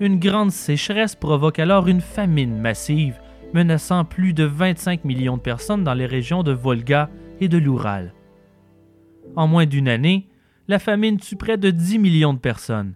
une 0.00 0.18
grande 0.18 0.50
sécheresse 0.50 1.14
provoque 1.14 1.58
alors 1.58 1.88
une 1.88 2.00
famine 2.00 2.58
massive 2.58 3.20
menaçant 3.52 4.04
plus 4.04 4.32
de 4.32 4.44
25 4.44 5.04
millions 5.04 5.36
de 5.36 5.42
personnes 5.42 5.84
dans 5.84 5.94
les 5.94 6.06
régions 6.06 6.42
de 6.42 6.52
Volga 6.52 7.10
et 7.40 7.48
de 7.48 7.58
l'Oural. 7.58 8.14
En 9.36 9.46
moins 9.46 9.66
d'une 9.66 9.88
année, 9.88 10.28
la 10.68 10.78
famine 10.78 11.18
tue 11.18 11.36
près 11.36 11.58
de 11.58 11.70
10 11.70 11.98
millions 11.98 12.34
de 12.34 12.38
personnes. 12.38 12.94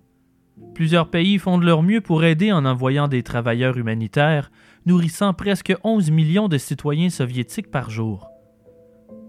Plusieurs 0.75 1.11
pays 1.11 1.39
font 1.39 1.59
de 1.59 1.67
leur 1.67 1.83
mieux 1.83 2.01
pour 2.01 2.25
aider 2.25 2.53
en 2.53 2.65
envoyant 2.65 3.09
des 3.09 3.23
travailleurs 3.23 3.77
humanitaires, 3.77 4.51
nourrissant 4.87 5.35
presque 5.35 5.75
11 5.83 6.11
millions 6.11 6.49
de 6.49 6.59
citoyens 6.59 7.11
soviétiques 7.11 7.71
par 7.71 7.91
jour. 7.91 8.29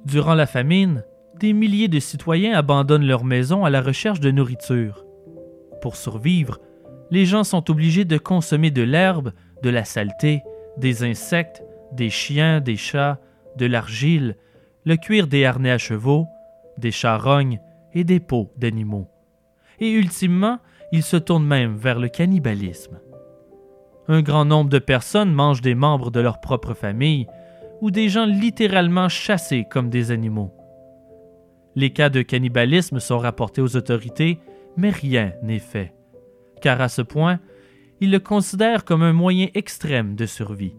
Durant 0.06 0.36
la 0.36 0.46
famine, 0.46 1.04
des 1.40 1.54
milliers 1.54 1.88
de 1.88 2.00
citoyens 2.00 2.54
abandonnent 2.54 3.06
leurs 3.06 3.26
maisons 3.26 3.66
à 3.66 3.70
la 3.70 3.82
recherche 3.82 4.20
de 4.20 4.32
nourriture. 4.32 5.05
Pour 5.82 5.96
survivre, 5.96 6.60
les 7.12 7.26
gens 7.26 7.44
sont 7.44 7.70
obligés 7.70 8.06
de 8.06 8.18
consommer 8.18 8.72
de 8.72 8.82
l'herbe, 8.82 9.32
de 9.62 9.70
la 9.70 9.86
saleté, 9.86 10.42
des 10.78 11.04
insectes, 11.04 11.64
des 11.92 12.10
chiens, 12.10 12.62
des 12.62 12.76
chats, 12.76 13.20
de 13.58 13.66
l'argile, 13.66 14.36
le 14.86 14.98
cuir 14.98 15.28
des 15.28 15.46
harnais 15.46 15.72
à 15.72 15.78
chevaux, 15.78 16.28
des 16.78 16.92
charognes 16.92 17.60
et 17.94 18.04
des 18.04 18.20
peaux 18.20 18.52
d'animaux. 18.58 19.10
Et 19.80 19.92
ultimement, 19.92 20.60
ils 20.92 21.04
se 21.04 21.18
tournent 21.18 21.48
même 21.48 21.76
vers 21.76 22.00
le 22.00 22.08
cannibalisme. 22.08 23.00
Un 24.08 24.22
grand 24.22 24.46
nombre 24.46 24.70
de 24.70 24.80
personnes 24.80 25.34
mangent 25.34 25.62
des 25.62 25.76
membres 25.76 26.12
de 26.12 26.20
leur 26.20 26.40
propre 26.40 26.74
famille 26.74 27.28
ou 27.82 27.92
des 27.92 28.10
gens 28.10 28.26
littéralement 28.26 29.10
chassés 29.10 29.66
comme 29.70 29.90
des 29.90 30.12
animaux. 30.12 30.54
Les 31.76 31.92
cas 31.92 32.10
de 32.10 32.22
cannibalisme 32.22 33.00
sont 33.00 33.18
rapportés 33.18 33.62
aux 33.62 33.76
autorités, 33.76 34.40
mais 34.78 34.90
rien 34.90 35.34
n'est 35.42 35.60
fait 35.60 35.96
car 36.66 36.82
à 36.82 36.90
ce 36.90 37.04
point, 37.04 37.40
ils 38.02 38.10
le 38.10 38.18
considèrent 38.18 38.86
comme 38.86 39.04
un 39.04 39.14
moyen 39.14 39.50
extrême 39.54 40.16
de 40.16 40.26
survie. 40.26 40.76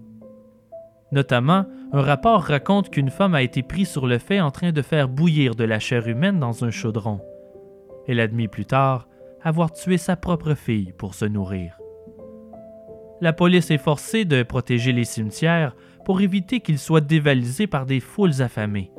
Notamment, 1.13 1.65
un 1.93 2.01
rapport 2.01 2.43
raconte 2.43 2.91
qu'une 2.91 3.09
femme 3.09 3.37
a 3.37 3.43
été 3.43 3.63
prise 3.63 3.89
sur 3.89 4.09
le 4.09 4.19
fait 4.19 4.41
en 4.41 4.51
train 4.51 4.73
de 4.73 4.83
faire 4.83 5.09
bouillir 5.09 5.55
de 5.55 5.63
la 5.63 5.79
chair 5.79 6.09
humaine 6.09 6.41
dans 6.41 6.65
un 6.65 6.73
chaudron. 6.73 7.21
Elle 8.09 8.19
admit 8.19 8.49
plus 8.49 8.67
tard 8.67 9.07
avoir 9.45 9.73
tué 9.73 9.97
sa 9.97 10.17
propre 10.17 10.55
fille 10.55 10.93
pour 10.99 11.15
se 11.15 11.25
nourrir. 11.25 11.79
La 13.21 13.33
police 13.33 13.71
est 13.71 13.79
forcée 13.79 14.25
de 14.25 14.43
protéger 14.43 14.93
les 14.93 15.05
cimetières 15.05 15.77
pour 16.05 16.21
éviter 16.21 16.59
qu'ils 16.59 16.81
soient 16.81 17.01
dévalisés 17.01 17.69
par 17.69 17.87
des 17.87 18.01
foules 18.01 18.43
affamées. 18.43 18.91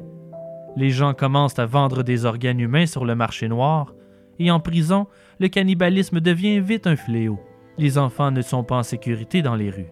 Les 0.77 0.89
gens 0.89 1.13
commencent 1.13 1.59
à 1.59 1.65
vendre 1.65 2.03
des 2.03 2.23
organes 2.23 2.61
humains 2.61 2.85
sur 2.85 3.03
le 3.03 3.15
marché 3.15 3.49
noir 3.49 3.93
et 4.39 4.51
en 4.51 4.59
prison, 4.59 5.07
le 5.39 5.47
cannibalisme 5.47 6.19
devient 6.19 6.59
vite 6.59 6.87
un 6.87 6.95
fléau. 6.95 7.39
Les 7.77 7.97
enfants 7.97 8.31
ne 8.31 8.41
sont 8.41 8.63
pas 8.63 8.77
en 8.77 8.83
sécurité 8.83 9.41
dans 9.41 9.55
les 9.55 9.69
rues. 9.69 9.91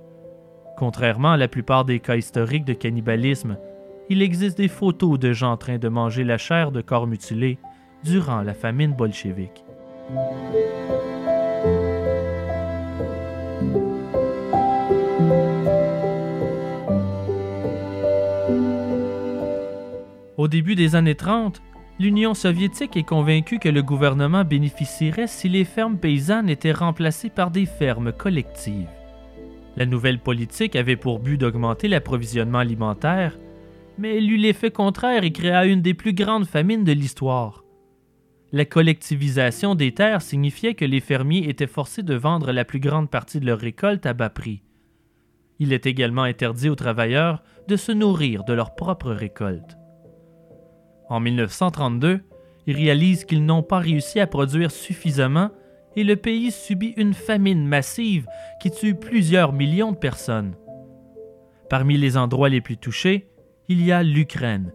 Contrairement 0.78 1.32
à 1.32 1.38
la 1.38 1.48
plupart 1.48 1.86
des 1.86 2.00
cas 2.00 2.16
historiques 2.16 2.66
de 2.66 2.74
cannibalisme, 2.74 3.58
il 4.10 4.22
existe 4.22 4.58
des 4.58 4.68
photos 4.68 5.18
de 5.18 5.34
gens 5.34 5.54
en 5.54 5.58
train 5.58 5.78
de 5.78 5.88
manger 5.88 6.24
la 6.24 6.38
chair 6.38 6.72
de 6.72 6.82
corps 6.82 7.08
mutilés 7.08 7.58
durant 8.04 8.42
la 8.42 8.54
famine 8.54 8.94
bolchevique. 8.94 9.64
Au 20.38 20.48
début 20.48 20.76
des 20.76 20.96
années 20.96 21.16
30, 21.16 21.62
l'Union 22.00 22.34
soviétique 22.34 22.98
est 22.98 23.04
convaincue 23.04 23.60
que 23.60 23.70
le 23.70 23.82
gouvernement 23.82 24.44
bénéficierait 24.44 25.28
si 25.28 25.48
les 25.48 25.64
fermes 25.64 25.98
paysannes 25.98 26.50
étaient 26.50 26.72
remplacées 26.72 27.30
par 27.30 27.52
des 27.52 27.66
fermes 27.66 28.12
collectives. 28.12 28.90
La 29.78 29.86
nouvelle 29.86 30.20
politique 30.20 30.76
avait 30.76 30.96
pour 30.96 31.20
but 31.20 31.38
d'augmenter 31.38 31.88
l'approvisionnement 31.88 32.60
alimentaire, 32.60 33.38
mais 33.98 34.18
elle 34.18 34.30
eut 34.30 34.38
l'effet 34.38 34.72
contraire 34.72 35.24
et 35.24 35.32
créa 35.32 35.66
une 35.66 35.82
des 35.82 35.94
plus 35.94 36.14
grandes 36.14 36.46
famines 36.46 36.84
de 36.84 36.92
l'histoire. 36.92 37.64
La 38.52 38.66
collectivisation 38.66 39.76
des 39.76 39.94
terres 39.94 40.22
signifiait 40.22 40.76
que 40.76 40.86
les 40.86 41.02
fermiers 41.02 41.50
étaient 41.50 41.68
forcés 41.68 42.04
de 42.04 42.14
vendre 42.14 42.52
la 42.52 42.64
plus 42.64 42.80
grande 42.80 43.10
partie 43.10 43.40
de 43.40 43.46
leur 43.46 43.60
récolte 43.60 44.06
à 44.06 44.14
bas 44.14 44.30
prix. 44.30 44.62
Il 45.60 45.74
est 45.74 45.86
également 45.86 46.24
interdit 46.24 46.70
aux 46.70 46.76
travailleurs 46.76 47.44
de 47.68 47.76
se 47.76 47.92
nourrir 47.92 48.44
de 48.44 48.54
leur 48.54 48.76
propre 48.76 49.12
récolte. 49.12 49.78
En 51.10 51.20
1932, 51.20 52.22
ils 52.68 52.76
réalisent 52.76 53.26
qu'ils 53.26 53.46
n'ont 53.46 53.64
pas 53.64 53.80
réussi 53.80 54.20
à 54.20 54.28
produire 54.28 54.72
suffisamment 54.72 55.52
et 55.96 56.04
le 56.04 56.16
pays 56.16 56.52
subit 56.52 56.94
une 56.98 57.14
famine 57.14 57.66
massive 57.66 58.28
qui 58.60 58.72
tue 58.72 58.96
plusieurs 58.96 59.54
millions 59.54 59.92
de 59.92 59.98
personnes. 59.98 60.56
Parmi 61.70 61.98
les 61.98 62.18
endroits 62.18 62.50
les 62.50 62.62
plus 62.62 62.78
touchés, 62.78 63.28
il 63.68 63.84
y 63.84 63.92
a 63.92 64.04
l'Ukraine. 64.04 64.74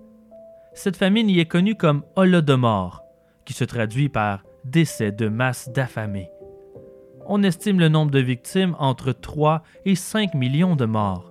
Cette 0.72 0.96
famine 0.96 1.28
y 1.28 1.40
est 1.40 1.46
connue 1.46 1.74
comme 1.74 2.02
Holodomor, 2.16 3.02
qui 3.44 3.52
se 3.52 3.64
traduit 3.64 4.08
par 4.08 4.44
décès 4.64 5.12
de 5.12 5.28
masse 5.28 5.68
d'affamés. 5.70 6.30
On 7.26 7.42
estime 7.42 7.78
le 7.78 7.88
nombre 7.88 8.10
de 8.10 8.18
victimes 8.18 8.74
entre 8.78 9.12
3 9.12 9.62
et 9.84 9.94
5 9.94 10.34
millions 10.34 10.74
de 10.74 10.86
morts. 10.86 11.29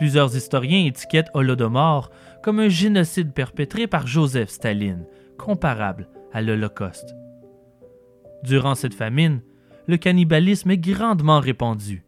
Plusieurs 0.00 0.34
historiens 0.34 0.86
étiquettent 0.86 1.28
Holodomor 1.34 2.10
comme 2.42 2.58
un 2.58 2.70
génocide 2.70 3.34
perpétré 3.34 3.86
par 3.86 4.06
Joseph 4.06 4.48
Staline, 4.48 5.04
comparable 5.36 6.08
à 6.32 6.40
l'Holocauste. 6.40 7.14
Durant 8.42 8.74
cette 8.74 8.94
famine, 8.94 9.42
le 9.86 9.98
cannibalisme 9.98 10.70
est 10.70 10.78
grandement 10.78 11.38
répandu. 11.38 12.02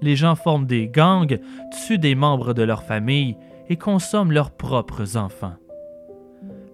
Les 0.00 0.16
gens 0.16 0.34
forment 0.34 0.64
des 0.64 0.88
gangs, 0.88 1.38
tuent 1.86 1.98
des 1.98 2.14
membres 2.14 2.54
de 2.54 2.62
leur 2.62 2.84
famille 2.84 3.36
et 3.68 3.76
consomment 3.76 4.32
leurs 4.32 4.52
propres 4.52 5.18
enfants. 5.18 5.56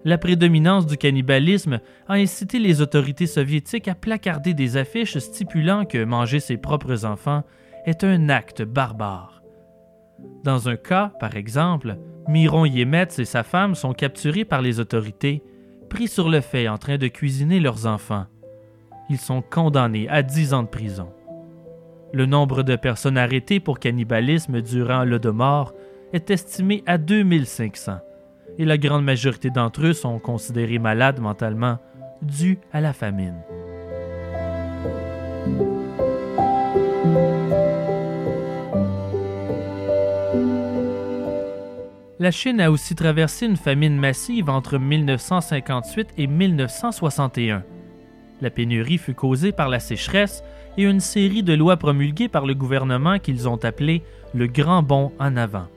La 0.05 0.17
prédominance 0.17 0.85
du 0.85 0.95
cannibalisme 0.95 1.81
a 2.07 2.13
incité 2.13 2.59
les 2.59 2.79
autorités 2.79 3.27
soviétiques 3.27 3.89
à 3.89 3.95
placarder 3.95 4.53
des 4.53 4.77
affiches 4.77 5.17
stipulant 5.17 5.83
que 5.83 6.05
manger 6.05 6.39
ses 6.39 6.55
propres 6.55 7.03
enfants 7.03 7.43
est 7.85 8.05
un 8.05 8.29
acte 8.29 8.61
barbare. 8.61 9.36
Dans 10.43 10.69
un 10.69 10.75
cas, 10.75 11.11
par 11.19 11.35
exemple, 11.35 11.97
Miron 12.27 12.65
Yemets 12.65 13.19
et 13.19 13.25
sa 13.25 13.43
femme 13.43 13.75
sont 13.75 13.93
capturés 13.93 14.45
par 14.45 14.61
les 14.61 14.79
autorités, 14.79 15.43
pris 15.89 16.07
sur 16.07 16.29
le 16.29 16.41
fait 16.41 16.67
en 16.67 16.77
train 16.77 16.97
de 16.97 17.07
cuisiner 17.07 17.59
leurs 17.59 17.85
enfants. 17.85 18.25
Ils 19.09 19.17
sont 19.17 19.41
condamnés 19.41 20.09
à 20.09 20.21
10 20.21 20.53
ans 20.53 20.63
de 20.63 20.67
prison. 20.67 21.09
Le 22.13 22.25
nombre 22.25 22.63
de 22.63 22.75
personnes 22.75 23.17
arrêtées 23.17 23.59
pour 23.59 23.79
cannibalisme 23.79 24.61
durant 24.61 25.03
l'Odomor 25.03 25.73
est 26.13 26.29
estimé 26.29 26.83
à 26.85 26.97
2500 26.97 27.99
et 28.57 28.65
la 28.65 28.77
grande 28.77 29.03
majorité 29.03 29.49
d'entre 29.49 29.85
eux 29.85 29.93
sont 29.93 30.19
considérés 30.19 30.79
malades 30.79 31.19
mentalement 31.19 31.77
dû 32.21 32.59
à 32.71 32.81
la 32.81 32.93
famine. 32.93 33.35
La 42.19 42.31
Chine 42.31 42.59
a 42.61 42.71
aussi 42.71 42.95
traversé 42.95 43.45
une 43.45 43.57
famine 43.57 43.95
massive 43.95 44.49
entre 44.49 44.79
1958 44.79 46.09
et 46.17 46.25
1961. 46.25 47.63
La 48.41 48.49
pénurie 48.49 48.97
fut 48.97 49.13
causée 49.13 49.51
par 49.51 49.69
la 49.69 49.79
sécheresse 49.79 50.43
et 50.77 50.83
une 50.83 50.99
série 50.99 51.43
de 51.43 51.53
lois 51.53 51.77
promulguées 51.77 52.27
par 52.27 52.47
le 52.47 52.55
gouvernement 52.55 53.19
qu'ils 53.19 53.47
ont 53.47 53.63
appelées 53.63 54.03
le 54.33 54.47
Grand 54.47 54.81
Bond 54.81 55.11
en 55.19 55.37
avant. 55.37 55.67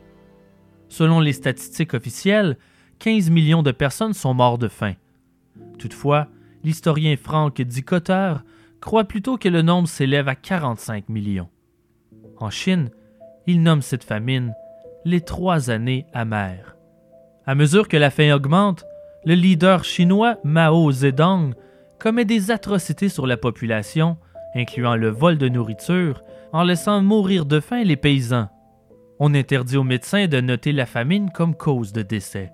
Selon 0.89 1.21
les 1.21 1.35
statistiques 1.35 1.93
officielles, 1.93 2.57
15 3.01 3.29
millions 3.29 3.63
de 3.63 3.71
personnes 3.71 4.15
sont 4.15 4.33
mortes 4.33 4.63
de 4.63 4.69
faim. 4.69 4.95
Toutefois, 5.79 6.27
l'historien 6.65 7.17
Frank 7.17 7.61
Dicotter 7.61 8.35
croit 8.81 9.05
plutôt 9.05 9.37
que 9.37 9.49
le 9.49 9.61
nombre 9.61 9.89
s'élève 9.89 10.29
à 10.29 10.35
45 10.35 11.11
millions. 11.11 11.51
En 12.39 12.49
Chine, 12.49 12.89
il 13.47 13.63
nomme 13.63 13.83
cette 13.83 14.05
famine 14.05 14.55
les 15.05 15.21
trois 15.21 15.71
années 15.71 16.07
amères. 16.13 16.77
À 17.47 17.55
mesure 17.55 17.89
que 17.89 17.97
la 17.97 18.11
faim 18.11 18.35
augmente, 18.35 18.85
le 19.25 19.35
leader 19.35 19.85
chinois 19.85 20.37
Mao 20.45 20.91
Zedong 20.93 21.55
commet 21.99 22.25
des 22.25 22.51
atrocités 22.51 23.09
sur 23.09 23.27
la 23.27 23.37
population, 23.37 24.17
incluant 24.55 24.97
le 24.97 25.09
vol 25.09 25.39
de 25.39 25.49
nourriture, 25.49 26.23
en 26.53 26.63
laissant 26.63 27.03
mourir 27.03 27.47
de 27.47 27.61
faim 27.61 27.85
les 27.85 27.97
paysans. 27.97 28.49
On 29.19 29.35
interdit 29.35 29.77
aux 29.77 29.85
médecins 29.85 30.27
de 30.27 30.41
noter 30.41 30.73
la 30.73 30.87
famine 30.87 31.31
comme 31.31 31.55
cause 31.55 31.93
de 31.93 32.03
décès. 32.03 32.53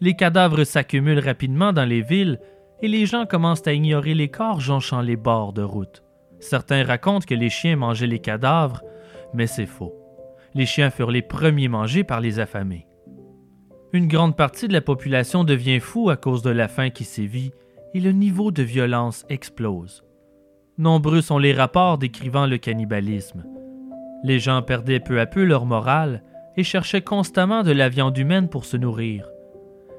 Les 0.00 0.14
cadavres 0.16 0.64
s'accumulent 0.64 1.20
rapidement 1.20 1.72
dans 1.72 1.84
les 1.84 2.02
villes 2.02 2.40
et 2.80 2.88
les 2.88 3.06
gens 3.06 3.26
commencent 3.26 3.66
à 3.66 3.72
ignorer 3.72 4.14
les 4.14 4.28
corps 4.28 4.60
jonchant 4.60 5.00
les 5.02 5.16
bords 5.16 5.52
de 5.52 5.62
route. 5.62 6.02
Certains 6.40 6.84
racontent 6.84 7.26
que 7.26 7.34
les 7.34 7.50
chiens 7.50 7.76
mangeaient 7.76 8.08
les 8.08 8.18
cadavres, 8.18 8.82
mais 9.32 9.46
c'est 9.46 9.66
faux. 9.66 10.01
Les 10.54 10.66
chiens 10.66 10.90
furent 10.90 11.10
les 11.10 11.22
premiers 11.22 11.68
mangés 11.68 12.04
par 12.04 12.20
les 12.20 12.38
affamés. 12.38 12.86
Une 13.92 14.08
grande 14.08 14.36
partie 14.36 14.68
de 14.68 14.72
la 14.72 14.80
population 14.80 15.44
devient 15.44 15.80
fou 15.80 16.10
à 16.10 16.16
cause 16.16 16.42
de 16.42 16.50
la 16.50 16.68
faim 16.68 16.90
qui 16.90 17.04
sévit 17.04 17.52
et 17.94 18.00
le 18.00 18.12
niveau 18.12 18.50
de 18.50 18.62
violence 18.62 19.24
explose. 19.28 20.04
Nombreux 20.78 21.20
sont 21.20 21.38
les 21.38 21.52
rapports 21.52 21.98
décrivant 21.98 22.46
le 22.46 22.56
cannibalisme. 22.56 23.44
Les 24.24 24.38
gens 24.38 24.62
perdaient 24.62 25.00
peu 25.00 25.20
à 25.20 25.26
peu 25.26 25.44
leur 25.44 25.66
morale 25.66 26.22
et 26.56 26.64
cherchaient 26.64 27.02
constamment 27.02 27.62
de 27.62 27.72
la 27.72 27.88
viande 27.88 28.16
humaine 28.16 28.48
pour 28.48 28.64
se 28.64 28.76
nourrir. 28.76 29.28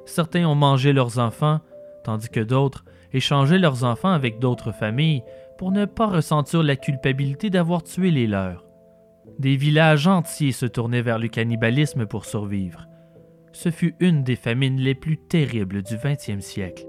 Certains 0.05 0.47
ont 0.47 0.55
mangé 0.55 0.93
leurs 0.93 1.19
enfants, 1.19 1.59
tandis 2.03 2.29
que 2.29 2.39
d'autres 2.39 2.85
échangeaient 3.13 3.59
leurs 3.59 3.83
enfants 3.83 4.11
avec 4.11 4.39
d'autres 4.39 4.71
familles 4.71 5.23
pour 5.57 5.71
ne 5.71 5.85
pas 5.85 6.07
ressentir 6.07 6.63
la 6.63 6.75
culpabilité 6.75 7.49
d'avoir 7.49 7.83
tué 7.83 8.11
les 8.11 8.27
leurs. 8.27 8.62
Des 9.39 9.55
villages 9.55 10.07
entiers 10.07 10.51
se 10.51 10.65
tournaient 10.65 11.01
vers 11.01 11.19
le 11.19 11.27
cannibalisme 11.27 12.05
pour 12.05 12.25
survivre. 12.25 12.87
Ce 13.51 13.71
fut 13.71 13.95
une 13.99 14.23
des 14.23 14.35
famines 14.35 14.79
les 14.79 14.95
plus 14.95 15.17
terribles 15.17 15.83
du 15.83 15.95
XXe 15.97 16.43
siècle. 16.43 16.87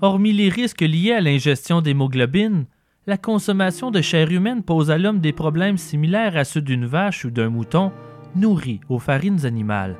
Hormis 0.00 0.32
les 0.32 0.48
risques 0.48 0.82
liés 0.82 1.12
à 1.12 1.20
l'ingestion 1.20 1.80
d'hémoglobine, 1.80 2.66
la 3.08 3.16
consommation 3.16 3.90
de 3.90 4.02
chair 4.02 4.30
humaine 4.30 4.62
pose 4.62 4.90
à 4.90 4.98
l'homme 4.98 5.20
des 5.20 5.32
problèmes 5.32 5.78
similaires 5.78 6.36
à 6.36 6.44
ceux 6.44 6.60
d'une 6.60 6.84
vache 6.84 7.24
ou 7.24 7.30
d'un 7.30 7.48
mouton 7.48 7.90
nourri 8.36 8.80
aux 8.90 8.98
farines 8.98 9.46
animales. 9.46 9.96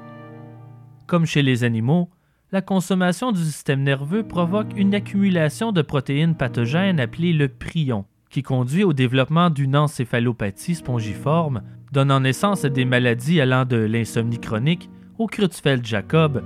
Comme 1.07 1.25
chez 1.25 1.41
les 1.41 1.65
animaux, 1.65 2.11
la 2.53 2.61
consommation 2.61 3.33
du 3.33 3.41
système 3.41 3.83
nerveux 3.83 4.25
provoque 4.25 4.77
une 4.77 4.95
accumulation 4.95 5.73
de 5.73 5.81
protéines 5.81 6.35
pathogènes 6.35 7.01
appelées 7.01 7.33
le 7.33 7.49
prion, 7.49 8.05
qui 8.29 8.43
conduit 8.43 8.85
au 8.85 8.93
développement 8.93 9.49
d'une 9.49 9.75
encéphalopathie 9.75 10.75
spongiforme, 10.75 11.63
donnant 11.93 12.21
naissance 12.21 12.67
à 12.67 12.69
des 12.69 12.85
maladies 12.85 13.41
allant 13.41 13.65
de 13.65 13.79
l'insomnie 13.79 14.39
chronique 14.39 14.91
au 15.17 15.29
Creutzfeldt-Jacob, 15.29 16.43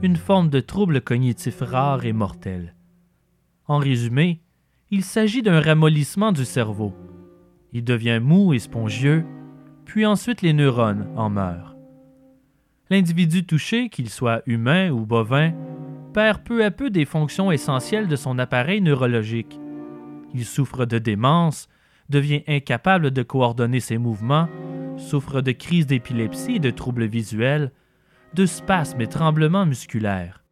une 0.00 0.16
forme 0.16 0.48
de 0.48 0.60
trouble 0.60 1.02
cognitif 1.02 1.60
rare 1.60 2.06
et 2.06 2.14
mortel. 2.14 2.74
En 3.66 3.76
résumé, 3.76 4.40
il 4.90 5.02
s'agit 5.02 5.42
d'un 5.42 5.60
ramollissement 5.60 6.30
du 6.30 6.44
cerveau. 6.44 6.94
Il 7.72 7.82
devient 7.82 8.20
mou 8.22 8.54
et 8.54 8.60
spongieux, 8.60 9.24
puis 9.84 10.06
ensuite 10.06 10.42
les 10.42 10.52
neurones 10.52 11.08
en 11.16 11.28
meurent. 11.28 11.76
L'individu 12.88 13.44
touché, 13.44 13.88
qu'il 13.88 14.08
soit 14.08 14.42
humain 14.46 14.90
ou 14.90 15.04
bovin, 15.04 15.52
perd 16.14 16.42
peu 16.44 16.64
à 16.64 16.70
peu 16.70 16.88
des 16.88 17.04
fonctions 17.04 17.50
essentielles 17.50 18.06
de 18.06 18.14
son 18.14 18.38
appareil 18.38 18.80
neurologique. 18.80 19.58
Il 20.32 20.44
souffre 20.44 20.84
de 20.84 20.98
démence, 20.98 21.68
devient 22.08 22.42
incapable 22.46 23.10
de 23.10 23.22
coordonner 23.24 23.80
ses 23.80 23.98
mouvements, 23.98 24.48
souffre 24.98 25.40
de 25.40 25.50
crises 25.50 25.86
d'épilepsie 25.86 26.56
et 26.56 26.60
de 26.60 26.70
troubles 26.70 27.06
visuels, 27.06 27.72
de 28.34 28.46
spasmes 28.46 29.00
et 29.00 29.08
tremblements 29.08 29.66
musculaires. 29.66 30.45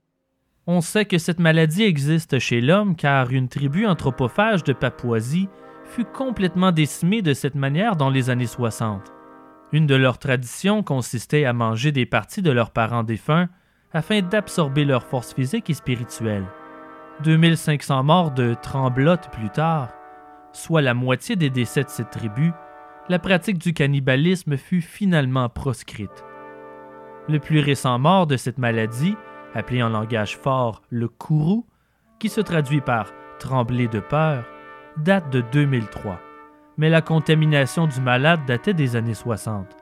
On 0.67 0.81
sait 0.81 1.05
que 1.05 1.19
cette 1.19 1.41
maladie 1.41 1.83
existe 1.83 2.39
chez 2.39 2.63
l'homme 2.63 2.97
car 2.97 3.31
une 3.31 3.49
tribu 3.49 3.87
anthropophage 3.87 4.65
de 4.65 4.73
Papouasie 4.73 5.51
fut 5.85 6.07
complètement 6.07 6.73
décimée 6.73 7.21
de 7.21 7.35
cette 7.35 7.55
manière 7.55 7.97
dans 7.97 8.09
les 8.09 8.31
années 8.31 8.47
60. 8.47 9.13
Une 9.73 9.87
de 9.87 9.95
leurs 9.95 10.19
traditions 10.19 10.83
consistait 10.83 11.45
à 11.45 11.53
manger 11.53 11.93
des 11.93 12.07
parties 12.07 12.41
de 12.41 12.51
leurs 12.51 12.71
parents 12.71 13.03
défunts 13.03 13.49
afin 13.93 14.23
d'absorber 14.23 14.87
leur 14.87 15.05
force 15.05 15.35
physique 15.35 15.69
et 15.69 15.75
spirituelle. 15.75 16.47
2500 17.25 18.03
morts 18.03 18.31
de 18.31 18.55
tremblotes 18.63 19.31
plus 19.33 19.51
tard, 19.51 19.91
soit 20.55 20.81
la 20.81 20.95
moitié 20.95 21.37
des 21.37 21.51
décès 21.51 21.85
de 21.85 21.91
cette 21.91 22.11
tribu, 22.11 22.53
la 23.11 23.19
pratique 23.19 23.59
du 23.59 23.75
cannibalisme 23.75 24.57
fut 24.57 24.81
finalement 24.81 25.51
proscrite. 25.51 26.25
Le 27.29 27.39
plus 27.39 27.61
récent 27.61 27.99
mort 27.99 28.27
de 28.27 28.39
cette 28.39 28.59
maladie 28.59 29.15
appelé 29.55 29.83
en 29.83 29.89
langage 29.89 30.37
fort 30.37 30.83
le 30.91 31.09
kourou, 31.09 31.67
qui 32.19 32.29
se 32.29 32.41
traduit 32.41 32.81
par 32.81 33.13
trembler 33.39 33.89
de 33.89 34.01
peur, 34.01 34.45
date 34.97 35.31
de 35.31 35.43
2003, 35.53 36.21
mais 36.77 36.89
la 36.89 37.03
contamination 37.03 37.87
du 37.87 38.01
malade 38.01 38.41
datait 38.47 38.75
des 38.75 38.97
années 38.97 39.15
60. 39.15 39.77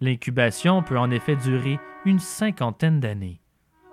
L'incubation 0.00 0.82
peut 0.82 0.98
en 0.98 1.10
effet 1.10 1.36
durer 1.36 1.78
une 2.04 2.18
cinquantaine 2.18 3.00
d'années. 3.00 3.40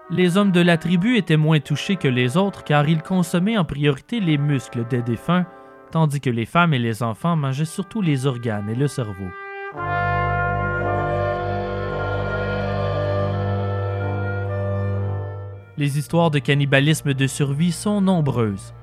Les 0.09 0.37
hommes 0.37 0.53
de 0.53 0.61
la 0.61 0.77
tribu 0.77 1.17
étaient 1.17 1.35
moins 1.35 1.59
touchés 1.59 1.97
que 1.97 2.07
les 2.07 2.37
autres 2.37 2.63
car 2.63 2.87
ils 2.87 3.03
consommaient 3.03 3.57
en 3.57 3.65
priorité 3.65 4.21
les 4.21 4.37
muscles 4.37 4.87
des 4.87 5.01
défunts, 5.01 5.45
tandis 5.91 6.21
que 6.21 6.29
les 6.29 6.45
femmes 6.45 6.73
et 6.73 6.79
les 6.79 7.03
enfants 7.03 7.35
mangeaient 7.35 7.65
surtout 7.65 8.01
les 8.01 8.25
organes 8.25 8.69
et 8.69 8.75
le 8.75 8.87
cerveau. 8.87 9.27
Les 15.77 15.99
histoires 15.99 16.31
de 16.31 16.39
cannibalisme 16.39 17.13
de 17.13 17.27
survie 17.27 17.71
sont 17.71 18.01
nombreuses. 18.01 18.73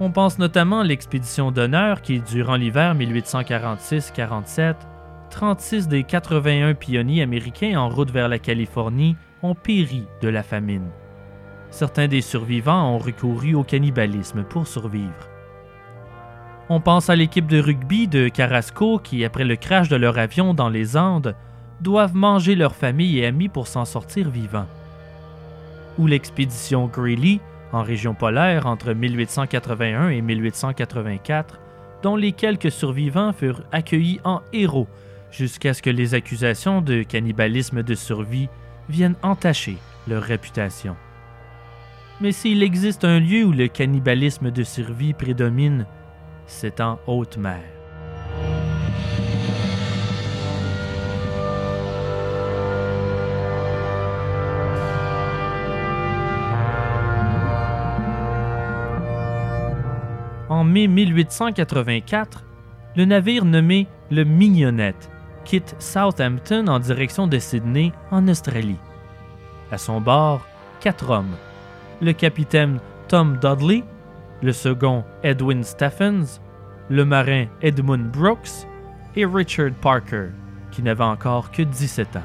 On 0.00 0.10
pense 0.10 0.38
notamment 0.40 0.80
à 0.80 0.84
l'expédition 0.84 1.52
d'honneur 1.52 2.02
qui, 2.02 2.20
durant 2.20 2.56
l'hiver 2.56 2.96
1846-47, 2.96 4.74
36 5.30 5.86
des 5.86 6.02
81 6.02 6.74
pionniers 6.74 7.22
américains 7.22 7.78
en 7.78 7.88
route 7.88 8.10
vers 8.10 8.28
la 8.28 8.40
Californie 8.40 9.16
ont 9.44 9.54
péri 9.54 10.06
de 10.22 10.28
la 10.28 10.42
famine. 10.42 10.88
Certains 11.70 12.08
des 12.08 12.20
survivants 12.20 12.94
ont 12.94 12.98
recouru 12.98 13.54
au 13.54 13.62
cannibalisme 13.62 14.42
pour 14.42 14.66
survivre. 14.66 15.28
On 16.68 16.80
pense 16.80 17.10
à 17.10 17.14
l'équipe 17.16 17.46
de 17.46 17.60
rugby 17.60 18.08
de 18.08 18.26
Carrasco 18.28 18.98
qui, 18.98 19.24
après 19.24 19.44
le 19.44 19.54
crash 19.54 19.88
de 19.88 19.96
leur 19.96 20.18
avion 20.18 20.52
dans 20.52 20.68
les 20.68 20.96
Andes, 20.96 21.36
doivent 21.80 22.16
manger 22.16 22.56
leurs 22.56 22.74
familles 22.74 23.20
et 23.20 23.26
amis 23.26 23.48
pour 23.48 23.68
s'en 23.68 23.84
sortir 23.84 24.30
vivants. 24.30 24.66
Ou 25.98 26.06
l'expédition 26.06 26.86
Greeley, 26.86 27.40
en 27.72 27.82
région 27.82 28.14
polaire 28.14 28.66
entre 28.66 28.92
1881 28.92 30.08
et 30.08 30.20
1884, 30.22 31.60
dont 32.02 32.16
les 32.16 32.32
quelques 32.32 32.70
survivants 32.70 33.32
furent 33.32 33.62
accueillis 33.72 34.20
en 34.24 34.40
héros 34.52 34.88
jusqu'à 35.30 35.74
ce 35.74 35.82
que 35.82 35.90
les 35.90 36.14
accusations 36.14 36.80
de 36.80 37.02
cannibalisme 37.02 37.82
de 37.82 37.94
survie 37.94 38.48
viennent 38.88 39.16
entacher 39.22 39.76
leur 40.08 40.22
réputation. 40.22 40.96
Mais 42.20 42.32
s'il 42.32 42.62
existe 42.62 43.04
un 43.04 43.20
lieu 43.20 43.44
où 43.44 43.52
le 43.52 43.68
cannibalisme 43.68 44.50
de 44.50 44.62
survie 44.62 45.14
prédomine, 45.14 45.86
c'est 46.46 46.80
en 46.80 46.98
haute 47.06 47.38
mer. 47.38 47.62
Mai 60.70 60.86
1884, 60.86 62.44
le 62.96 63.04
navire 63.04 63.44
nommé 63.44 63.86
le 64.10 64.24
Mignonnette 64.24 65.10
quitte 65.44 65.74
Southampton 65.78 66.68
en 66.68 66.78
direction 66.78 67.26
de 67.26 67.38
Sydney, 67.38 67.92
en 68.10 68.28
Australie. 68.28 68.78
À 69.72 69.78
son 69.78 70.00
bord, 70.00 70.46
quatre 70.80 71.10
hommes. 71.10 71.34
Le 72.00 72.12
capitaine 72.12 72.78
Tom 73.08 73.36
Dudley, 73.38 73.82
le 74.42 74.52
second 74.52 75.04
Edwin 75.22 75.64
Stephens, 75.64 76.40
le 76.88 77.04
marin 77.04 77.46
Edmund 77.62 78.10
Brooks 78.10 78.66
et 79.16 79.26
Richard 79.26 79.72
Parker, 79.80 80.28
qui 80.70 80.82
n'avait 80.82 81.04
encore 81.04 81.50
que 81.50 81.62
17 81.62 82.16
ans. 82.16 82.22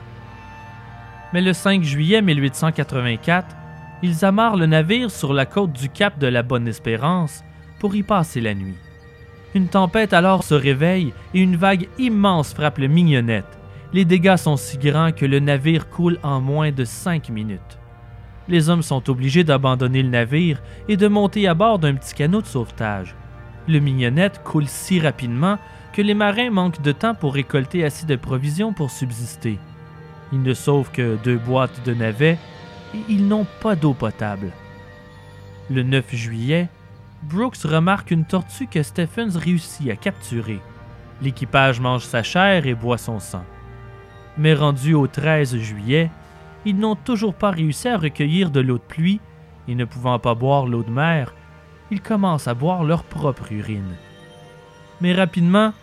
Mais 1.34 1.42
le 1.42 1.54
5 1.54 1.84
juillet 1.84 2.22
1884, 2.22 3.56
ils 4.04 4.24
amarrent 4.24 4.58
le 4.58 4.68
navire 4.68 5.10
sur 5.10 5.34
la 5.34 5.46
côte 5.46 5.74
du 5.74 5.90
cap 5.90 6.20
de 6.20 6.28
la 6.28 6.44
Bonne-Espérance 6.44 7.44
pour 7.80 7.96
y 7.96 8.04
passer 8.04 8.42
la 8.42 8.54
nuit. 8.54 8.78
Une 9.54 9.68
tempête 9.68 10.14
alors 10.14 10.44
se 10.44 10.54
réveille 10.54 11.14
et 11.34 11.40
une 11.40 11.56
vague 11.56 11.88
immense 11.98 12.54
frappe 12.54 12.78
le 12.78 12.88
mignonnette. 12.88 13.58
Les 13.94 14.04
dégâts 14.04 14.36
sont 14.36 14.58
si 14.58 14.78
grands 14.78 15.14
que 15.14 15.26
le 15.26 15.40
navire 15.40 15.90
coule 15.90 16.20
en 16.24 16.42
moins 16.42 16.72
de 16.72 16.84
cinq 16.84 17.30
minutes. 17.30 17.80
Les 18.48 18.70
hommes 18.70 18.84
sont 18.84 19.10
obligés 19.10 19.44
d'abandonner 19.44 20.04
le 20.04 20.10
navire 20.10 20.62
et 20.88 20.98
de 20.98 21.08
monter 21.08 21.48
à 21.48 21.54
bord 21.54 21.80
d'un 21.80 21.96
petit 21.96 22.14
canot 22.14 22.42
de 22.42 22.48
sauvetage. 22.48 23.16
Le 23.68 23.80
mignonnette 23.80 24.42
coule 24.44 24.68
si 24.68 25.00
rapidement 25.00 25.58
que 25.94 26.02
les 26.02 26.14
marins 26.14 26.52
manquent 26.52 26.82
de 26.82 26.92
temps 26.92 27.16
pour 27.16 27.34
récolter 27.34 27.86
assez 27.86 28.06
de 28.06 28.18
provisions 28.18 28.74
pour 28.74 28.92
subsister. 28.92 29.58
Ils 30.34 30.42
ne 30.42 30.54
sauvent 30.54 30.92
que 30.92 31.18
deux 31.24 31.38
boîtes 31.38 31.86
de 31.86 31.94
navets 31.94 32.38
et 32.94 33.00
ils 33.08 33.26
n'ont 33.28 33.48
pas 33.62 33.76
d'eau 33.76 33.94
potable. 33.94 34.52
Le 35.72 35.82
9 35.82 36.14
juillet, 36.14 36.68
Brooks 37.24 37.64
remarque 37.64 38.12
une 38.12 38.26
tortue 38.26 38.68
que 38.68 38.84
Stephens 38.84 39.38
réussit 39.38 39.90
à 39.90 39.96
capturer. 39.96 40.60
L'équipage 41.22 41.80
mange 41.80 42.04
sa 42.04 42.24
chair 42.24 42.66
et 42.66 42.76
boit 42.76 42.98
son 42.98 43.20
sang. 43.20 43.46
Mais 44.38 44.54
rendu 44.54 44.94
au 44.94 45.08
13 45.08 45.58
juillet, 45.58 46.12
ils 46.66 46.78
n'ont 46.78 46.96
toujours 46.96 47.34
pas 47.34 47.52
réussi 47.52 47.88
à 47.88 47.98
recueillir 47.98 48.50
de 48.50 48.60
l'eau 48.60 48.78
de 48.78 48.84
pluie 48.84 49.20
et 49.68 49.76
ne 49.76 49.86
pouvant 49.86 50.20
pas 50.20 50.36
boire 50.36 50.66
l'eau 50.66 50.84
de 50.84 50.92
mer, 50.92 51.34
ils 51.92 52.02
commencent 52.02 52.48
à 52.48 52.54
boire 52.54 52.84
leur 52.84 53.04
propre 53.04 53.52
urine. 53.52 53.96
Mais 55.02 55.14
rapidement, 55.14 55.74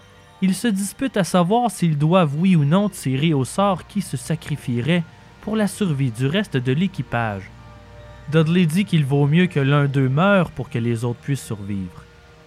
ils 0.40 0.54
se 0.54 0.68
disputent 0.68 1.16
à 1.16 1.24
savoir 1.24 1.70
s'ils 1.70 1.98
doivent 1.98 2.34
oui 2.36 2.56
ou 2.56 2.64
non 2.64 2.88
tirer 2.88 3.32
au 3.32 3.44
sort 3.44 3.86
qui 3.86 4.02
se 4.02 4.16
sacrifierait 4.16 5.04
pour 5.40 5.56
la 5.56 5.68
survie 5.68 6.10
du 6.10 6.26
reste 6.26 6.56
de 6.56 6.72
l'équipage. 6.72 7.51
Dudley 8.32 8.64
dit 8.64 8.86
qu'il 8.86 9.04
vaut 9.04 9.26
mieux 9.26 9.46
que 9.46 9.60
l'un 9.60 9.84
d'eux 9.84 10.08
meure 10.08 10.50
pour 10.52 10.70
que 10.70 10.78
les 10.78 11.04
autres 11.04 11.20
puissent 11.20 11.44
survivre. 11.44 12.02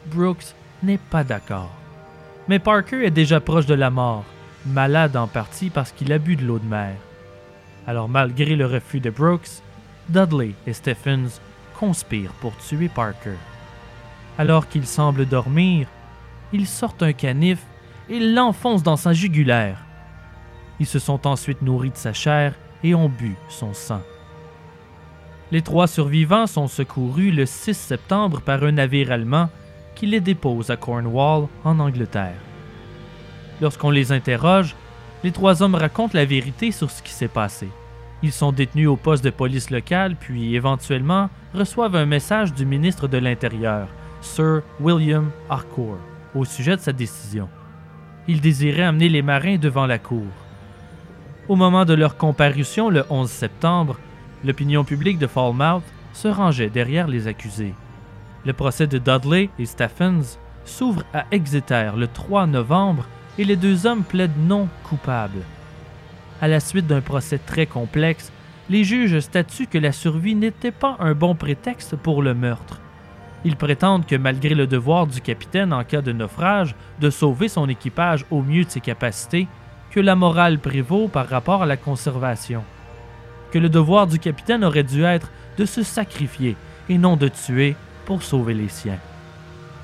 Brooks 0.07 0.55
n'est 0.81 0.97
pas 0.97 1.23
d'accord. 1.23 1.69
Mais 2.47 2.57
Parker 2.57 3.05
est 3.05 3.11
déjà 3.11 3.39
proche 3.39 3.67
de 3.67 3.75
la 3.75 3.91
mort, 3.91 4.25
malade 4.65 5.15
en 5.15 5.27
partie 5.27 5.69
parce 5.69 5.91
qu'il 5.91 6.11
a 6.11 6.17
bu 6.17 6.37
de 6.37 6.43
l'eau 6.43 6.57
de 6.57 6.65
mer. 6.65 6.95
Alors 7.85 8.09
malgré 8.09 8.55
le 8.55 8.65
refus 8.65 8.99
de 8.99 9.11
Brooks, 9.11 9.61
Dudley 10.09 10.53
et 10.65 10.73
Stephens 10.73 11.39
conspirent 11.79 12.33
pour 12.41 12.57
tuer 12.57 12.89
Parker. 12.89 13.37
Alors 14.39 14.67
qu'il 14.67 14.87
semble 14.87 15.27
dormir, 15.27 15.87
ils 16.51 16.67
sortent 16.67 17.03
un 17.03 17.13
canif 17.13 17.59
et 18.09 18.19
l'enfoncent 18.19 18.81
dans 18.81 18.97
sa 18.97 19.13
jugulaire. 19.13 19.77
Ils 20.79 20.87
se 20.87 20.97
sont 20.97 21.27
ensuite 21.27 21.61
nourris 21.61 21.91
de 21.91 21.97
sa 21.97 22.13
chair 22.13 22.55
et 22.83 22.95
ont 22.95 23.09
bu 23.09 23.35
son 23.49 23.75
sang. 23.75 24.01
Les 25.51 25.61
trois 25.61 25.87
survivants 25.87 26.47
sont 26.47 26.67
secourus 26.67 27.31
le 27.31 27.45
6 27.45 27.75
septembre 27.75 28.41
par 28.41 28.63
un 28.63 28.71
navire 28.71 29.11
allemand 29.11 29.49
qui 29.93 30.07
les 30.07 30.19
dépose 30.19 30.71
à 30.71 30.75
Cornwall, 30.75 31.47
en 31.63 31.79
Angleterre. 31.79 32.41
Lorsqu'on 33.61 33.91
les 33.91 34.11
interroge, 34.11 34.75
les 35.23 35.31
trois 35.31 35.61
hommes 35.61 35.75
racontent 35.75 36.17
la 36.17 36.25
vérité 36.25 36.71
sur 36.71 36.89
ce 36.89 37.01
qui 37.01 37.11
s'est 37.11 37.27
passé. 37.27 37.69
Ils 38.23 38.31
sont 38.31 38.51
détenus 38.51 38.87
au 38.87 38.95
poste 38.95 39.23
de 39.23 39.29
police 39.29 39.69
local, 39.69 40.15
puis 40.19 40.55
éventuellement 40.55 41.29
reçoivent 41.53 41.95
un 41.95 42.05
message 42.05 42.53
du 42.53 42.65
ministre 42.65 43.07
de 43.07 43.17
l'Intérieur, 43.17 43.87
Sir 44.21 44.61
William 44.79 45.29
Harcourt, 45.49 45.99
au 46.33 46.43
sujet 46.43 46.75
de 46.75 46.81
sa 46.81 46.91
décision. 46.91 47.47
Il 48.27 48.41
désirait 48.41 48.83
amener 48.83 49.09
les 49.09 49.21
marins 49.21 49.57
devant 49.57 49.85
la 49.85 49.99
cour. 49.99 50.25
Au 51.47 51.55
moment 51.55 51.85
de 51.85 51.93
leur 51.93 52.17
comparution 52.17 52.89
le 52.89 53.05
11 53.09 53.29
septembre, 53.29 53.97
l'opinion 54.43 54.83
publique 54.83 55.19
de 55.19 55.27
Falmouth 55.27 55.83
se 56.13 56.27
rangeait 56.27 56.69
derrière 56.69 57.07
les 57.07 57.27
accusés. 57.27 57.73
Le 58.45 58.53
procès 58.53 58.87
de 58.87 58.97
Dudley 58.97 59.49
et 59.57 59.65
Stephens 59.65 60.37
s'ouvre 60.65 61.03
à 61.13 61.25
Exeter 61.31 61.91
le 61.97 62.07
3 62.07 62.47
novembre 62.47 63.05
et 63.37 63.43
les 63.43 63.55
deux 63.55 63.85
hommes 63.85 64.03
plaident 64.03 64.47
non 64.47 64.67
coupables. 64.83 65.43
À 66.41 66.47
la 66.47 66.59
suite 66.59 66.87
d'un 66.87 67.01
procès 67.01 67.37
très 67.37 67.65
complexe, 67.65 68.31
les 68.69 68.83
juges 68.83 69.19
statuent 69.19 69.67
que 69.67 69.77
la 69.77 69.91
survie 69.91 70.35
n'était 70.35 70.71
pas 70.71 70.97
un 70.99 71.13
bon 71.13 71.35
prétexte 71.35 71.95
pour 71.95 72.21
le 72.21 72.33
meurtre. 72.33 72.81
Ils 73.43 73.55
prétendent 73.55 74.07
que 74.07 74.15
malgré 74.15 74.55
le 74.55 74.65
devoir 74.65 75.05
du 75.05 75.21
capitaine 75.21 75.71
en 75.71 75.83
cas 75.83 76.01
de 76.01 76.11
naufrage 76.11 76.75
de 76.99 77.11
sauver 77.11 77.47
son 77.47 77.69
équipage 77.69 78.25
au 78.31 78.41
mieux 78.41 78.63
de 78.65 78.69
ses 78.69 78.81
capacités, 78.81 79.47
que 79.91 79.99
la 79.99 80.15
morale 80.15 80.59
prévaut 80.59 81.07
par 81.07 81.29
rapport 81.29 81.61
à 81.61 81.67
la 81.67 81.77
conservation. 81.77 82.63
Que 83.55 83.59
le 83.59 83.69
devoir 83.69 84.05
du 84.05 84.19
capitaine 84.19 84.65
aurait 84.65 84.83
dû 84.83 85.05
être 85.05 85.31
de 85.57 85.63
se 85.63 85.81
sacrifier 85.81 86.57
et 86.89 86.97
non 86.97 87.15
de 87.15 87.29
tuer 87.29 87.77
pour 88.03 88.21
sauver 88.21 88.53
les 88.53 88.67
siens. 88.67 88.99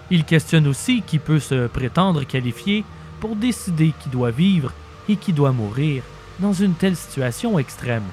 Il 0.10 0.26
questionne 0.26 0.68
aussi 0.68 1.04
qui 1.04 1.20
peut 1.20 1.40
se 1.40 1.68
prétendre 1.68 2.26
qualifié 2.26 2.84
pour 3.22 3.38
décider 3.38 3.94
qui 4.04 4.10
doit 4.10 4.32
vivre 4.32 4.74
et 5.08 5.16
qui 5.16 5.32
doit 5.32 5.54
mourir 5.54 6.04
dans 6.40 6.52
une 6.52 6.74
telle 6.74 6.98
situation 6.98 7.58
extrême. 7.60 8.04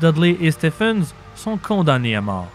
Dudley 0.00 0.38
et 0.40 0.50
Stephens 0.50 1.12
sont 1.34 1.58
condamnés 1.58 2.16
à 2.16 2.22
mort. 2.22 2.48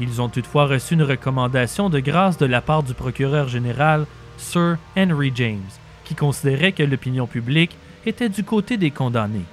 Ils 0.00 0.20
ont 0.20 0.28
toutefois 0.28 0.66
reçu 0.66 0.94
une 0.94 1.04
recommandation 1.04 1.90
de 1.90 2.00
grâce 2.00 2.38
de 2.38 2.46
la 2.46 2.60
part 2.60 2.82
du 2.82 2.92
procureur 2.92 3.46
général 3.46 4.06
Sir 4.36 4.78
Henry 4.96 5.30
James, 5.36 5.70
qui 6.04 6.16
considérait 6.16 6.72
que 6.72 6.82
l'opinion 6.82 7.28
publique 7.28 7.78
était 8.04 8.30
du 8.30 8.42
côté 8.42 8.78
des 8.78 8.90
condamnés. 8.90 9.46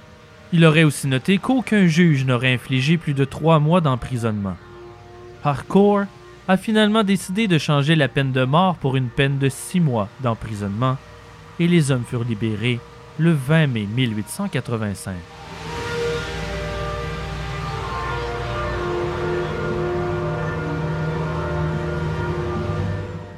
Il 0.56 0.64
aurait 0.64 0.84
aussi 0.84 1.08
noté 1.08 1.38
qu'aucun 1.38 1.88
juge 1.88 2.24
n'aurait 2.24 2.54
infligé 2.54 2.96
plus 2.96 3.12
de 3.12 3.24
trois 3.24 3.58
mois 3.58 3.80
d'emprisonnement. 3.80 4.54
Harcourt 5.42 6.04
a 6.46 6.56
finalement 6.56 7.02
décidé 7.02 7.48
de 7.48 7.58
changer 7.58 7.96
la 7.96 8.06
peine 8.06 8.30
de 8.30 8.44
mort 8.44 8.76
pour 8.76 8.94
une 8.94 9.08
peine 9.08 9.38
de 9.38 9.48
six 9.48 9.80
mois 9.80 10.08
d'emprisonnement, 10.20 10.96
et 11.58 11.66
les 11.66 11.90
hommes 11.90 12.04
furent 12.08 12.22
libérés 12.22 12.78
le 13.18 13.32
20 13.32 13.66
mai 13.66 13.88
1885. 13.96 15.14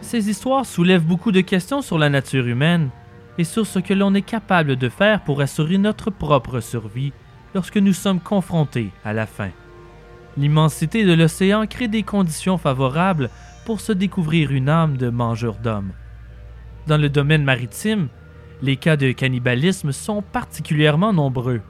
Ces 0.03 0.29
histoires 0.29 0.67
soulèvent 0.67 1.07
beaucoup 1.07 1.33
de 1.33 1.41
questions 1.41 1.81
sur 1.81 1.97
la 1.97 2.11
nature 2.11 2.47
humaine 2.47 2.91
et 3.39 3.45
sur 3.45 3.67
ce 3.67 3.79
que 3.79 3.95
l'on 3.95 4.15
est 4.15 4.23
capable 4.23 4.77
de 4.77 4.89
faire 4.89 5.23
pour 5.23 5.41
assurer 5.41 5.79
notre 5.79 6.11
propre 6.11 6.61
survie 6.61 7.13
lorsque 7.55 7.77
nous 7.77 7.93
sommes 7.93 8.21
confrontés 8.21 8.91
à 9.05 9.13
la 9.13 9.27
faim. 9.27 9.51
L'immensité 10.37 11.05
de 11.05 11.15
l'océan 11.15 11.67
crée 11.67 11.89
des 11.89 12.03
conditions 12.03 12.59
favorables 12.59 13.31
pour 13.65 13.81
se 13.81 13.93
découvrir 13.93 14.53
une 14.53 14.69
âme 14.69 14.97
de 14.97 15.09
mangeur 15.09 15.57
d'hommes. 15.57 15.93
Dans 16.87 16.99
le 16.99 17.09
domaine 17.09 17.45
maritime, 17.45 18.09
les 18.63 18.77
cas 18.77 18.97
de 18.97 19.13
cannibalisme 19.13 19.93
sont 19.93 20.23
particulièrement 20.23 21.13
nombreux. 21.13 21.61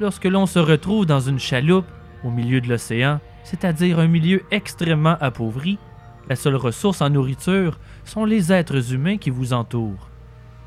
Lorsque 0.00 0.24
l'on 0.24 0.46
se 0.46 0.58
retrouve 0.58 1.06
dans 1.06 1.20
une 1.20 1.38
chaloupe 1.38 1.86
au 2.24 2.30
milieu 2.30 2.60
de 2.60 2.68
l'océan, 2.68 3.20
c'est-à-dire 3.42 3.98
un 3.98 4.08
milieu 4.08 4.42
extrêmement 4.50 5.16
appauvri, 5.20 5.78
La 6.26 6.36
seule 6.36 6.56
ressource 6.56 7.02
en 7.02 7.10
nourriture 7.10 7.78
sont 8.04 8.24
les 8.24 8.50
êtres 8.50 8.94
humains 8.94 9.18
qui 9.18 9.28
vous 9.28 9.52
entourent. 9.52 10.08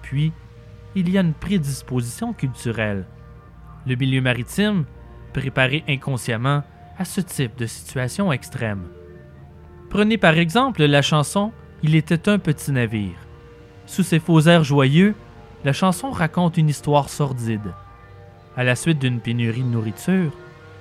Puis, 0.08 0.32
il 0.96 1.10
y 1.10 1.18
a 1.18 1.22
une 1.22 1.34
prédisposition 1.34 2.32
culturelle. 2.32 3.06
Le 3.86 3.96
milieu 3.96 4.22
maritime, 4.22 4.86
préparé 5.34 5.84
inconsciemment 5.90 6.64
à 6.98 7.04
ce 7.04 7.20
type 7.20 7.58
de 7.58 7.66
situation 7.66 8.32
extrême. 8.32 8.88
Prenez 9.90 10.18
par 10.18 10.38
exemple 10.38 10.86
la 10.86 11.02
chanson 11.02 11.52
Il 11.84 11.94
était 11.94 12.30
un 12.30 12.40
petit 12.40 12.72
navire. 12.72 13.18
Sous 13.86 14.04
ses 14.04 14.20
faux 14.20 14.40
airs 14.48 14.64
joyeux, 14.64 15.14
la 15.66 15.74
chanson 15.74 16.10
raconte 16.10 16.56
une 16.58 16.70
histoire 16.70 17.10
sordide. 17.10 17.74
À 18.56 18.64
la 18.64 18.78
suite 18.78 19.00
d'une 19.00 19.20
pénurie 19.20 19.64
de 19.64 19.68
nourriture, 19.68 20.32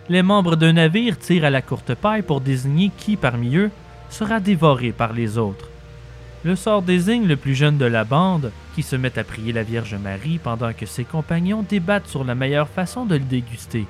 les 0.09 0.23
membres 0.23 0.55
d'un 0.55 0.75
navire 0.75 1.19
tirent 1.19 1.47
à 1.47 1.51
la 1.51 1.63
courte 1.63 1.95
paille 1.95 2.23
pour 2.23 2.41
désigner 2.41 2.93
qui 2.97 3.17
parmi 3.17 3.57
eux 3.57 3.73
sera 4.09 4.39
dévoré 4.39 4.93
par 4.93 5.13
les 5.13 5.37
autres. 5.37 5.69
Le 6.47 6.55
sort 6.55 6.83
désigne 6.83 7.27
le 7.27 7.35
plus 7.35 7.57
jeune 7.57 7.77
de 7.77 7.87
la 7.87 8.05
bande, 8.05 8.53
qui 8.77 8.85
se 8.85 8.95
met 8.95 9.19
à 9.19 9.25
prier 9.25 9.53
la 9.53 9.65
Vierge 9.65 9.97
Marie 9.97 10.39
pendant 10.39 10.73
que 10.73 10.87
ses 10.87 11.03
compagnons 11.03 11.67
débattent 11.69 12.07
sur 12.07 12.23
la 12.23 12.37
meilleure 12.37 12.69
façon 12.69 13.05
de 13.05 13.17
le 13.17 13.25
déguster. 13.25 13.85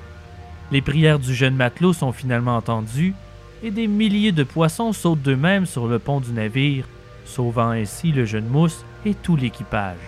Les 0.71 0.81
prières 0.81 1.19
du 1.19 1.35
jeune 1.35 1.55
matelot 1.55 1.93
sont 1.93 2.11
finalement 2.11 2.57
entendues, 2.57 3.13
et 3.61 3.69
des 3.69 3.85
milliers 3.85 4.31
de 4.31 4.41
poissons 4.43 4.91
sautent 4.91 5.21
d'eux-mêmes 5.21 5.67
sur 5.67 5.85
le 5.85 5.99
pont 5.99 6.19
du 6.19 6.31
navire, 6.31 6.85
sauvant 7.25 7.69
ainsi 7.69 8.11
le 8.11 8.25
jeune 8.25 8.47
mousse 8.47 8.83
et 9.05 9.13
tout 9.13 9.35
l'équipage. 9.35 9.99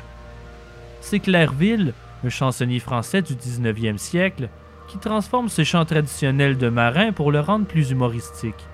C'est 1.02 1.20
Clairville, 1.20 1.94
un 2.26 2.30
chansonnier 2.30 2.80
français 2.80 3.22
du 3.22 3.36
19e 3.36 4.00
siècle, 4.00 4.50
qui 4.88 4.98
transforme 4.98 5.50
ce 5.50 5.64
chant 5.64 5.86
traditionnel 5.86 6.58
de 6.58 6.70
marin 6.70 7.12
pour 7.12 7.32
le 7.32 7.42
rendre 7.42 7.68
plus 7.68 7.92
humoristique. 7.92 8.66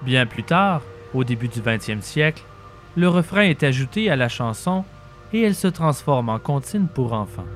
Bien 0.00 0.24
plus 0.24 0.44
tard, 0.44 0.80
au 1.12 1.24
début 1.24 1.48
du 1.48 1.60
20e 1.60 2.00
siècle, 2.00 2.42
le 2.96 3.08
refrain 3.08 3.42
est 3.42 3.62
ajouté 3.62 4.10
à 4.10 4.16
la 4.16 4.28
chanson 4.28 4.84
et 5.32 5.42
elle 5.42 5.54
se 5.54 5.68
transforme 5.68 6.28
en 6.28 6.38
comptine 6.38 6.88
pour 6.88 7.12
enfants. 7.12 7.46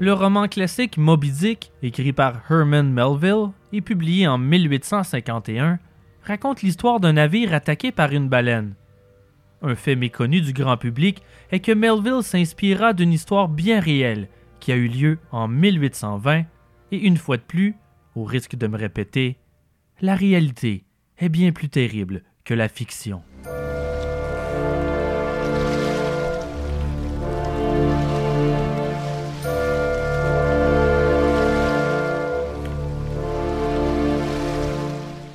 Le 0.00 0.12
roman 0.12 0.46
classique 0.46 0.96
Moby 0.96 1.32
Dick, 1.32 1.72
écrit 1.82 2.12
par 2.12 2.40
Herman 2.48 2.92
Melville 2.92 3.50
et 3.72 3.80
publié 3.80 4.28
en 4.28 4.38
1851, 4.38 5.80
raconte 6.22 6.62
l'histoire 6.62 7.00
d'un 7.00 7.14
navire 7.14 7.52
attaqué 7.52 7.90
par 7.90 8.12
une 8.12 8.28
baleine. 8.28 8.74
Un 9.60 9.74
fait 9.74 9.96
méconnu 9.96 10.40
du 10.40 10.52
grand 10.52 10.76
public 10.76 11.20
est 11.50 11.58
que 11.58 11.72
Melville 11.72 12.22
s'inspira 12.22 12.92
d'une 12.92 13.12
histoire 13.12 13.48
bien 13.48 13.80
réelle 13.80 14.28
qui 14.60 14.70
a 14.70 14.76
eu 14.76 14.86
lieu 14.86 15.18
en 15.32 15.48
1820 15.48 16.44
et 16.92 16.98
une 16.98 17.16
fois 17.16 17.36
de 17.36 17.42
plus, 17.42 17.76
au 18.14 18.24
risque 18.24 18.56
de 18.56 18.66
me 18.66 18.76
répéter, 18.76 19.36
la 20.00 20.14
réalité 20.14 20.84
est 21.18 21.28
bien 21.28 21.52
plus 21.52 21.68
terrible 21.68 22.22
que 22.44 22.54
la 22.54 22.68
fiction. 22.68 23.22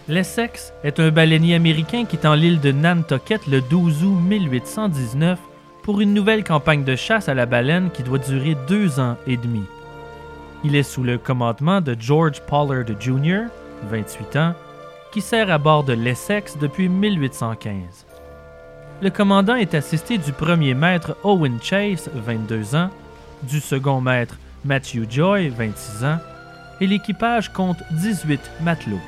L'Essex 0.09 0.73
est 0.83 0.99
un 0.99 1.09
baleinier 1.09 1.55
américain 1.55 2.05
quittant 2.05 2.35
l'île 2.35 2.59
de 2.59 2.71
Nantucket 2.71 3.47
le 3.47 3.61
12 3.61 4.03
août 4.03 4.19
1819 4.21 5.39
pour 5.81 6.01
une 6.01 6.13
nouvelle 6.13 6.43
campagne 6.43 6.83
de 6.83 6.95
chasse 6.95 7.29
à 7.29 7.33
la 7.33 7.45
baleine 7.45 7.89
qui 7.89 8.03
doit 8.03 8.19
durer 8.19 8.55
deux 8.67 8.99
ans 8.99 9.17
et 9.25 9.37
demi. 9.37 9.63
Il 10.65 10.75
est 10.75 10.83
sous 10.83 11.03
le 11.03 11.17
commandement 11.17 11.81
de 11.81 11.95
George 11.99 12.41
Pollard 12.41 12.85
Jr., 12.99 13.47
28 13.89 14.35
ans, 14.37 14.53
qui 15.11 15.19
sert 15.19 15.51
à 15.51 15.57
bord 15.57 15.83
de 15.83 15.93
l'Essex 15.93 16.57
depuis 16.57 16.87
1815. 16.87 18.05
Le 19.01 19.09
commandant 19.09 19.55
est 19.55 19.73
assisté 19.73 20.17
du 20.17 20.31
premier 20.31 20.73
maître 20.73 21.17
Owen 21.23 21.59
Chase, 21.61 22.09
22 22.13 22.75
ans, 22.75 22.89
du 23.43 23.59
second 23.59 23.99
maître 23.99 24.37
Matthew 24.63 25.09
Joy, 25.09 25.49
26 25.49 26.05
ans, 26.05 26.19
et 26.79 26.87
l'équipage 26.87 27.51
compte 27.51 27.83
18 27.91 28.39
matelots. 28.61 29.01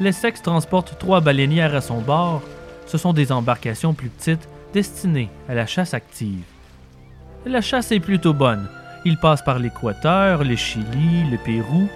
L'Essex 0.00 0.42
transporte 0.42 0.98
trois 0.98 1.20
baleinières 1.20 1.74
à 1.74 1.80
son 1.80 2.00
bord. 2.00 2.42
Ce 2.86 2.98
sont 2.98 3.12
des 3.12 3.30
embarcations 3.30 3.94
plus 3.94 4.08
petites 4.08 4.48
destinées 4.74 5.30
à 5.48 5.54
la 5.54 5.66
chasse 5.66 5.94
active. 5.94 6.42
La 7.46 7.60
chasse 7.60 7.92
est 7.92 8.00
plutôt 8.00 8.34
bonne. 8.34 8.68
Il 9.04 9.16
passe 9.16 9.42
par 9.42 9.58
l'Équateur, 9.58 10.44
le 10.44 10.56
Chili, 10.56 11.30
le 11.30 11.38
Pérou. 11.38 11.88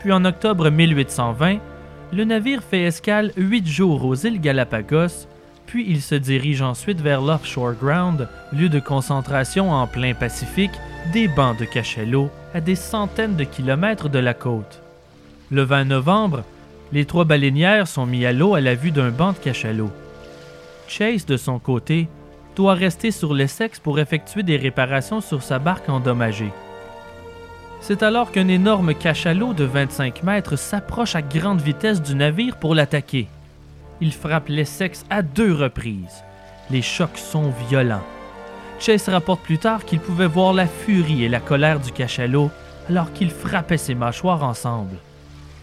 Puis 0.00 0.12
en 0.12 0.24
octobre 0.24 0.70
1820, 0.70 1.58
le 2.12 2.24
navire 2.24 2.62
fait 2.62 2.82
escale 2.82 3.32
huit 3.36 3.66
jours 3.66 4.04
aux 4.04 4.14
îles 4.14 4.40
Galapagos, 4.40 5.26
puis 5.66 5.84
il 5.88 6.00
se 6.00 6.14
dirige 6.14 6.62
ensuite 6.62 7.00
vers 7.00 7.20
l'Offshore 7.20 7.74
Ground, 7.74 8.28
lieu 8.52 8.68
de 8.68 8.78
concentration 8.78 9.72
en 9.72 9.86
plein 9.86 10.14
Pacifique 10.14 10.78
des 11.12 11.28
bancs 11.28 11.58
de 11.58 11.64
cachalots 11.64 12.30
à 12.54 12.60
des 12.60 12.76
centaines 12.76 13.36
de 13.36 13.44
kilomètres 13.44 14.08
de 14.08 14.18
la 14.18 14.34
côte. 14.34 14.80
Le 15.50 15.62
20 15.62 15.86
novembre, 15.86 16.44
les 16.92 17.04
trois 17.04 17.24
baleinières 17.24 17.88
sont 17.88 18.06
mis 18.06 18.24
à 18.24 18.32
l'eau 18.32 18.54
à 18.54 18.60
la 18.60 18.74
vue 18.74 18.92
d'un 18.92 19.10
banc 19.10 19.32
de 19.32 19.38
cachalots. 19.38 19.92
Chase, 20.86 21.26
de 21.26 21.36
son 21.36 21.58
côté, 21.58 22.08
doit 22.56 22.74
rester 22.74 23.10
sur 23.10 23.34
l'Essex 23.34 23.78
pour 23.78 23.98
effectuer 23.98 24.42
des 24.42 24.56
réparations 24.56 25.20
sur 25.20 25.42
sa 25.42 25.58
barque 25.58 25.88
endommagée. 25.88 26.52
C'est 27.80 28.02
alors 28.02 28.32
qu'un 28.32 28.48
énorme 28.48 28.94
cachalot 28.94 29.52
de 29.52 29.64
25 29.64 30.22
mètres 30.22 30.56
s'approche 30.56 31.16
à 31.16 31.22
grande 31.22 31.60
vitesse 31.60 32.00
du 32.00 32.14
navire 32.14 32.56
pour 32.56 32.74
l'attaquer. 32.74 33.28
Il 34.00 34.12
frappe 34.12 34.48
l'Essex 34.48 35.04
à 35.10 35.22
deux 35.22 35.52
reprises. 35.52 36.24
Les 36.70 36.82
chocs 36.82 37.18
sont 37.18 37.52
violents. 37.68 38.04
Chase 38.80 39.08
rapporte 39.08 39.42
plus 39.42 39.58
tard 39.58 39.84
qu'il 39.84 40.00
pouvait 40.00 40.26
voir 40.26 40.52
la 40.52 40.66
furie 40.66 41.24
et 41.24 41.28
la 41.28 41.40
colère 41.40 41.80
du 41.80 41.92
cachalot 41.92 42.50
alors 42.88 43.12
qu'il 43.12 43.30
frappait 43.30 43.76
ses 43.76 43.94
mâchoires 43.94 44.42
ensemble. 44.42 44.96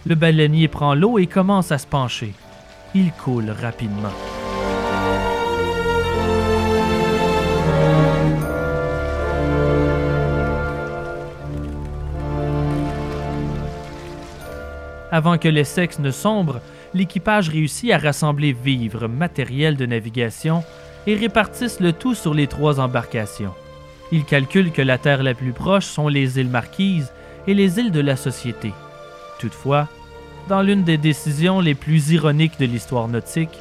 Le 0.05 0.15
baleinier 0.15 0.67
prend 0.67 0.95
l'eau 0.95 1.19
et 1.19 1.27
commence 1.27 1.71
à 1.71 1.77
se 1.77 1.87
pencher. 1.87 2.33
Il 2.95 3.11
coule 3.11 3.51
rapidement. 3.51 4.13
Avant 15.11 15.37
que 15.37 15.49
l'Essex 15.49 15.99
ne 15.99 16.09
sombre, 16.09 16.61
l'équipage 16.93 17.49
réussit 17.49 17.91
à 17.91 17.97
rassembler 17.97 18.53
vivres, 18.53 19.07
matériel 19.07 19.75
de 19.75 19.85
navigation 19.85 20.63
et 21.05 21.15
répartissent 21.15 21.81
le 21.81 21.91
tout 21.91 22.15
sur 22.15 22.33
les 22.33 22.47
trois 22.47 22.79
embarcations. 22.79 23.53
Ils 24.13 24.23
calculent 24.23 24.71
que 24.71 24.81
la 24.81 24.97
terre 24.97 25.23
la 25.23 25.33
plus 25.33 25.51
proche 25.51 25.85
sont 25.85 26.07
les 26.07 26.39
îles 26.39 26.49
Marquises 26.49 27.11
et 27.47 27.53
les 27.53 27.79
îles 27.79 27.91
de 27.91 27.99
la 27.99 28.15
Société. 28.15 28.71
Toutefois, 29.39 29.87
dans 30.47 30.61
l'une 30.61 30.83
des 30.83 30.97
décisions 30.97 31.59
les 31.59 31.75
plus 31.75 32.11
ironiques 32.11 32.59
de 32.59 32.65
l'histoire 32.65 33.07
nautique, 33.07 33.59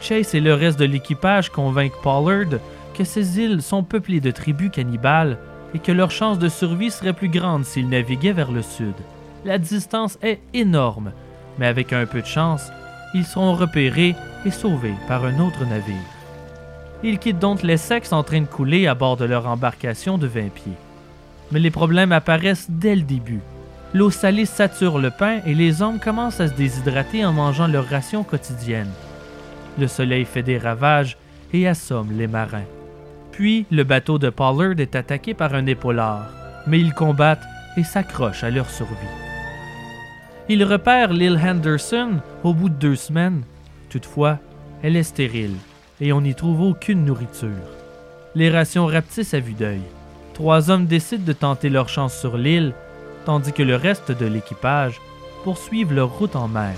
Chase 0.00 0.34
et 0.34 0.40
le 0.40 0.54
reste 0.54 0.78
de 0.78 0.84
l'équipage 0.84 1.50
convainquent 1.50 2.00
Pollard 2.02 2.60
que 2.94 3.04
ces 3.04 3.40
îles 3.40 3.62
sont 3.62 3.82
peuplées 3.82 4.20
de 4.20 4.30
tribus 4.30 4.70
cannibales 4.70 5.38
et 5.74 5.80
que 5.80 5.92
leur 5.92 6.10
chance 6.10 6.38
de 6.38 6.48
survie 6.48 6.90
serait 6.90 7.12
plus 7.12 7.28
grande 7.28 7.64
s'ils 7.64 7.88
naviguaient 7.88 8.32
vers 8.32 8.52
le 8.52 8.62
sud. 8.62 8.94
La 9.44 9.58
distance 9.58 10.18
est 10.22 10.40
énorme, 10.52 11.12
mais 11.58 11.66
avec 11.66 11.92
un 11.92 12.06
peu 12.06 12.20
de 12.20 12.26
chance, 12.26 12.70
ils 13.14 13.24
seront 13.24 13.54
repérés 13.54 14.16
et 14.44 14.50
sauvés 14.50 14.94
par 15.06 15.24
un 15.24 15.38
autre 15.38 15.64
navire. 15.64 15.96
Ils 17.04 17.18
quittent 17.18 17.38
donc 17.38 17.62
l'Essex 17.62 18.12
en 18.12 18.24
train 18.24 18.40
de 18.40 18.46
couler 18.46 18.88
à 18.88 18.94
bord 18.94 19.16
de 19.16 19.24
leur 19.24 19.46
embarcation 19.46 20.18
de 20.18 20.26
20 20.26 20.52
pieds. 20.52 20.72
Mais 21.52 21.60
les 21.60 21.70
problèmes 21.70 22.12
apparaissent 22.12 22.66
dès 22.68 22.96
le 22.96 23.02
début. 23.02 23.40
L'eau 23.94 24.10
salée 24.10 24.44
sature 24.44 24.98
le 24.98 25.10
pain 25.10 25.40
et 25.46 25.54
les 25.54 25.80
hommes 25.80 26.00
commencent 26.00 26.40
à 26.40 26.48
se 26.48 26.54
déshydrater 26.54 27.24
en 27.24 27.32
mangeant 27.32 27.68
leur 27.68 27.88
ration 27.88 28.24
quotidienne. 28.24 28.90
Le 29.78 29.86
soleil 29.86 30.24
fait 30.24 30.42
des 30.42 30.58
ravages 30.58 31.16
et 31.52 31.68
assomme 31.68 32.10
les 32.12 32.26
marins. 32.26 32.66
Puis, 33.32 33.66
le 33.70 33.84
bateau 33.84 34.18
de 34.18 34.30
Pollard 34.30 34.78
est 34.78 34.96
attaqué 34.96 35.32
par 35.32 35.54
un 35.54 35.66
épaulard, 35.66 36.26
mais 36.66 36.80
ils 36.80 36.92
combattent 36.92 37.46
et 37.76 37.84
s'accrochent 37.84 38.42
à 38.42 38.50
leur 38.50 38.68
survie. 38.68 39.27
Ils 40.50 40.64
repèrent 40.64 41.12
l'île 41.12 41.38
Henderson 41.38 42.20
au 42.42 42.54
bout 42.54 42.70
de 42.70 42.74
deux 42.74 42.96
semaines. 42.96 43.42
Toutefois, 43.90 44.38
elle 44.82 44.96
est 44.96 45.02
stérile 45.02 45.56
et 46.00 46.10
on 46.14 46.22
n'y 46.22 46.34
trouve 46.34 46.62
aucune 46.62 47.04
nourriture. 47.04 47.50
Les 48.34 48.48
rations 48.48 48.86
rapetissent 48.86 49.34
à 49.34 49.40
vue 49.40 49.52
d'œil. 49.52 49.82
Trois 50.32 50.70
hommes 50.70 50.86
décident 50.86 51.24
de 51.24 51.34
tenter 51.34 51.68
leur 51.68 51.90
chance 51.90 52.16
sur 52.16 52.38
l'île, 52.38 52.72
tandis 53.26 53.52
que 53.52 53.62
le 53.62 53.76
reste 53.76 54.10
de 54.10 54.24
l'équipage 54.24 54.98
poursuivent 55.44 55.92
leur 55.92 56.16
route 56.16 56.34
en 56.34 56.48
mer. 56.48 56.74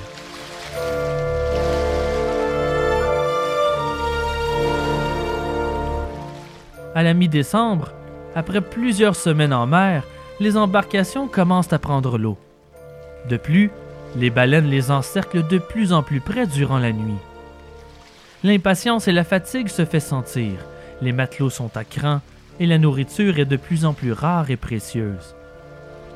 À 6.97 7.05
la 7.05 7.15
mi-décembre, 7.15 7.93
après 8.35 8.63
plusieurs 8.63 9.15
semaines 9.15 9.53
en 9.53 9.67
mer, 9.67 10.03
les 10.41 10.57
embarcations 10.57 11.29
commencent 11.29 11.73
à 11.73 11.79
prendre 11.79 12.19
l'eau. 12.19 12.37
De 13.29 13.37
plus, 13.37 13.71
les 14.17 14.31
baleines 14.31 14.71
les 14.71 14.91
encerclent 14.91 15.47
de 15.47 15.59
plus 15.59 15.93
en 15.93 16.03
plus 16.03 16.21
près 16.21 16.47
durant 16.47 16.79
la 16.79 16.93
nuit. 16.93 17.19
L'impatience 18.43 19.07
et 19.07 19.13
la 19.13 19.25
fatigue 19.25 19.69
se 19.69 19.85
fait 19.85 20.01
sentir, 20.01 20.53
les 21.03 21.13
matelots 21.13 21.51
sont 21.51 21.77
à 21.77 21.85
cran 21.85 22.21
et 22.59 22.67
la 22.67 22.79
nourriture 22.79 23.39
est 23.39 23.45
de 23.45 23.57
plus 23.57 23.85
en 23.85 23.93
plus 23.93 24.13
rare 24.13 24.51
et 24.51 24.57
précieuse. 24.57 25.35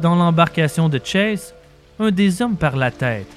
Dans 0.00 0.14
l'embarcation 0.14 0.88
de 0.88 1.00
Chase, 1.02 1.55
un 2.00 2.11
des 2.11 2.42
hommes 2.42 2.57
perd 2.57 2.76
la 2.76 2.90
tête. 2.90 3.28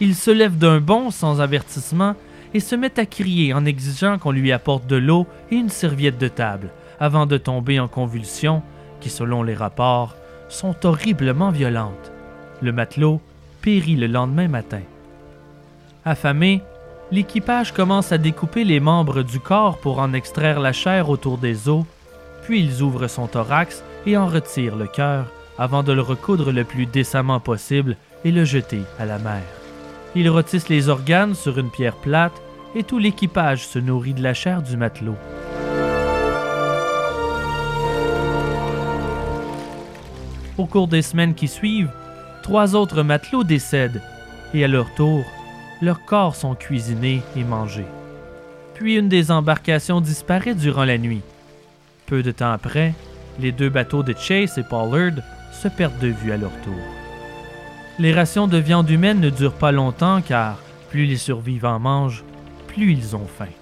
Il 0.00 0.14
se 0.14 0.30
lève 0.30 0.56
d'un 0.58 0.80
bond 0.80 1.10
sans 1.10 1.40
avertissement 1.40 2.14
et 2.54 2.60
se 2.60 2.76
met 2.76 2.98
à 3.00 3.06
crier 3.06 3.52
en 3.52 3.64
exigeant 3.64 4.18
qu'on 4.18 4.30
lui 4.30 4.52
apporte 4.52 4.86
de 4.86 4.96
l'eau 4.96 5.26
et 5.50 5.56
une 5.56 5.68
serviette 5.68 6.18
de 6.18 6.28
table, 6.28 6.70
avant 7.00 7.26
de 7.26 7.36
tomber 7.36 7.80
en 7.80 7.88
convulsions 7.88 8.62
qui, 9.00 9.10
selon 9.10 9.42
les 9.42 9.54
rapports, 9.54 10.14
sont 10.48 10.74
horriblement 10.84 11.50
violentes. 11.50 12.13
Le 12.64 12.72
matelot 12.72 13.20
périt 13.60 13.94
le 13.94 14.06
lendemain 14.06 14.48
matin. 14.48 14.80
Affamé, 16.06 16.62
l'équipage 17.12 17.72
commence 17.72 18.10
à 18.10 18.16
découper 18.16 18.64
les 18.64 18.80
membres 18.80 19.22
du 19.22 19.38
corps 19.38 19.76
pour 19.76 19.98
en 19.98 20.14
extraire 20.14 20.60
la 20.60 20.72
chair 20.72 21.10
autour 21.10 21.36
des 21.36 21.68
os, 21.68 21.84
puis 22.42 22.60
ils 22.60 22.80
ouvrent 22.80 23.06
son 23.06 23.26
thorax 23.26 23.84
et 24.06 24.16
en 24.16 24.26
retirent 24.26 24.76
le 24.76 24.86
cœur 24.86 25.26
avant 25.58 25.82
de 25.82 25.92
le 25.92 26.00
recoudre 26.00 26.52
le 26.52 26.64
plus 26.64 26.86
décemment 26.86 27.38
possible 27.38 27.98
et 28.24 28.32
le 28.32 28.46
jeter 28.46 28.80
à 28.98 29.04
la 29.04 29.18
mer. 29.18 29.42
Ils 30.14 30.30
rôtissent 30.30 30.70
les 30.70 30.88
organes 30.88 31.34
sur 31.34 31.58
une 31.58 31.70
pierre 31.70 31.96
plate 31.96 32.40
et 32.74 32.82
tout 32.82 32.98
l'équipage 32.98 33.66
se 33.66 33.78
nourrit 33.78 34.14
de 34.14 34.22
la 34.22 34.32
chair 34.32 34.62
du 34.62 34.78
matelot. 34.78 35.18
Au 40.56 40.64
cours 40.64 40.88
des 40.88 41.02
semaines 41.02 41.34
qui 41.34 41.48
suivent, 41.48 41.90
trois 42.44 42.76
autres 42.76 43.02
matelots 43.02 43.42
décèdent 43.42 44.02
et 44.52 44.62
à 44.64 44.68
leur 44.68 44.94
tour, 44.94 45.24
leurs 45.80 46.04
corps 46.04 46.36
sont 46.36 46.54
cuisinés 46.54 47.22
et 47.36 47.42
mangés. 47.42 47.86
Puis 48.74 48.96
une 48.96 49.08
des 49.08 49.30
embarcations 49.30 50.02
disparaît 50.02 50.54
durant 50.54 50.84
la 50.84 50.98
nuit. 50.98 51.22
Peu 52.06 52.22
de 52.22 52.30
temps 52.30 52.52
après, 52.52 52.92
les 53.40 53.50
deux 53.50 53.70
bateaux 53.70 54.02
de 54.02 54.14
Chase 54.16 54.58
et 54.58 54.62
Pollard 54.62 55.22
se 55.52 55.68
perdent 55.68 55.98
de 55.98 56.08
vue 56.08 56.32
à 56.32 56.36
leur 56.36 56.52
tour. 56.62 56.74
Les 57.98 58.12
rations 58.12 58.46
de 58.46 58.58
viande 58.58 58.90
humaine 58.90 59.20
ne 59.20 59.30
durent 59.30 59.54
pas 59.54 59.72
longtemps 59.72 60.20
car 60.20 60.58
plus 60.90 61.06
les 61.06 61.16
survivants 61.16 61.80
mangent, 61.80 62.24
plus 62.66 62.92
ils 62.92 63.16
ont 63.16 63.26
faim. 63.26 63.52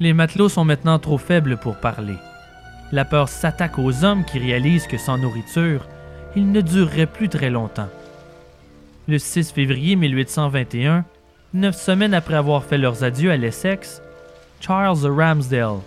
Les 0.00 0.12
matelots 0.12 0.48
sont 0.48 0.64
maintenant 0.64 0.98
trop 0.98 1.18
faibles 1.18 1.56
pour 1.56 1.76
parler. 1.76 2.16
La 2.90 3.04
peur 3.04 3.28
s'attaque 3.28 3.78
aux 3.78 4.04
hommes 4.04 4.24
qui 4.24 4.40
réalisent 4.40 4.88
que 4.88 4.98
sans 4.98 5.18
nourriture, 5.18 5.86
ils 6.36 6.52
ne 6.52 6.60
dureraient 6.60 7.06
plus 7.06 7.30
très 7.30 7.50
longtemps. 7.50 7.88
Le 9.08 9.18
6 9.18 9.52
février 9.52 9.96
1821, 9.96 11.04
neuf 11.54 11.76
semaines 11.76 12.14
après 12.14 12.34
avoir 12.34 12.62
fait 12.62 12.76
leurs 12.78 13.02
adieux 13.02 13.30
à 13.30 13.36
l'Essex, 13.36 14.02
Charles 14.60 15.06
Ramsdale, 15.06 15.78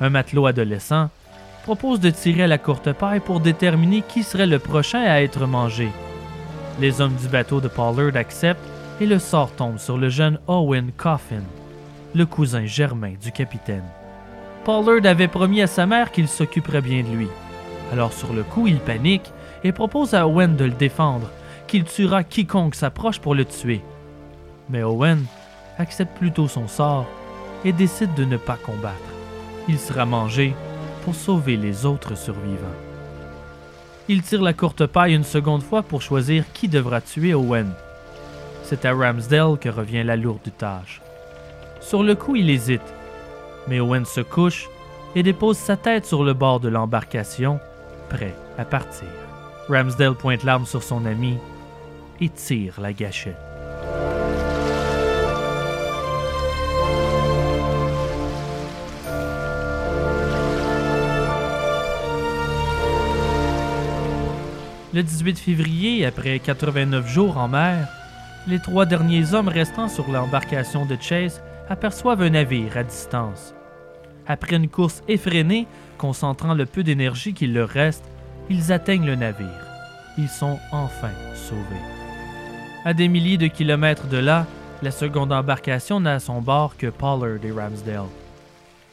un 0.00 0.08
matelot 0.08 0.46
adolescent, 0.46 1.10
propose 1.64 1.98
de 1.98 2.10
tirer 2.10 2.44
à 2.44 2.46
la 2.46 2.58
courte 2.58 2.92
paille 2.92 3.18
pour 3.18 3.40
déterminer 3.40 4.02
qui 4.06 4.22
serait 4.22 4.46
le 4.46 4.60
prochain 4.60 5.00
à 5.00 5.22
être 5.22 5.46
mangé. 5.46 5.88
Les 6.80 7.00
hommes 7.00 7.16
du 7.16 7.28
bateau 7.28 7.60
de 7.60 7.66
Pollard 7.66 8.14
acceptent 8.14 8.60
et 9.00 9.06
le 9.06 9.18
sort 9.18 9.50
tombe 9.50 9.78
sur 9.78 9.98
le 9.98 10.08
jeune 10.08 10.38
Owen 10.46 10.92
Coffin, 10.96 11.42
le 12.14 12.26
cousin 12.26 12.66
germain 12.66 13.14
du 13.20 13.32
capitaine. 13.32 13.82
Pollard 14.64 15.04
avait 15.04 15.26
promis 15.26 15.62
à 15.62 15.66
sa 15.66 15.86
mère 15.86 16.12
qu'il 16.12 16.28
s'occuperait 16.28 16.82
bien 16.82 17.02
de 17.02 17.08
lui. 17.08 17.28
Alors 17.92 18.12
sur 18.12 18.32
le 18.32 18.44
coup, 18.44 18.68
il 18.68 18.78
panique 18.78 19.32
et 19.66 19.72
propose 19.72 20.14
à 20.14 20.28
Owen 20.28 20.54
de 20.54 20.64
le 20.64 20.70
défendre, 20.70 21.28
qu'il 21.66 21.82
tuera 21.82 22.22
quiconque 22.22 22.76
s'approche 22.76 23.18
pour 23.18 23.34
le 23.34 23.44
tuer. 23.44 23.82
Mais 24.70 24.84
Owen 24.84 25.24
accepte 25.76 26.16
plutôt 26.16 26.46
son 26.46 26.68
sort 26.68 27.06
et 27.64 27.72
décide 27.72 28.14
de 28.14 28.24
ne 28.24 28.36
pas 28.36 28.56
combattre. 28.56 28.94
Il 29.68 29.78
sera 29.78 30.06
mangé 30.06 30.54
pour 31.02 31.16
sauver 31.16 31.56
les 31.56 31.84
autres 31.84 32.16
survivants. 32.16 32.66
Il 34.08 34.22
tire 34.22 34.42
la 34.42 34.52
courte 34.52 34.86
paille 34.86 35.16
une 35.16 35.24
seconde 35.24 35.64
fois 35.64 35.82
pour 35.82 36.00
choisir 36.00 36.44
qui 36.52 36.68
devra 36.68 37.00
tuer 37.00 37.34
Owen. 37.34 37.72
C'est 38.62 38.84
à 38.84 38.92
Ramsdale 38.92 39.58
que 39.58 39.68
revient 39.68 40.04
la 40.04 40.14
lourde 40.14 40.52
tâche. 40.56 41.02
Sur 41.80 42.04
le 42.04 42.14
coup, 42.14 42.36
il 42.36 42.50
hésite, 42.50 42.94
mais 43.66 43.80
Owen 43.80 44.04
se 44.04 44.20
couche 44.20 44.68
et 45.16 45.24
dépose 45.24 45.56
sa 45.56 45.76
tête 45.76 46.06
sur 46.06 46.22
le 46.22 46.34
bord 46.34 46.60
de 46.60 46.68
l'embarcation, 46.68 47.58
prêt 48.08 48.34
à 48.58 48.64
partir. 48.64 49.25
Ramsdale 49.68 50.14
pointe 50.14 50.44
l'arme 50.44 50.66
sur 50.66 50.82
son 50.82 51.04
ami 51.06 51.38
et 52.20 52.28
tire 52.28 52.80
la 52.80 52.92
gâchette. 52.92 53.36
Le 64.94 65.02
18 65.02 65.38
février, 65.38 66.06
après 66.06 66.38
89 66.38 67.06
jours 67.06 67.36
en 67.36 67.48
mer, 67.48 67.86
les 68.46 68.60
trois 68.60 68.86
derniers 68.86 69.34
hommes 69.34 69.48
restants 69.48 69.88
sur 69.88 70.10
l'embarcation 70.10 70.86
de 70.86 70.96
Chase 70.98 71.42
aperçoivent 71.68 72.22
un 72.22 72.30
navire 72.30 72.78
à 72.78 72.82
distance. 72.82 73.54
Après 74.26 74.56
une 74.56 74.68
course 74.68 75.02
effrénée, 75.06 75.66
concentrant 75.98 76.54
le 76.54 76.64
peu 76.64 76.82
d'énergie 76.82 77.34
qu'il 77.34 77.52
leur 77.52 77.68
reste, 77.68 78.04
ils 78.50 78.72
atteignent 78.72 79.06
le 79.06 79.16
navire. 79.16 79.66
Ils 80.18 80.28
sont 80.28 80.58
enfin 80.72 81.10
sauvés. 81.34 81.60
À 82.84 82.94
des 82.94 83.08
milliers 83.08 83.38
de 83.38 83.48
kilomètres 83.48 84.06
de 84.06 84.18
là, 84.18 84.46
la 84.82 84.90
seconde 84.90 85.32
embarcation 85.32 86.00
n'a 86.00 86.14
à 86.14 86.20
son 86.20 86.40
bord 86.40 86.76
que 86.76 86.86
Pollard 86.86 87.44
et 87.44 87.50
Ramsdale. 87.50 88.06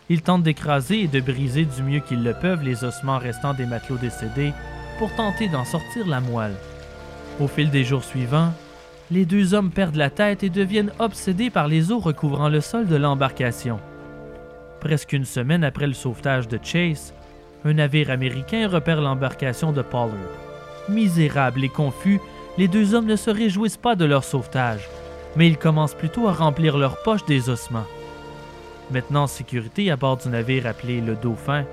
Ils 0.09 0.21
tentent 0.21 0.43
d'écraser 0.43 1.01
et 1.01 1.07
de 1.07 1.21
briser 1.21 1.65
du 1.65 1.83
mieux 1.83 1.99
qu'ils 1.99 2.23
le 2.23 2.33
peuvent 2.33 2.63
les 2.63 2.83
ossements 2.83 3.17
restants 3.17 3.53
des 3.53 3.65
matelots 3.65 3.97
décédés 3.97 4.53
pour 4.97 5.13
tenter 5.15 5.47
d'en 5.47 5.65
sortir 5.65 6.07
la 6.07 6.21
moelle. 6.21 6.55
Au 7.39 7.47
fil 7.47 7.69
des 7.69 7.83
jours 7.83 8.03
suivants, 8.03 8.53
les 9.11 9.25
deux 9.25 9.53
hommes 9.53 9.71
perdent 9.71 9.95
la 9.95 10.09
tête 10.09 10.43
et 10.43 10.49
deviennent 10.49 10.91
obsédés 10.99 11.49
par 11.49 11.67
les 11.67 11.91
eaux 11.91 11.99
recouvrant 11.99 12.49
le 12.49 12.61
sol 12.61 12.87
de 12.87 12.95
l'embarcation. 12.95 13.79
Presque 14.79 15.13
une 15.13 15.25
semaine 15.25 15.63
après 15.63 15.87
le 15.87 15.93
sauvetage 15.93 16.47
de 16.47 16.59
Chase, 16.61 17.13
un 17.66 17.74
navire 17.74 18.09
américain 18.09 18.68
repère 18.68 19.01
l'embarcation 19.01 19.72
de 19.72 19.82
Pollard. 19.82 20.14
Misérables 20.89 21.64
et 21.64 21.70
confus, 21.70 22.20
les 22.57 22.68
deux 22.68 22.93
hommes 22.93 23.05
ne 23.05 23.16
se 23.16 23.30
réjouissent 23.30 23.78
pas 23.78 23.95
de 23.95 24.05
leur 24.05 24.24
sauvetage, 24.24 24.89
mais 25.36 25.47
ils 25.47 25.57
commencent 25.57 25.95
plutôt 25.95 26.28
à 26.28 26.34
remplir 26.34 26.78
leurs 26.78 27.01
poches 27.03 27.26
des 27.26 27.49
ossements. 27.49 27.88
Maintenant 28.91 29.24
en 29.24 29.28
sécurité 29.28 29.89
à 29.91 29.95
bord 29.95 30.18
du 30.18 30.30
navire 30.30 30.68
appelé 30.68 31.01
le 31.01 31.16
Dauphin, 31.16 31.66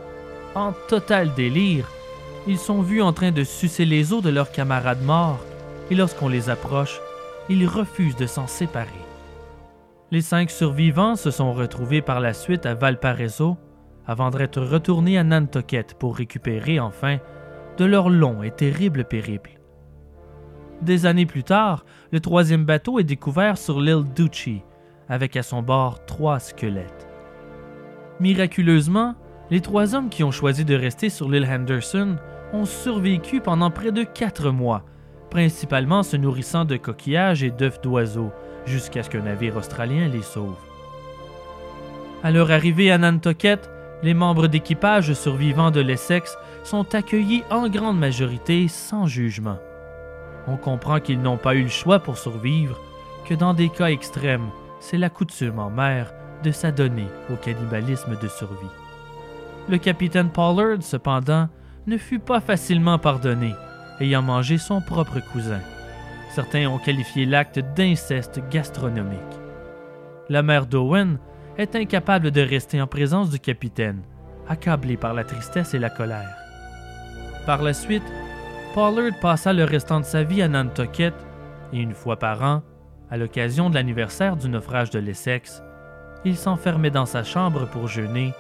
en 0.55 0.73
total 0.89 1.35
délire, 1.35 1.87
ils 2.47 2.59
sont 2.59 2.83
vus 2.83 3.03
en 3.03 3.13
train 3.13 3.33
de 3.33 3.45
sucer 3.45 3.85
les 3.85 4.13
os 4.13 4.23
de 4.23 4.31
leurs 4.31 4.53
camarades 4.53 5.03
morts, 5.03 5.45
et 5.91 5.95
lorsqu'on 5.95 6.29
les 6.29 6.49
approche, 6.49 7.01
ils 7.49 7.67
refusent 7.67 8.17
de 8.17 8.27
s'en 8.27 8.47
séparer. 8.47 8.89
Les 10.13 10.23
cinq 10.23 10.51
survivants 10.51 11.17
se 11.17 11.31
sont 11.31 11.53
retrouvés 11.53 12.01
par 12.01 12.21
la 12.21 12.33
suite 12.33 12.65
à 12.65 12.75
Valparaiso 12.75 13.57
avant 14.07 14.31
d'être 14.31 14.61
retournés 14.61 15.19
à 15.19 15.25
Nantucket 15.25 15.95
pour 15.99 16.17
récupérer 16.17 16.81
enfin 16.81 17.19
de 17.77 17.85
leur 17.85 18.11
long 18.11 18.43
et 18.43 18.51
terrible 18.51 19.05
périple. 19.05 19.61
Des 20.83 21.07
années 21.07 21.27
plus 21.27 21.45
tard, 21.45 21.85
le 22.11 22.21
troisième 22.21 22.65
bateau 22.65 22.99
est 22.99 23.05
découvert 23.05 23.59
sur 23.59 23.81
l'île 23.81 24.05
Duchy, 24.15 24.63
avec 25.09 25.37
à 25.37 25.43
son 25.43 25.63
bord 25.63 26.05
trois 26.07 26.39
squelettes. 26.39 27.09
Miraculeusement, 28.19 29.15
les 29.51 29.61
trois 29.61 29.95
hommes 29.95 30.09
qui 30.09 30.25
ont 30.25 30.31
choisi 30.31 30.65
de 30.65 30.75
rester 30.75 31.11
sur 31.11 31.29
l'île 31.29 31.49
Henderson 31.51 32.17
ont 32.53 32.65
survécu 32.65 33.41
pendant 33.41 33.71
près 33.71 33.93
de 33.93 34.05
quatre 34.05 34.51
mois, 34.51 34.85
principalement 35.31 36.03
se 36.03 36.17
nourrissant 36.17 36.65
de 36.65 36.77
coquillages 36.77 37.43
et 37.43 37.51
d'œufs 37.51 37.81
d'oiseaux, 37.81 38.33
jusqu'à 38.67 39.03
ce 39.03 39.11
qu'un 39.11 39.23
navire 39.23 39.57
australien 39.57 40.09
les 40.09 40.23
sauve. 40.23 40.57
À 42.23 42.31
leur 42.31 42.51
arrivée 42.51 42.91
à 42.91 42.99
Nantucket, 42.99 43.71
les 44.03 44.15
membres 44.15 44.47
d'équipage 44.47 45.13
survivants 45.13 45.71
de 45.71 45.81
l'Essex 45.81 46.37
sont 46.65 46.95
accueillis 46.95 47.45
en 47.51 47.69
grande 47.69 47.99
majorité 47.99 48.69
sans 48.69 49.07
jugement. 49.07 49.59
On 50.47 50.57
comprend 50.57 51.01
qu'ils 51.01 51.21
n'ont 51.21 51.37
pas 51.37 51.55
eu 51.55 51.63
le 51.63 51.69
choix 51.69 51.99
pour 51.99 52.17
survivre, 52.17 52.79
que 53.27 53.35
dans 53.35 53.55
des 53.55 53.69
cas 53.69 53.91
extrêmes, 53.91 54.51
c'est 54.81 54.99
la 54.99 55.11
coutume 55.11 55.59
en 55.59 55.71
mer 55.71 56.13
de 56.43 56.51
s'adonner 56.51 57.07
au 57.31 57.37
cannibalisme 57.37 58.19
de 58.21 58.29
survie. 58.29 58.57
Le 59.69 59.79
capitaine 59.79 60.31
Pollard, 60.31 60.83
cependant, 60.83 61.49
ne 61.87 61.99
fut 61.99 62.19
pas 62.19 62.41
facilement 62.41 62.99
pardonné, 62.99 63.55
ayant 64.01 64.23
mangé 64.23 64.59
son 64.59 64.81
propre 64.81 65.21
cousin. 65.33 65.61
Certains 66.35 66.67
ont 66.69 66.79
qualifié 66.79 67.27
l'acte 67.27 67.59
d'inceste 67.77 68.41
gastronomique. 68.51 69.19
La 70.29 70.43
mère 70.43 70.67
d'Owen 70.67 71.19
est 71.59 71.75
incapable 71.77 72.31
de 72.31 72.41
rester 72.41 72.81
en 72.81 72.87
présence 72.87 73.31
du 73.31 73.39
capitaine, 73.39 74.03
accablée 74.49 74.97
par 74.97 75.15
la 75.15 75.25
tristesse 75.25 75.75
et 75.75 75.79
la 75.79 75.91
colère. 75.91 76.37
Par 77.47 77.63
la 77.63 77.73
suite, 77.73 78.03
Pollard 78.75 79.19
passa 79.21 79.53
le 79.53 79.65
restant 79.65 80.01
de 80.01 80.05
sa 80.05 80.23
vie 80.23 80.43
à 80.43 80.49
Nantucket 80.49 81.15
et 81.73 81.81
une 81.81 81.95
fois 81.95 82.19
par 82.19 82.43
an, 82.43 82.63
à 83.11 83.17
l'occasion 83.17 83.71
de 83.71 83.75
l'anniversaire 83.75 84.37
du 84.37 84.49
naufrage 84.49 84.91
de 84.91 84.99
l'Essex, 84.99 85.63
il 86.25 86.37
s'enfermait 86.37 86.91
dans 86.91 87.07
sa 87.07 87.25
chambre 87.25 87.67
pour 87.67 87.89
jeûner 87.89 88.33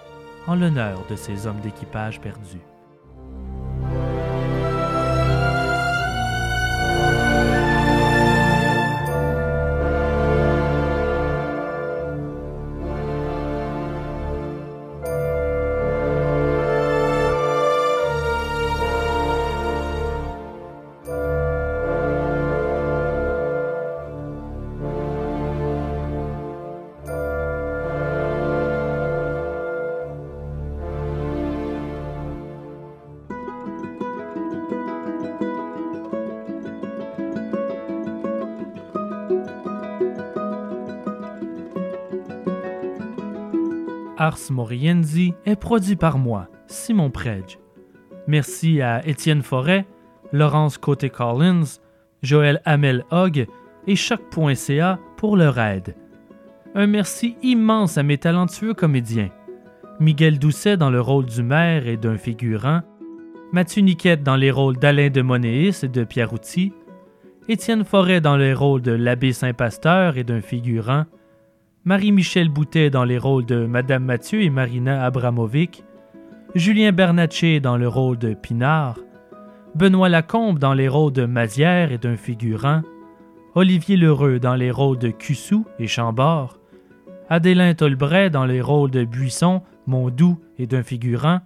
en 0.46 0.54
l'honneur 0.54 1.04
de 1.10 1.16
ses 1.16 1.46
hommes 1.46 1.60
d'équipage 1.60 2.20
perdus. 2.20 2.60
Morienzi 44.50 45.34
est 45.44 45.56
produit 45.56 45.96
par 45.96 46.18
moi, 46.18 46.48
Simon 46.66 47.10
Predge. 47.10 47.58
Merci 48.26 48.80
à 48.80 49.06
Étienne 49.06 49.42
Forêt, 49.42 49.86
Laurence 50.32 50.78
Côté-Collins, 50.78 51.78
Joël 52.22 52.60
Hamel 52.64 53.04
Hogg 53.10 53.46
et 53.86 53.96
Choc.ca 53.96 54.98
pour 55.16 55.36
leur 55.36 55.58
aide. 55.58 55.96
Un 56.74 56.86
merci 56.86 57.36
immense 57.42 57.98
à 57.98 58.02
mes 58.02 58.18
talentueux 58.18 58.74
comédiens. 58.74 59.30
Miguel 59.98 60.38
Doucet 60.38 60.76
dans 60.76 60.90
le 60.90 61.00
rôle 61.00 61.26
du 61.26 61.42
maire 61.42 61.86
et 61.86 61.96
d'un 61.96 62.16
figurant, 62.16 62.82
Mathieu 63.52 63.82
Niquette 63.82 64.22
dans 64.22 64.36
les 64.36 64.50
rôles 64.50 64.76
d'Alain 64.76 65.10
de 65.10 65.22
Monéis 65.22 65.82
et 65.82 65.88
de 65.88 66.04
Pierre 66.04 66.30
Routy, 66.30 66.72
Étienne 67.48 67.84
Forêt 67.84 68.20
dans 68.20 68.36
les 68.36 68.54
rôles 68.54 68.82
de 68.82 68.92
l'abbé 68.92 69.32
Saint-Pasteur 69.32 70.16
et 70.16 70.24
d'un 70.24 70.40
figurant, 70.40 71.04
Marie-Michel 71.90 72.50
Boutet 72.50 72.88
dans 72.88 73.02
les 73.02 73.18
rôles 73.18 73.44
de 73.46 73.66
Madame 73.66 74.04
Mathieu 74.04 74.42
et 74.42 74.48
Marina 74.48 75.04
Abramovic, 75.04 75.82
Julien 76.54 76.92
Bernatchez 76.92 77.58
dans 77.58 77.76
le 77.76 77.88
rôle 77.88 78.16
de 78.16 78.32
Pinard, 78.32 79.00
Benoît 79.74 80.08
Lacombe 80.08 80.60
dans 80.60 80.72
les 80.72 80.86
rôles 80.86 81.12
de 81.12 81.24
Mazière 81.24 81.90
et 81.90 81.98
d'un 81.98 82.16
figurant, 82.16 82.82
Olivier 83.56 83.96
Lheureux 83.96 84.38
dans 84.38 84.54
les 84.54 84.70
rôles 84.70 84.98
de 84.98 85.10
Cussou 85.10 85.66
et 85.80 85.88
Chambord, 85.88 86.60
Adélin 87.28 87.74
Tolbray 87.74 88.30
dans 88.30 88.46
les 88.46 88.60
rôles 88.60 88.92
de 88.92 89.02
Buisson, 89.02 89.60
Mondou 89.88 90.38
et 90.60 90.68
d'un 90.68 90.84
figurant, 90.84 91.40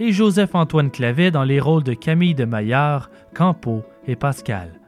et 0.00 0.10
Joseph-Antoine 0.10 0.90
Clavet 0.90 1.30
dans 1.30 1.44
les 1.44 1.60
rôles 1.60 1.84
de 1.84 1.94
Camille 1.94 2.34
de 2.34 2.46
Maillard, 2.46 3.10
Campo 3.32 3.84
et 4.08 4.16
Pascal. 4.16 4.80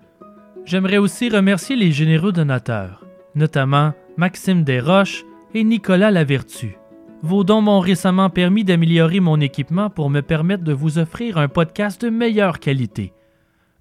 J'aimerais 0.65 0.99
aussi 0.99 1.29
remercier 1.29 1.77
les 1.77 1.93
généreux 1.93 2.33
donateurs, 2.33 3.07
notamment 3.37 3.93
Maxime 4.17 4.63
Desroches 4.63 5.25
et 5.55 5.65
Nicolas 5.65 6.13
Lavertu. 6.13 6.77
Vos 7.23 7.43
dons 7.43 7.63
m'ont 7.63 7.81
récemment 7.81 8.31
permis 8.31 8.63
d'améliorer 8.63 9.19
mon 9.19 9.41
équipement 9.41 9.91
pour 9.91 10.09
me 10.09 10.21
permettre 10.21 10.63
de 10.63 10.73
vous 10.73 10.99
offrir 10.99 11.37
un 11.37 11.49
podcast 11.49 12.01
de 12.03 12.11
meilleure 12.11 12.61
qualité. 12.61 13.13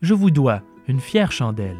Je 0.02 0.16
vous 0.16 0.32
dois 0.32 0.64
une 0.88 1.00
fière 1.00 1.32
chandelle. 1.32 1.78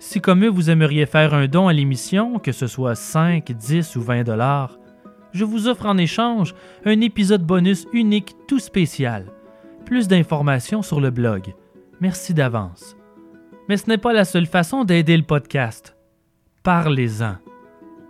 Si 0.00 0.20
comme 0.20 0.44
eux 0.44 0.48
vous 0.48 0.68
aimeriez 0.68 1.06
faire 1.06 1.32
un 1.32 1.46
don 1.46 1.68
à 1.68 1.72
l'émission, 1.72 2.40
que 2.40 2.50
ce 2.50 2.66
soit 2.66 2.96
5, 2.96 3.52
10 3.52 3.94
ou 3.94 4.02
20 4.02 4.24
dollars, 4.24 4.76
je 5.32 5.44
vous 5.44 5.68
offre 5.68 5.86
en 5.86 5.96
échange 5.96 6.56
un 6.84 7.00
épisode 7.00 7.44
bonus 7.44 7.86
unique 7.92 8.34
tout 8.48 8.58
spécial. 8.58 9.26
Plus 9.84 10.08
d'informations 10.08 10.82
sur 10.82 11.00
le 11.00 11.10
blog. 11.10 11.54
Merci 12.00 12.34
d'avance. 12.34 12.96
Mais 13.68 13.76
ce 13.76 13.88
n'est 13.88 13.98
pas 13.98 14.12
la 14.12 14.24
seule 14.24 14.46
façon 14.46 14.84
d'aider 14.84 15.16
le 15.16 15.22
podcast 15.22 15.97
parlez-en. 16.62 17.36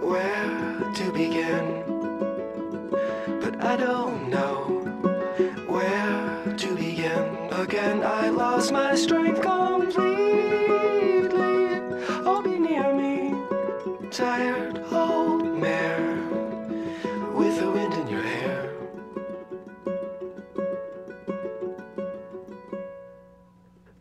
where 0.00 0.92
to 0.94 1.12
begin. 1.12 1.84
But 3.40 3.62
I 3.62 3.76
don't 3.76 4.28
know 4.28 4.64
where 5.66 6.54
to 6.56 6.74
begin. 6.74 7.48
Again, 7.52 8.02
I 8.04 8.28
lost 8.28 8.72
my 8.72 8.94
strength 8.94 9.40
completely. 9.42 10.12
Oh, 12.24 12.40
be 12.42 12.58
near 12.58 12.92
me, 12.94 13.34
tired 14.10 14.82
old 14.92 15.44
mare 15.58 16.16
with 17.34 17.58
the 17.60 17.70
wind 17.70 17.94
in 17.94 18.08
your 18.08 18.22
hair. 18.22 18.72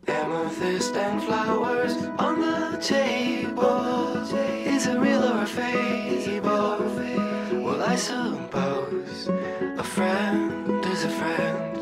Amethyst 0.08 0.96
and 0.96 1.22
flowers 1.24 1.96
on 2.18 2.40
the 2.42 2.78
table. 2.82 3.92
Is 4.66 4.88
it 4.88 4.98
real 4.98 5.24
a 5.24 5.31
fable? 5.52 6.80
Well, 7.64 7.84
I 7.84 7.95
suppose 7.95 9.28
a 9.78 9.84
friend 9.84 10.86
is 10.86 11.03
a 11.03 11.10
friend. 11.10 11.78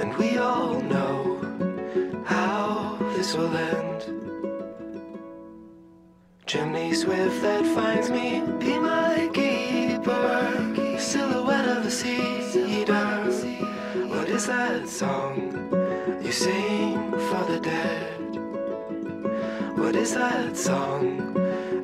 And 0.00 0.16
we 0.16 0.36
all 0.38 0.80
know 0.80 1.40
how 2.24 2.98
this 3.14 3.34
will 3.34 3.56
end. 3.56 4.00
Chimney 6.46 6.94
swift 6.94 7.40
that 7.42 7.64
finds 7.74 8.10
me, 8.10 8.42
be 8.58 8.78
my 8.78 9.30
keeper. 9.32 10.96
Silhouette 10.98 11.68
of 11.68 11.86
a 11.86 11.90
cedar. 11.90 13.20
What 14.12 14.28
is 14.28 14.46
that 14.46 14.88
song 14.88 15.34
you 16.22 16.32
sing 16.32 17.10
for 17.28 17.44
the 17.50 17.60
dead? 17.60 18.20
What 19.78 19.96
is 19.96 20.14
that 20.14 20.56
song 20.56 21.39